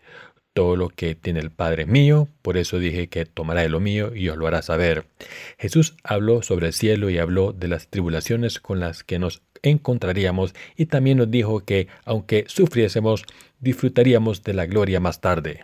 todo 0.60 0.76
lo 0.76 0.90
que 0.90 1.16
tiene 1.16 1.40
el 1.40 1.52
Padre 1.52 1.86
mío, 1.86 2.28
por 2.42 2.58
eso 2.58 2.80
dije 2.80 3.08
que 3.08 3.26
tomará 3.26 3.62
de 3.62 3.70
lo 3.70 3.80
mío 3.80 4.14
y 4.14 4.28
os 4.28 4.36
lo 4.36 4.46
hará 4.46 4.62
saber. 4.62 5.06
Jesús 5.58 5.96
habló 6.04 6.42
sobre 6.42 6.68
el 6.68 6.74
cielo 6.74 7.10
y 7.10 7.18
habló 7.18 7.54
de 7.54 7.70
las 7.70 7.88
tribulaciones 7.88 8.60
con 8.60 8.82
las 8.82 9.06
que 9.06 9.20
nos 9.20 9.42
encontraríamos 9.64 10.54
y 10.76 10.88
también 10.88 11.20
nos 11.20 11.32
dijo 11.32 11.62
que 11.62 11.88
aunque 12.04 12.44
sufriésemos, 12.50 13.24
disfrutaríamos 13.62 14.44
de 14.44 14.54
la 14.54 14.66
gloria 14.66 15.00
más 15.00 15.22
tarde. 15.22 15.64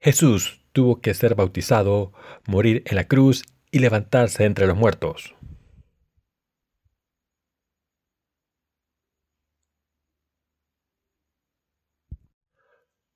Jesús 0.00 0.60
tuvo 0.78 1.00
que 1.00 1.12
ser 1.12 1.34
bautizado, 1.34 2.12
morir 2.46 2.84
en 2.86 2.94
la 2.94 3.08
cruz 3.08 3.42
y 3.72 3.80
levantarse 3.80 4.44
entre 4.44 4.68
los 4.68 4.76
muertos. 4.76 5.34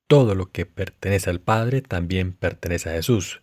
Todo 0.08 0.34
lo 0.34 0.50
que 0.50 0.66
pertenece 0.66 1.30
al 1.30 1.40
Padre 1.40 1.82
también 1.82 2.32
pertenece 2.32 2.90
a 2.90 2.94
Jesús. 2.94 3.40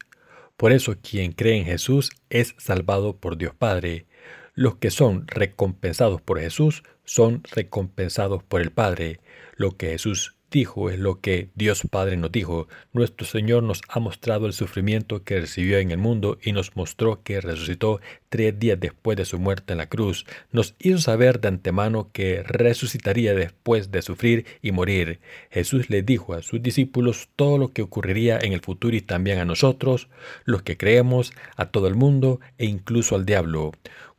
Por 0.58 0.74
eso 0.74 0.98
quien 1.02 1.32
cree 1.32 1.56
en 1.56 1.64
Jesús 1.64 2.10
es 2.30 2.56
salvado 2.58 3.16
por 3.16 3.38
Dios 3.38 3.56
Padre. 3.56 4.06
Los 4.54 4.76
que 4.76 4.92
son 4.92 5.30
recompensados 5.30 6.20
por 6.20 6.42
Jesús 6.42 6.84
son 7.06 7.42
recompensados 7.54 8.44
por 8.44 8.60
el 8.60 8.72
Padre. 8.72 9.22
Lo 9.56 9.78
que 9.78 9.92
Jesús 9.92 10.36
dijo 10.52 10.90
es 10.90 11.00
lo 11.00 11.20
que 11.22 11.50
Dios 11.56 11.84
Padre 11.90 12.18
nos 12.18 12.32
dijo. 12.32 12.68
Nuestro 12.94 13.26
Señor 13.26 13.64
nos 13.64 13.82
ha 13.88 14.00
mostrado 14.00 14.46
el 14.46 14.54
sufrimiento 14.54 15.24
que 15.24 15.40
recibió 15.42 15.78
en 15.80 15.92
el 15.92 15.98
mundo 15.98 16.38
y 16.42 16.52
nos 16.52 16.76
mostró 16.76 17.24
que 17.24 17.42
resucitó 17.42 18.00
tres 18.30 18.58
días 18.60 18.80
después 18.80 19.18
de 19.18 19.26
su 19.26 19.40
muerte 19.40 19.74
en 19.74 19.78
la 19.80 19.90
cruz. 19.90 20.26
Nos 20.52 20.76
hizo 20.80 21.00
saber 21.00 21.40
de 21.40 21.50
antemano 21.50 22.10
que 22.12 22.44
resucitaría 22.44 23.34
después 23.34 23.92
de 23.92 24.02
sufrir 24.02 24.46
y 24.62 24.72
morir. 24.72 25.20
Jesús 25.50 25.90
le 25.90 26.02
dijo 26.02 26.34
a 26.34 26.42
sus 26.42 26.62
discípulos 26.62 27.30
todo 27.36 27.58
lo 27.58 27.74
que 27.74 27.82
ocurriría 27.82 28.40
en 28.42 28.54
el 28.54 28.62
futuro 28.62 28.96
y 28.96 29.02
también 29.02 29.40
a 29.40 29.46
nosotros, 29.46 30.10
los 30.46 30.62
que 30.62 30.78
creemos, 30.78 31.32
a 31.56 31.66
todo 31.68 31.88
el 31.88 31.96
mundo 31.96 32.40
e 32.58 32.66
incluso 32.66 33.16
al 33.16 33.26
diablo. 33.26 33.72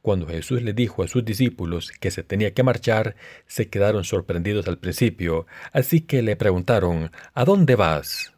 Cuando 0.02 0.26
Jesús 0.26 0.62
le 0.62 0.72
dijo 0.72 1.02
a 1.02 1.08
sus 1.08 1.24
discípulos 1.24 1.90
que 1.90 2.10
se 2.10 2.22
tenía 2.22 2.54
que 2.54 2.62
marchar, 2.62 3.16
se 3.46 3.68
quedaron 3.68 4.04
sorprendidos 4.04 4.66
al 4.66 4.78
principio, 4.78 5.46
así 5.72 6.00
que 6.00 6.22
le 6.22 6.36
preguntaron, 6.36 7.10
¿A 7.34 7.44
dónde 7.44 7.76
vas? 7.76 8.32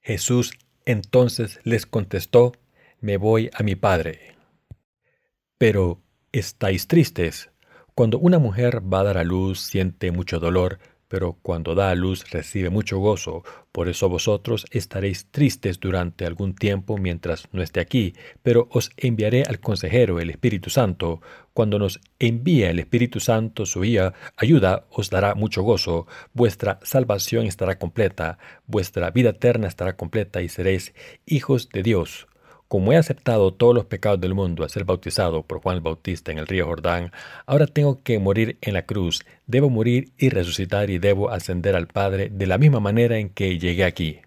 Jesús 0.00 0.52
entonces 0.86 1.58
les 1.64 1.86
contestó, 1.86 2.52
Me 3.00 3.16
voy 3.16 3.50
a 3.54 3.62
mi 3.62 3.74
Padre. 3.74 4.36
Pero, 5.58 6.00
¿estáis 6.30 6.86
tristes? 6.86 7.50
Cuando 7.94 8.18
una 8.18 8.38
mujer 8.38 8.82
va 8.92 9.00
a 9.00 9.04
dar 9.04 9.18
a 9.18 9.24
luz 9.24 9.60
siente 9.60 10.10
mucho 10.10 10.38
dolor, 10.38 10.78
pero 11.14 11.38
cuando 11.42 11.76
da 11.76 11.90
a 11.90 11.94
luz 11.94 12.28
recibe 12.32 12.70
mucho 12.70 12.98
gozo. 12.98 13.44
Por 13.70 13.88
eso 13.88 14.08
vosotros 14.08 14.66
estaréis 14.72 15.28
tristes 15.30 15.78
durante 15.78 16.26
algún 16.26 16.56
tiempo 16.56 16.98
mientras 16.98 17.46
no 17.52 17.62
esté 17.62 17.78
aquí, 17.78 18.14
pero 18.42 18.66
os 18.72 18.90
enviaré 18.96 19.44
al 19.44 19.60
consejero, 19.60 20.18
el 20.18 20.30
Espíritu 20.30 20.70
Santo. 20.70 21.20
Cuando 21.52 21.78
nos 21.78 22.00
envía 22.18 22.68
el 22.68 22.80
Espíritu 22.80 23.20
Santo, 23.20 23.64
su 23.64 23.82
ayuda 24.36 24.86
os 24.90 25.08
dará 25.08 25.36
mucho 25.36 25.62
gozo. 25.62 26.08
Vuestra 26.32 26.80
salvación 26.82 27.46
estará 27.46 27.78
completa, 27.78 28.38
vuestra 28.66 29.12
vida 29.12 29.30
eterna 29.30 29.68
estará 29.68 29.94
completa 29.94 30.42
y 30.42 30.48
seréis 30.48 30.94
hijos 31.26 31.68
de 31.68 31.84
Dios. 31.84 32.26
Como 32.68 32.92
he 32.92 32.96
aceptado 32.96 33.52
todos 33.52 33.74
los 33.74 33.84
pecados 33.84 34.20
del 34.20 34.34
mundo 34.34 34.64
a 34.64 34.68
ser 34.68 34.84
bautizado 34.84 35.42
por 35.42 35.60
Juan 35.60 35.76
el 35.76 35.82
Bautista 35.82 36.32
en 36.32 36.38
el 36.38 36.46
río 36.46 36.66
Jordán, 36.66 37.12
ahora 37.46 37.66
tengo 37.66 38.02
que 38.02 38.18
morir 38.18 38.58
en 38.62 38.74
la 38.74 38.86
cruz, 38.86 39.24
debo 39.46 39.70
morir 39.70 40.12
y 40.18 40.30
resucitar 40.30 40.90
y 40.90 40.98
debo 40.98 41.30
ascender 41.30 41.76
al 41.76 41.86
Padre 41.86 42.30
de 42.30 42.46
la 42.46 42.58
misma 42.58 42.80
manera 42.80 43.18
en 43.18 43.28
que 43.28 43.58
llegué 43.58 43.84
aquí. 43.84 44.20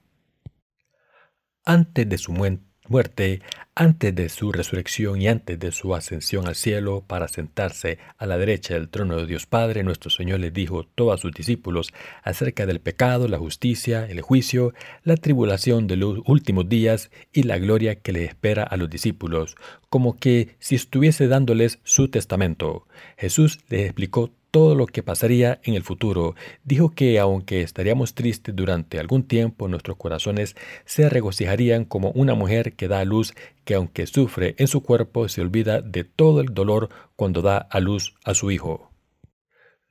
Antes 1.65 2.07
de 2.07 2.17
su 2.17 2.31
muerte, 2.31 2.66
muerte, 2.89 3.41
antes 3.75 4.15
de 4.15 4.29
su 4.29 4.51
resurrección 4.51 5.21
y 5.21 5.27
antes 5.27 5.59
de 5.59 5.71
su 5.71 5.93
ascensión 5.93 6.47
al 6.47 6.55
cielo 6.55 7.03
para 7.05 7.27
sentarse 7.27 7.99
a 8.17 8.25
la 8.25 8.38
derecha 8.38 8.73
del 8.73 8.89
trono 8.89 9.17
de 9.17 9.27
Dios 9.27 9.45
Padre, 9.45 9.83
nuestro 9.83 10.09
Señor 10.09 10.39
le 10.39 10.49
dijo 10.49 10.79
a 10.79 10.88
todos 10.95 11.21
sus 11.21 11.31
discípulos 11.31 11.93
acerca 12.23 12.65
del 12.65 12.79
pecado, 12.79 13.27
la 13.27 13.38
justicia, 13.38 14.07
el 14.09 14.21
juicio, 14.21 14.73
la 15.03 15.15
tribulación 15.15 15.85
de 15.85 15.97
los 15.97 16.19
últimos 16.25 16.67
días 16.67 17.11
y 17.31 17.43
la 17.43 17.59
gloria 17.59 17.99
que 17.99 18.13
le 18.13 18.25
espera 18.25 18.63
a 18.63 18.77
los 18.77 18.89
discípulos, 18.89 19.55
como 19.89 20.17
que 20.17 20.55
si 20.59 20.75
estuviese 20.75 21.27
dándoles 21.27 21.79
su 21.83 22.09
testamento. 22.09 22.88
Jesús 23.17 23.59
les 23.69 23.85
explicó 23.85 24.31
todo 24.57 24.73
lo 24.73 24.87
que 24.87 25.03
pasaría 25.03 25.59
en 25.65 25.75
el 25.75 25.83
futuro. 25.83 26.33
Dijo 26.63 26.89
que 26.89 27.19
aunque 27.19 27.61
estaríamos 27.61 28.15
tristes 28.15 28.55
durante 28.55 28.97
algún 28.97 29.21
tiempo, 29.21 29.67
nuestros 29.67 29.97
corazones 29.97 30.55
se 30.83 31.07
regocijarían 31.09 31.85
como 31.85 32.09
una 32.13 32.33
mujer 32.33 32.73
que 32.73 32.87
da 32.87 33.01
a 33.01 33.05
luz, 33.05 33.35
que 33.65 33.75
aunque 33.75 34.07
sufre 34.07 34.55
en 34.57 34.67
su 34.67 34.81
cuerpo, 34.81 35.29
se 35.29 35.41
olvida 35.41 35.81
de 35.81 36.05
todo 36.05 36.41
el 36.41 36.55
dolor 36.55 36.89
cuando 37.15 37.43
da 37.43 37.59
a 37.59 37.79
luz 37.79 38.15
a 38.23 38.33
su 38.33 38.49
hijo. 38.49 38.89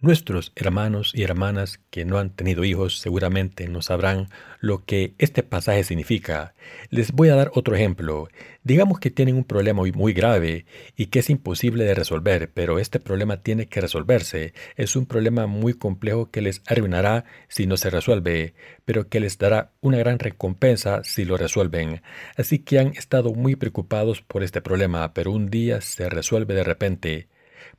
Nuestros 0.07 0.52
hermanos 0.54 1.11
y 1.16 1.24
hermanas 1.24 1.80
que 1.90 2.04
no 2.04 2.18
han 2.18 2.30
tenido 2.30 2.62
hijos 2.62 3.00
seguramente 3.00 3.66
no 3.66 3.82
sabrán 3.82 4.28
lo 4.61 4.84
que 4.84 5.14
este 5.18 5.42
pasaje 5.42 5.82
significa. 5.82 6.54
Les 6.90 7.11
voy 7.11 7.28
a 7.28 7.34
dar 7.34 7.50
otro 7.57 7.74
ejemplo. 7.74 8.28
Digamos 8.62 9.00
que 9.00 9.11
tienen 9.11 9.34
un 9.34 9.42
problema 9.42 9.82
muy, 9.92 10.12
grave 10.12 10.64
y 10.96 11.07
que 11.07 11.18
es 11.18 11.28
imposible 11.28 11.82
de 11.82 11.96
resolver, 11.96 12.52
pero 12.54 12.78
este 12.78 13.00
problema 13.00 13.38
tiene 13.38 13.66
que 13.66 13.80
resolverse. 13.80 14.54
Es 14.76 14.94
un 14.94 15.07
problema 15.07 15.48
muy 15.48 15.74
complejo 15.74 16.30
que 16.30 16.40
les 16.40 16.62
arruinará 16.66 17.24
si 17.48 17.66
no 17.66 17.76
se 17.76 17.90
resuelve, 17.90 18.54
pero 18.84 19.09
que 19.09 19.18
les 19.18 19.38
dará 19.38 19.72
una 19.80 19.98
gran 19.98 20.20
recompensa 20.20 21.02
si 21.02 21.24
lo 21.24 21.36
resuelven. 21.36 22.00
Así 22.36 22.61
que 22.61 22.78
han 22.78 22.92
estado 22.92 23.34
muy 23.34 23.57
preocupados 23.57 24.22
por 24.22 24.44
este 24.44 24.61
problema, 24.61 25.12
pero 25.14 25.32
un 25.32 25.50
día 25.50 25.80
se 25.80 26.09
resuelve 26.09 26.54
de 26.54 26.62
repente. 26.62 27.26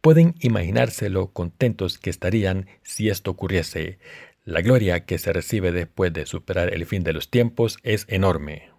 Pueden 0.02 0.36
imaginárselo 0.40 1.34
contentos 1.34 1.98
que 1.98 2.10
estarían 2.10 2.68
si 2.84 3.10
esto 3.10 3.32
ocurriese. 3.32 4.00
La 4.44 4.62
gloria 4.62 5.06
que 5.06 5.18
se 5.18 5.34
recibe 5.34 5.72
después 5.72 6.14
de 6.14 6.26
superar 6.26 6.74
el 6.74 6.86
fin 6.86 7.04
de 7.04 7.14
los 7.14 7.30
tiempos 7.30 7.78
es 7.84 8.06
enorme. 8.10 8.70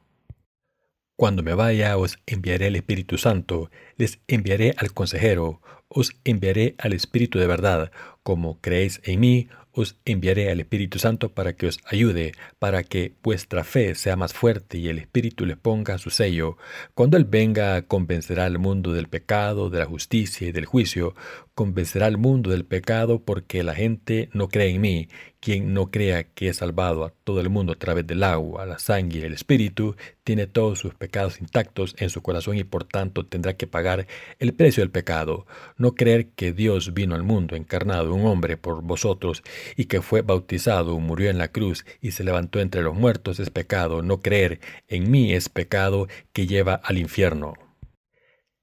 Cuando 1.17 1.43
me 1.43 1.55
vaya 1.55 1.97
os 1.99 2.19
enviaré 2.27 2.69
el 2.69 2.77
Espíritu 2.77 3.19
Santo, 3.19 3.71
les 3.97 4.21
enviaré 4.29 4.75
al 4.79 4.95
consejero, 4.95 5.61
os 5.89 6.13
enviaré 6.25 6.77
al 6.79 6.93
Espíritu 6.93 7.39
de 7.39 7.47
verdad, 7.47 7.91
como 8.23 8.61
creéis 8.61 9.01
en 9.05 9.21
mí, 9.21 9.49
os 9.79 9.95
enviaré 10.05 10.51
al 10.51 10.59
Espíritu 10.59 10.99
Santo 10.99 11.29
para 11.29 11.53
que 11.53 11.69
os 11.69 11.79
ayude, 11.85 12.33
para 12.59 12.83
que 12.83 13.13
vuestra 13.23 13.63
fe 13.63 13.95
sea 13.95 14.17
más 14.17 14.33
fuerte 14.33 14.77
y 14.77 14.89
el 14.89 14.99
Espíritu 14.99 15.47
les 15.47 15.57
ponga 15.57 15.99
su 15.99 16.11
sello. 16.11 16.57
Cuando 16.95 17.17
Él 17.17 17.25
venga, 17.25 17.81
convencerá 17.83 18.47
al 18.47 18.59
mundo 18.59 18.93
del 18.93 19.07
pecado, 19.07 19.71
de 19.71 19.79
la 19.79 19.87
justicia 19.87 20.49
y 20.49 20.53
del 20.53 20.65
juicio. 20.65 21.15
Convencerá 21.59 22.07
al 22.07 22.19
mundo 22.19 22.51
del 22.51 22.65
pecado 22.65 23.21
porque 23.25 23.65
la 23.65 23.75
gente 23.75 24.29
no 24.33 24.47
cree 24.47 24.69
en 24.69 24.81
mí. 24.81 25.09
Quien 25.41 25.75
no 25.75 25.91
crea 25.91 26.23
que 26.23 26.51
he 26.51 26.55
salvado 26.55 27.05
a 27.05 27.11
todo 27.11 27.41
el 27.41 27.51
mundo 27.51 27.73
a 27.73 27.75
través 27.75 28.07
del 28.07 28.23
agua, 28.23 28.65
la 28.65 28.79
sangre 28.79 29.19
y 29.19 29.23
el 29.25 29.33
Espíritu, 29.33 29.97
tiene 30.23 30.47
todos 30.47 30.79
sus 30.79 30.95
pecados 30.95 31.41
intactos 31.41 31.97
en 31.99 32.11
su 32.11 32.23
corazón 32.23 32.57
y 32.57 32.63
por 32.63 32.85
tanto 32.85 33.27
tendrá 33.27 33.57
que 33.57 33.67
pagar 33.67 34.07
el 34.39 34.55
precio 34.55 34.85
del 34.85 34.93
pecado. 34.93 35.49
No 35.77 35.97
creer 35.97 36.29
que 36.29 36.53
Dios 36.53 36.95
vino 36.95 37.17
al 37.17 37.25
mundo 37.25 37.57
encarnado 37.57 38.15
un 38.15 38.25
hombre 38.25 38.57
por 38.57 38.81
vosotros 38.85 39.43
y 39.75 39.87
que 39.87 40.01
fue 40.01 40.23
bautizado, 40.23 41.01
murió 41.01 41.29
en 41.29 41.39
la 41.39 41.49
cruz 41.49 41.85
y 42.01 42.13
se 42.13 42.23
levantó 42.23 42.61
entre 42.61 42.83
los 42.83 42.95
muertos 42.95 43.41
es 43.41 43.51
pecado. 43.51 44.03
No 44.03 44.23
creer 44.23 44.61
en 44.87 45.11
mí 45.11 45.33
es 45.33 45.49
pecado 45.49 46.07
que 46.33 46.47
lleva 46.47 46.75
al 46.75 46.99
infierno. 46.99 47.55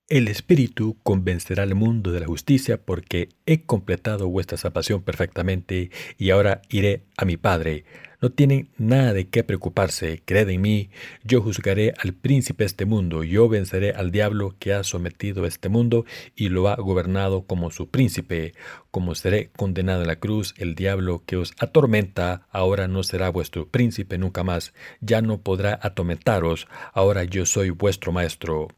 El 0.08 0.28
Espíritu 0.28 0.98
convencerá 1.02 1.64
al 1.64 1.74
mundo 1.74 2.12
de 2.12 2.20
la 2.20 2.28
justicia 2.28 2.78
porque 2.78 3.30
he 3.48 3.64
completado 3.64 4.28
vuestra 4.28 4.56
salvación 4.56 5.02
perfectamente 5.02 5.90
y 6.20 6.30
ahora 6.30 6.62
iré 6.70 7.02
a 7.18 7.26
mi 7.26 7.38
Padre. 7.38 7.86
No 8.26 8.32
tienen 8.32 8.70
nada 8.80 9.14
de 9.14 9.28
qué 9.28 9.44
preocuparse. 9.44 10.24
Creed 10.26 10.50
en 10.50 10.60
mí. 10.60 10.90
Yo 11.24 11.44
juzgaré 11.44 11.94
al 11.96 12.16
príncipe 12.16 12.64
de 12.64 12.66
este 12.66 12.86
mundo. 12.86 13.24
Yo 13.24 13.48
venceré 13.48 13.92
al 13.92 14.10
diablo 14.10 14.56
que 14.58 14.74
ha 14.74 14.84
sometido 14.84 15.46
este 15.46 15.70
mundo 15.70 16.06
y 16.36 16.50
lo 16.50 16.68
ha 16.68 16.76
gobernado 16.76 17.44
como 17.44 17.70
su 17.70 17.88
príncipe. 17.92 18.56
Como 18.90 19.14
seré 19.14 19.52
condenado 19.56 20.02
en 20.02 20.08
la 20.08 20.16
cruz, 20.16 20.56
el 20.58 20.74
diablo 20.74 21.22
que 21.28 21.38
os 21.38 21.54
atormenta 21.60 22.48
ahora 22.50 22.88
no 22.88 23.04
será 23.04 23.30
vuestro 23.30 23.68
príncipe 23.68 24.18
nunca 24.18 24.44
más. 24.44 24.74
Ya 25.02 25.22
no 25.22 25.42
podrá 25.42 25.80
atormentaros. 25.84 26.68
Ahora 26.94 27.26
yo 27.26 27.46
soy 27.46 27.70
vuestro 27.70 28.12
maestro. 28.12 28.70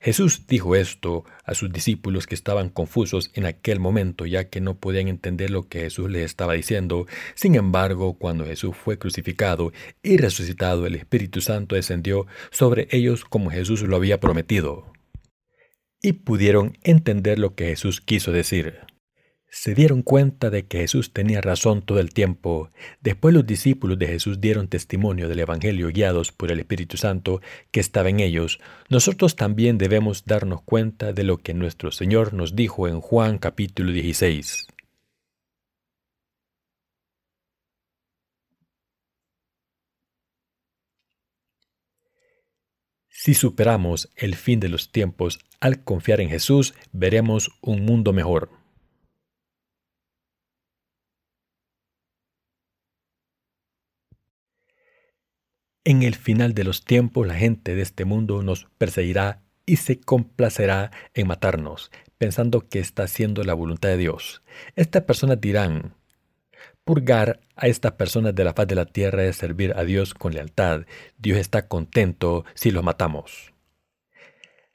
Jesús 0.00 0.48
dijo 0.48 0.74
esto 0.74 1.24
a 1.46 1.54
sus 1.54 1.72
discípulos 1.72 2.26
que 2.26 2.34
estaban 2.34 2.68
confusos 2.68 3.30
en 3.34 3.46
aquel 3.46 3.80
momento, 3.80 4.26
ya 4.26 4.50
que 4.50 4.60
no 4.60 4.78
podían 4.78 5.08
entender 5.08 5.50
lo 5.50 5.68
que 5.68 5.80
Jesús 5.80 6.10
les 6.10 6.24
estaba 6.24 6.54
diciendo. 6.54 7.06
Sin 7.34 7.54
embargo, 7.54 8.14
cuando 8.14 8.44
Jesús 8.44 8.76
fue 8.76 8.98
crucificado 8.98 9.72
y 10.02 10.16
resucitado, 10.16 10.86
el 10.86 10.96
Espíritu 10.96 11.40
Santo 11.40 11.76
descendió 11.76 12.26
sobre 12.50 12.88
ellos 12.90 13.24
como 13.24 13.50
Jesús 13.50 13.82
lo 13.82 13.96
había 13.96 14.20
prometido. 14.20 14.92
Y 16.02 16.12
pudieron 16.12 16.76
entender 16.82 17.38
lo 17.38 17.54
que 17.54 17.66
Jesús 17.66 18.00
quiso 18.00 18.32
decir. 18.32 18.85
Se 19.48 19.74
dieron 19.74 20.02
cuenta 20.02 20.50
de 20.50 20.66
que 20.66 20.78
Jesús 20.78 21.12
tenía 21.12 21.40
razón 21.40 21.82
todo 21.82 21.98
el 22.00 22.12
tiempo. 22.12 22.70
Después 23.00 23.34
los 23.34 23.46
discípulos 23.46 23.98
de 23.98 24.06
Jesús 24.06 24.40
dieron 24.40 24.68
testimonio 24.68 25.28
del 25.28 25.40
Evangelio 25.40 25.88
guiados 25.88 26.32
por 26.32 26.52
el 26.52 26.58
Espíritu 26.58 26.96
Santo 26.96 27.40
que 27.70 27.80
estaba 27.80 28.10
en 28.10 28.20
ellos. 28.20 28.58
Nosotros 28.88 29.36
también 29.36 29.78
debemos 29.78 30.24
darnos 30.24 30.62
cuenta 30.62 31.12
de 31.12 31.24
lo 31.24 31.38
que 31.38 31.54
nuestro 31.54 31.90
Señor 31.90 32.34
nos 32.34 32.54
dijo 32.54 32.88
en 32.88 33.00
Juan 33.00 33.38
capítulo 33.38 33.92
16. 33.92 34.66
Si 43.08 43.34
superamos 43.34 44.08
el 44.14 44.36
fin 44.36 44.60
de 44.60 44.68
los 44.68 44.92
tiempos 44.92 45.40
al 45.58 45.82
confiar 45.82 46.20
en 46.20 46.28
Jesús, 46.28 46.74
veremos 46.92 47.50
un 47.60 47.84
mundo 47.84 48.12
mejor. 48.12 48.65
En 55.86 56.02
el 56.02 56.16
final 56.16 56.52
de 56.52 56.64
los 56.64 56.84
tiempos 56.84 57.28
la 57.28 57.36
gente 57.36 57.76
de 57.76 57.82
este 57.82 58.04
mundo 58.04 58.42
nos 58.42 58.66
perseguirá 58.76 59.40
y 59.66 59.76
se 59.76 60.00
complacerá 60.00 60.90
en 61.14 61.28
matarnos, 61.28 61.92
pensando 62.18 62.66
que 62.68 62.80
está 62.80 63.04
haciendo 63.04 63.44
la 63.44 63.54
voluntad 63.54 63.90
de 63.90 63.96
Dios. 63.96 64.42
Estas 64.74 65.04
personas 65.04 65.40
dirán, 65.40 65.94
Purgar 66.82 67.38
a 67.54 67.68
estas 67.68 67.92
personas 67.92 68.34
de 68.34 68.42
la 68.42 68.52
faz 68.52 68.66
de 68.66 68.74
la 68.74 68.86
tierra 68.86 69.26
es 69.26 69.36
servir 69.36 69.74
a 69.76 69.84
Dios 69.84 70.12
con 70.12 70.34
lealtad. 70.34 70.86
Dios 71.18 71.38
está 71.38 71.68
contento 71.68 72.44
si 72.54 72.72
los 72.72 72.82
matamos. 72.82 73.54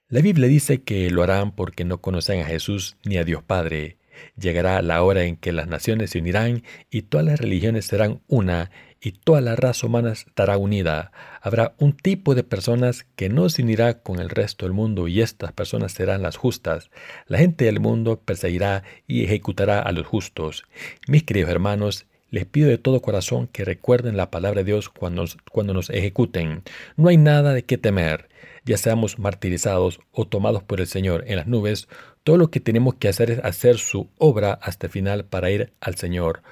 La 0.08 0.22
Biblia 0.22 0.48
dice 0.48 0.82
que 0.82 1.10
lo 1.10 1.24
harán 1.24 1.52
porque 1.52 1.84
no 1.84 2.00
conocen 2.00 2.40
a 2.40 2.46
Jesús 2.46 2.96
ni 3.04 3.18
a 3.18 3.26
Dios 3.26 3.44
Padre. 3.44 3.98
Llegará 4.38 4.82
la 4.82 5.04
hora 5.04 5.24
en 5.24 5.36
que 5.36 5.52
las 5.52 5.68
naciones 5.68 6.12
se 6.12 6.20
unirán 6.20 6.64
y 6.90 7.02
todas 7.02 7.26
las 7.26 7.40
religiones 7.40 7.86
serán 7.86 8.22
una 8.28 8.72
y 9.02 9.14
toda 9.14 9.42
la 9.42 9.56
raza 9.56 9.88
humana 9.88 10.12
estará 10.12 10.58
unida. 10.58 11.12
Habrá 11.42 11.74
un 11.80 11.94
tipo 11.98 12.36
de 12.36 12.44
personas 12.44 13.08
que 13.16 13.30
no 13.30 13.50
se 13.50 13.64
unirá 13.64 14.02
con 14.02 14.20
el 14.20 14.30
resto 14.30 14.66
del 14.66 14.74
mundo 14.74 15.08
y 15.08 15.22
estas 15.22 15.52
personas 15.52 15.92
serán 15.94 16.22
las 16.22 16.38
justas. 16.38 16.92
La 17.26 17.40
gente 17.40 17.66
del 17.66 17.80
mundo 17.80 18.22
perseguirá 18.24 18.84
y 19.08 19.24
ejecutará 19.24 19.80
a 19.82 19.92
los 19.92 20.06
justos. 20.06 20.66
Mis 21.08 21.24
queridos 21.24 21.50
hermanos, 21.50 22.06
les 22.30 22.46
pido 22.46 22.70
de 22.70 22.78
todo 22.78 23.02
corazón 23.02 23.48
que 23.48 23.66
recuerden 23.66 24.16
la 24.16 24.30
palabra 24.30 24.60
de 24.60 24.66
Dios 24.66 24.88
cuando 24.88 25.26
cuando 25.52 25.74
nos 25.74 25.90
ejecuten. 25.90 26.62
No 26.96 27.10
hay 27.10 27.18
nada 27.18 27.54
de 27.54 27.64
qué 27.64 27.78
temer. 27.78 28.30
Ya 28.64 28.78
seamos 28.78 29.18
martirizados 29.18 30.00
o 30.12 30.28
tomados 30.28 30.62
por 30.62 30.80
el 30.80 30.88
Señor 30.88 31.24
en 31.28 31.38
las 31.38 31.48
nubes, 31.48 31.88
todo 32.24 32.38
lo 32.38 32.52
que 32.52 32.60
tenemos 32.60 32.96
que 32.96 33.08
hacer 33.08 33.32
es 33.32 33.40
hacer 33.40 33.80
su 33.80 34.10
obra 34.20 34.54
hasta 34.62 34.86
el 34.86 34.94
final 34.94 35.26
para 35.26 35.50
ir 35.50 35.74
al 35.82 35.96
Señor. 35.96 36.44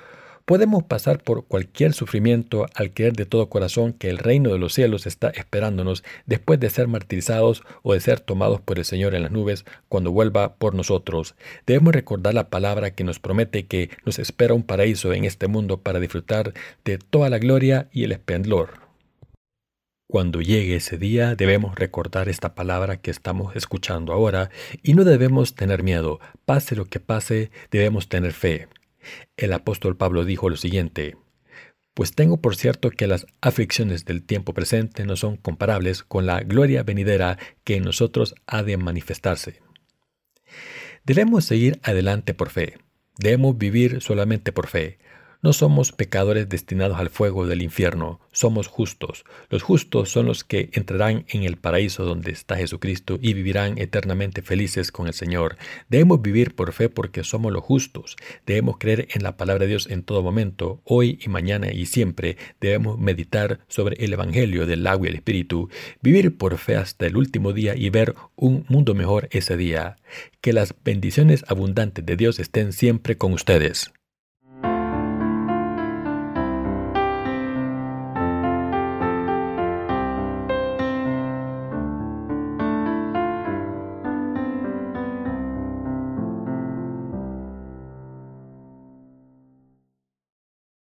Podemos 0.49 0.81
pasar 0.81 1.21
por 1.21 1.45
cualquier 1.45 1.93
sufrimiento 1.93 2.65
al 2.73 2.91
creer 2.91 3.13
de 3.13 3.27
todo 3.27 3.49
corazón 3.49 3.93
que 3.93 4.09
el 4.09 4.17
reino 4.17 4.51
de 4.51 4.57
los 4.57 4.73
cielos 4.73 5.05
está 5.05 5.29
esperándonos 5.29 6.03
después 6.25 6.59
de 6.59 6.71
ser 6.71 6.87
martirizados 6.87 7.61
o 7.83 7.93
de 7.93 7.99
ser 7.99 8.19
tomados 8.19 8.59
por 8.59 8.79
el 8.79 8.85
Señor 8.85 9.13
en 9.13 9.21
las 9.21 9.31
nubes 9.31 9.63
cuando 9.89 10.11
vuelva 10.11 10.55
por 10.55 10.73
nosotros. 10.73 11.35
Debemos 11.67 11.93
recordar 11.93 12.33
la 12.33 12.49
palabra 12.49 12.89
que 12.95 13.03
nos 13.03 13.19
promete 13.19 13.67
que 13.67 13.91
nos 14.07 14.17
espera 14.17 14.55
un 14.55 14.63
paraíso 14.63 15.13
en 15.13 15.23
este 15.23 15.47
mundo 15.47 15.81
para 15.81 15.99
disfrutar 15.99 16.55
de 16.83 16.97
toda 16.97 17.29
la 17.29 17.37
gloria 17.37 17.87
y 17.91 18.05
el 18.05 18.11
esplendor. 18.11 18.71
Cuando 20.07 20.41
llegue 20.41 20.77
ese 20.77 20.97
día 20.97 21.35
debemos 21.35 21.75
recordar 21.75 22.27
esta 22.27 22.55
palabra 22.55 22.97
que 22.97 23.11
estamos 23.11 23.55
escuchando 23.55 24.13
ahora 24.13 24.49
y 24.81 24.95
no 24.95 25.03
debemos 25.03 25.53
tener 25.53 25.83
miedo. 25.83 26.19
Pase 26.45 26.75
lo 26.75 26.85
que 26.85 26.99
pase, 26.99 27.51
debemos 27.69 28.09
tener 28.09 28.33
fe. 28.33 28.67
El 29.37 29.53
apóstol 29.53 29.97
Pablo 29.97 30.25
dijo 30.25 30.49
lo 30.49 30.57
siguiente, 30.57 31.17
pues 31.93 32.13
tengo 32.13 32.37
por 32.37 32.55
cierto 32.55 32.91
que 32.91 33.07
las 33.07 33.25
aflicciones 33.41 34.05
del 34.05 34.23
tiempo 34.23 34.53
presente 34.53 35.05
no 35.05 35.15
son 35.15 35.37
comparables 35.37 36.03
con 36.03 36.25
la 36.25 36.41
gloria 36.41 36.83
venidera 36.83 37.37
que 37.63 37.75
en 37.75 37.83
nosotros 37.83 38.35
ha 38.47 38.63
de 38.63 38.77
manifestarse. 38.77 39.61
Debemos 41.03 41.45
seguir 41.45 41.79
adelante 41.83 42.33
por 42.33 42.49
fe, 42.49 42.77
debemos 43.17 43.57
vivir 43.57 44.01
solamente 44.01 44.51
por 44.51 44.67
fe, 44.67 44.99
no 45.41 45.53
somos 45.53 45.93
pecadores 45.93 46.49
destinados 46.49 46.99
al 46.99 47.09
fuego 47.09 47.47
del 47.47 47.61
infierno, 47.61 48.19
somos 48.31 48.67
justos. 48.67 49.23
Los 49.49 49.63
justos 49.63 50.09
son 50.11 50.25
los 50.25 50.43
que 50.43 50.69
entrarán 50.73 51.25
en 51.29 51.43
el 51.43 51.55
paraíso 51.55 52.03
donde 52.03 52.31
está 52.31 52.57
Jesucristo 52.57 53.17
y 53.21 53.33
vivirán 53.33 53.77
eternamente 53.77 54.41
felices 54.41 54.91
con 54.91 55.07
el 55.07 55.13
Señor. 55.13 55.57
Debemos 55.87 56.21
vivir 56.21 56.55
por 56.55 56.73
fe 56.73 56.89
porque 56.89 57.23
somos 57.23 57.53
los 57.53 57.63
justos. 57.63 58.17
Debemos 58.45 58.77
creer 58.79 59.07
en 59.13 59.23
la 59.23 59.37
palabra 59.37 59.63
de 59.63 59.69
Dios 59.69 59.87
en 59.89 60.03
todo 60.03 60.23
momento, 60.23 60.81
hoy 60.83 61.19
y 61.23 61.29
mañana 61.29 61.71
y 61.71 61.85
siempre. 61.85 62.37
Debemos 62.59 62.99
meditar 62.99 63.59
sobre 63.67 64.03
el 64.03 64.13
Evangelio 64.13 64.65
del 64.65 64.85
agua 64.87 65.07
y 65.07 65.09
el 65.11 65.15
Espíritu, 65.15 65.69
vivir 66.01 66.37
por 66.37 66.57
fe 66.57 66.75
hasta 66.75 67.05
el 67.05 67.15
último 67.15 67.53
día 67.53 67.75
y 67.75 67.89
ver 67.89 68.15
un 68.35 68.65
mundo 68.67 68.93
mejor 68.93 69.29
ese 69.31 69.55
día. 69.55 69.95
Que 70.41 70.53
las 70.53 70.75
bendiciones 70.83 71.45
abundantes 71.47 72.05
de 72.05 72.15
Dios 72.17 72.39
estén 72.39 72.73
siempre 72.73 73.17
con 73.17 73.33
ustedes. 73.33 73.93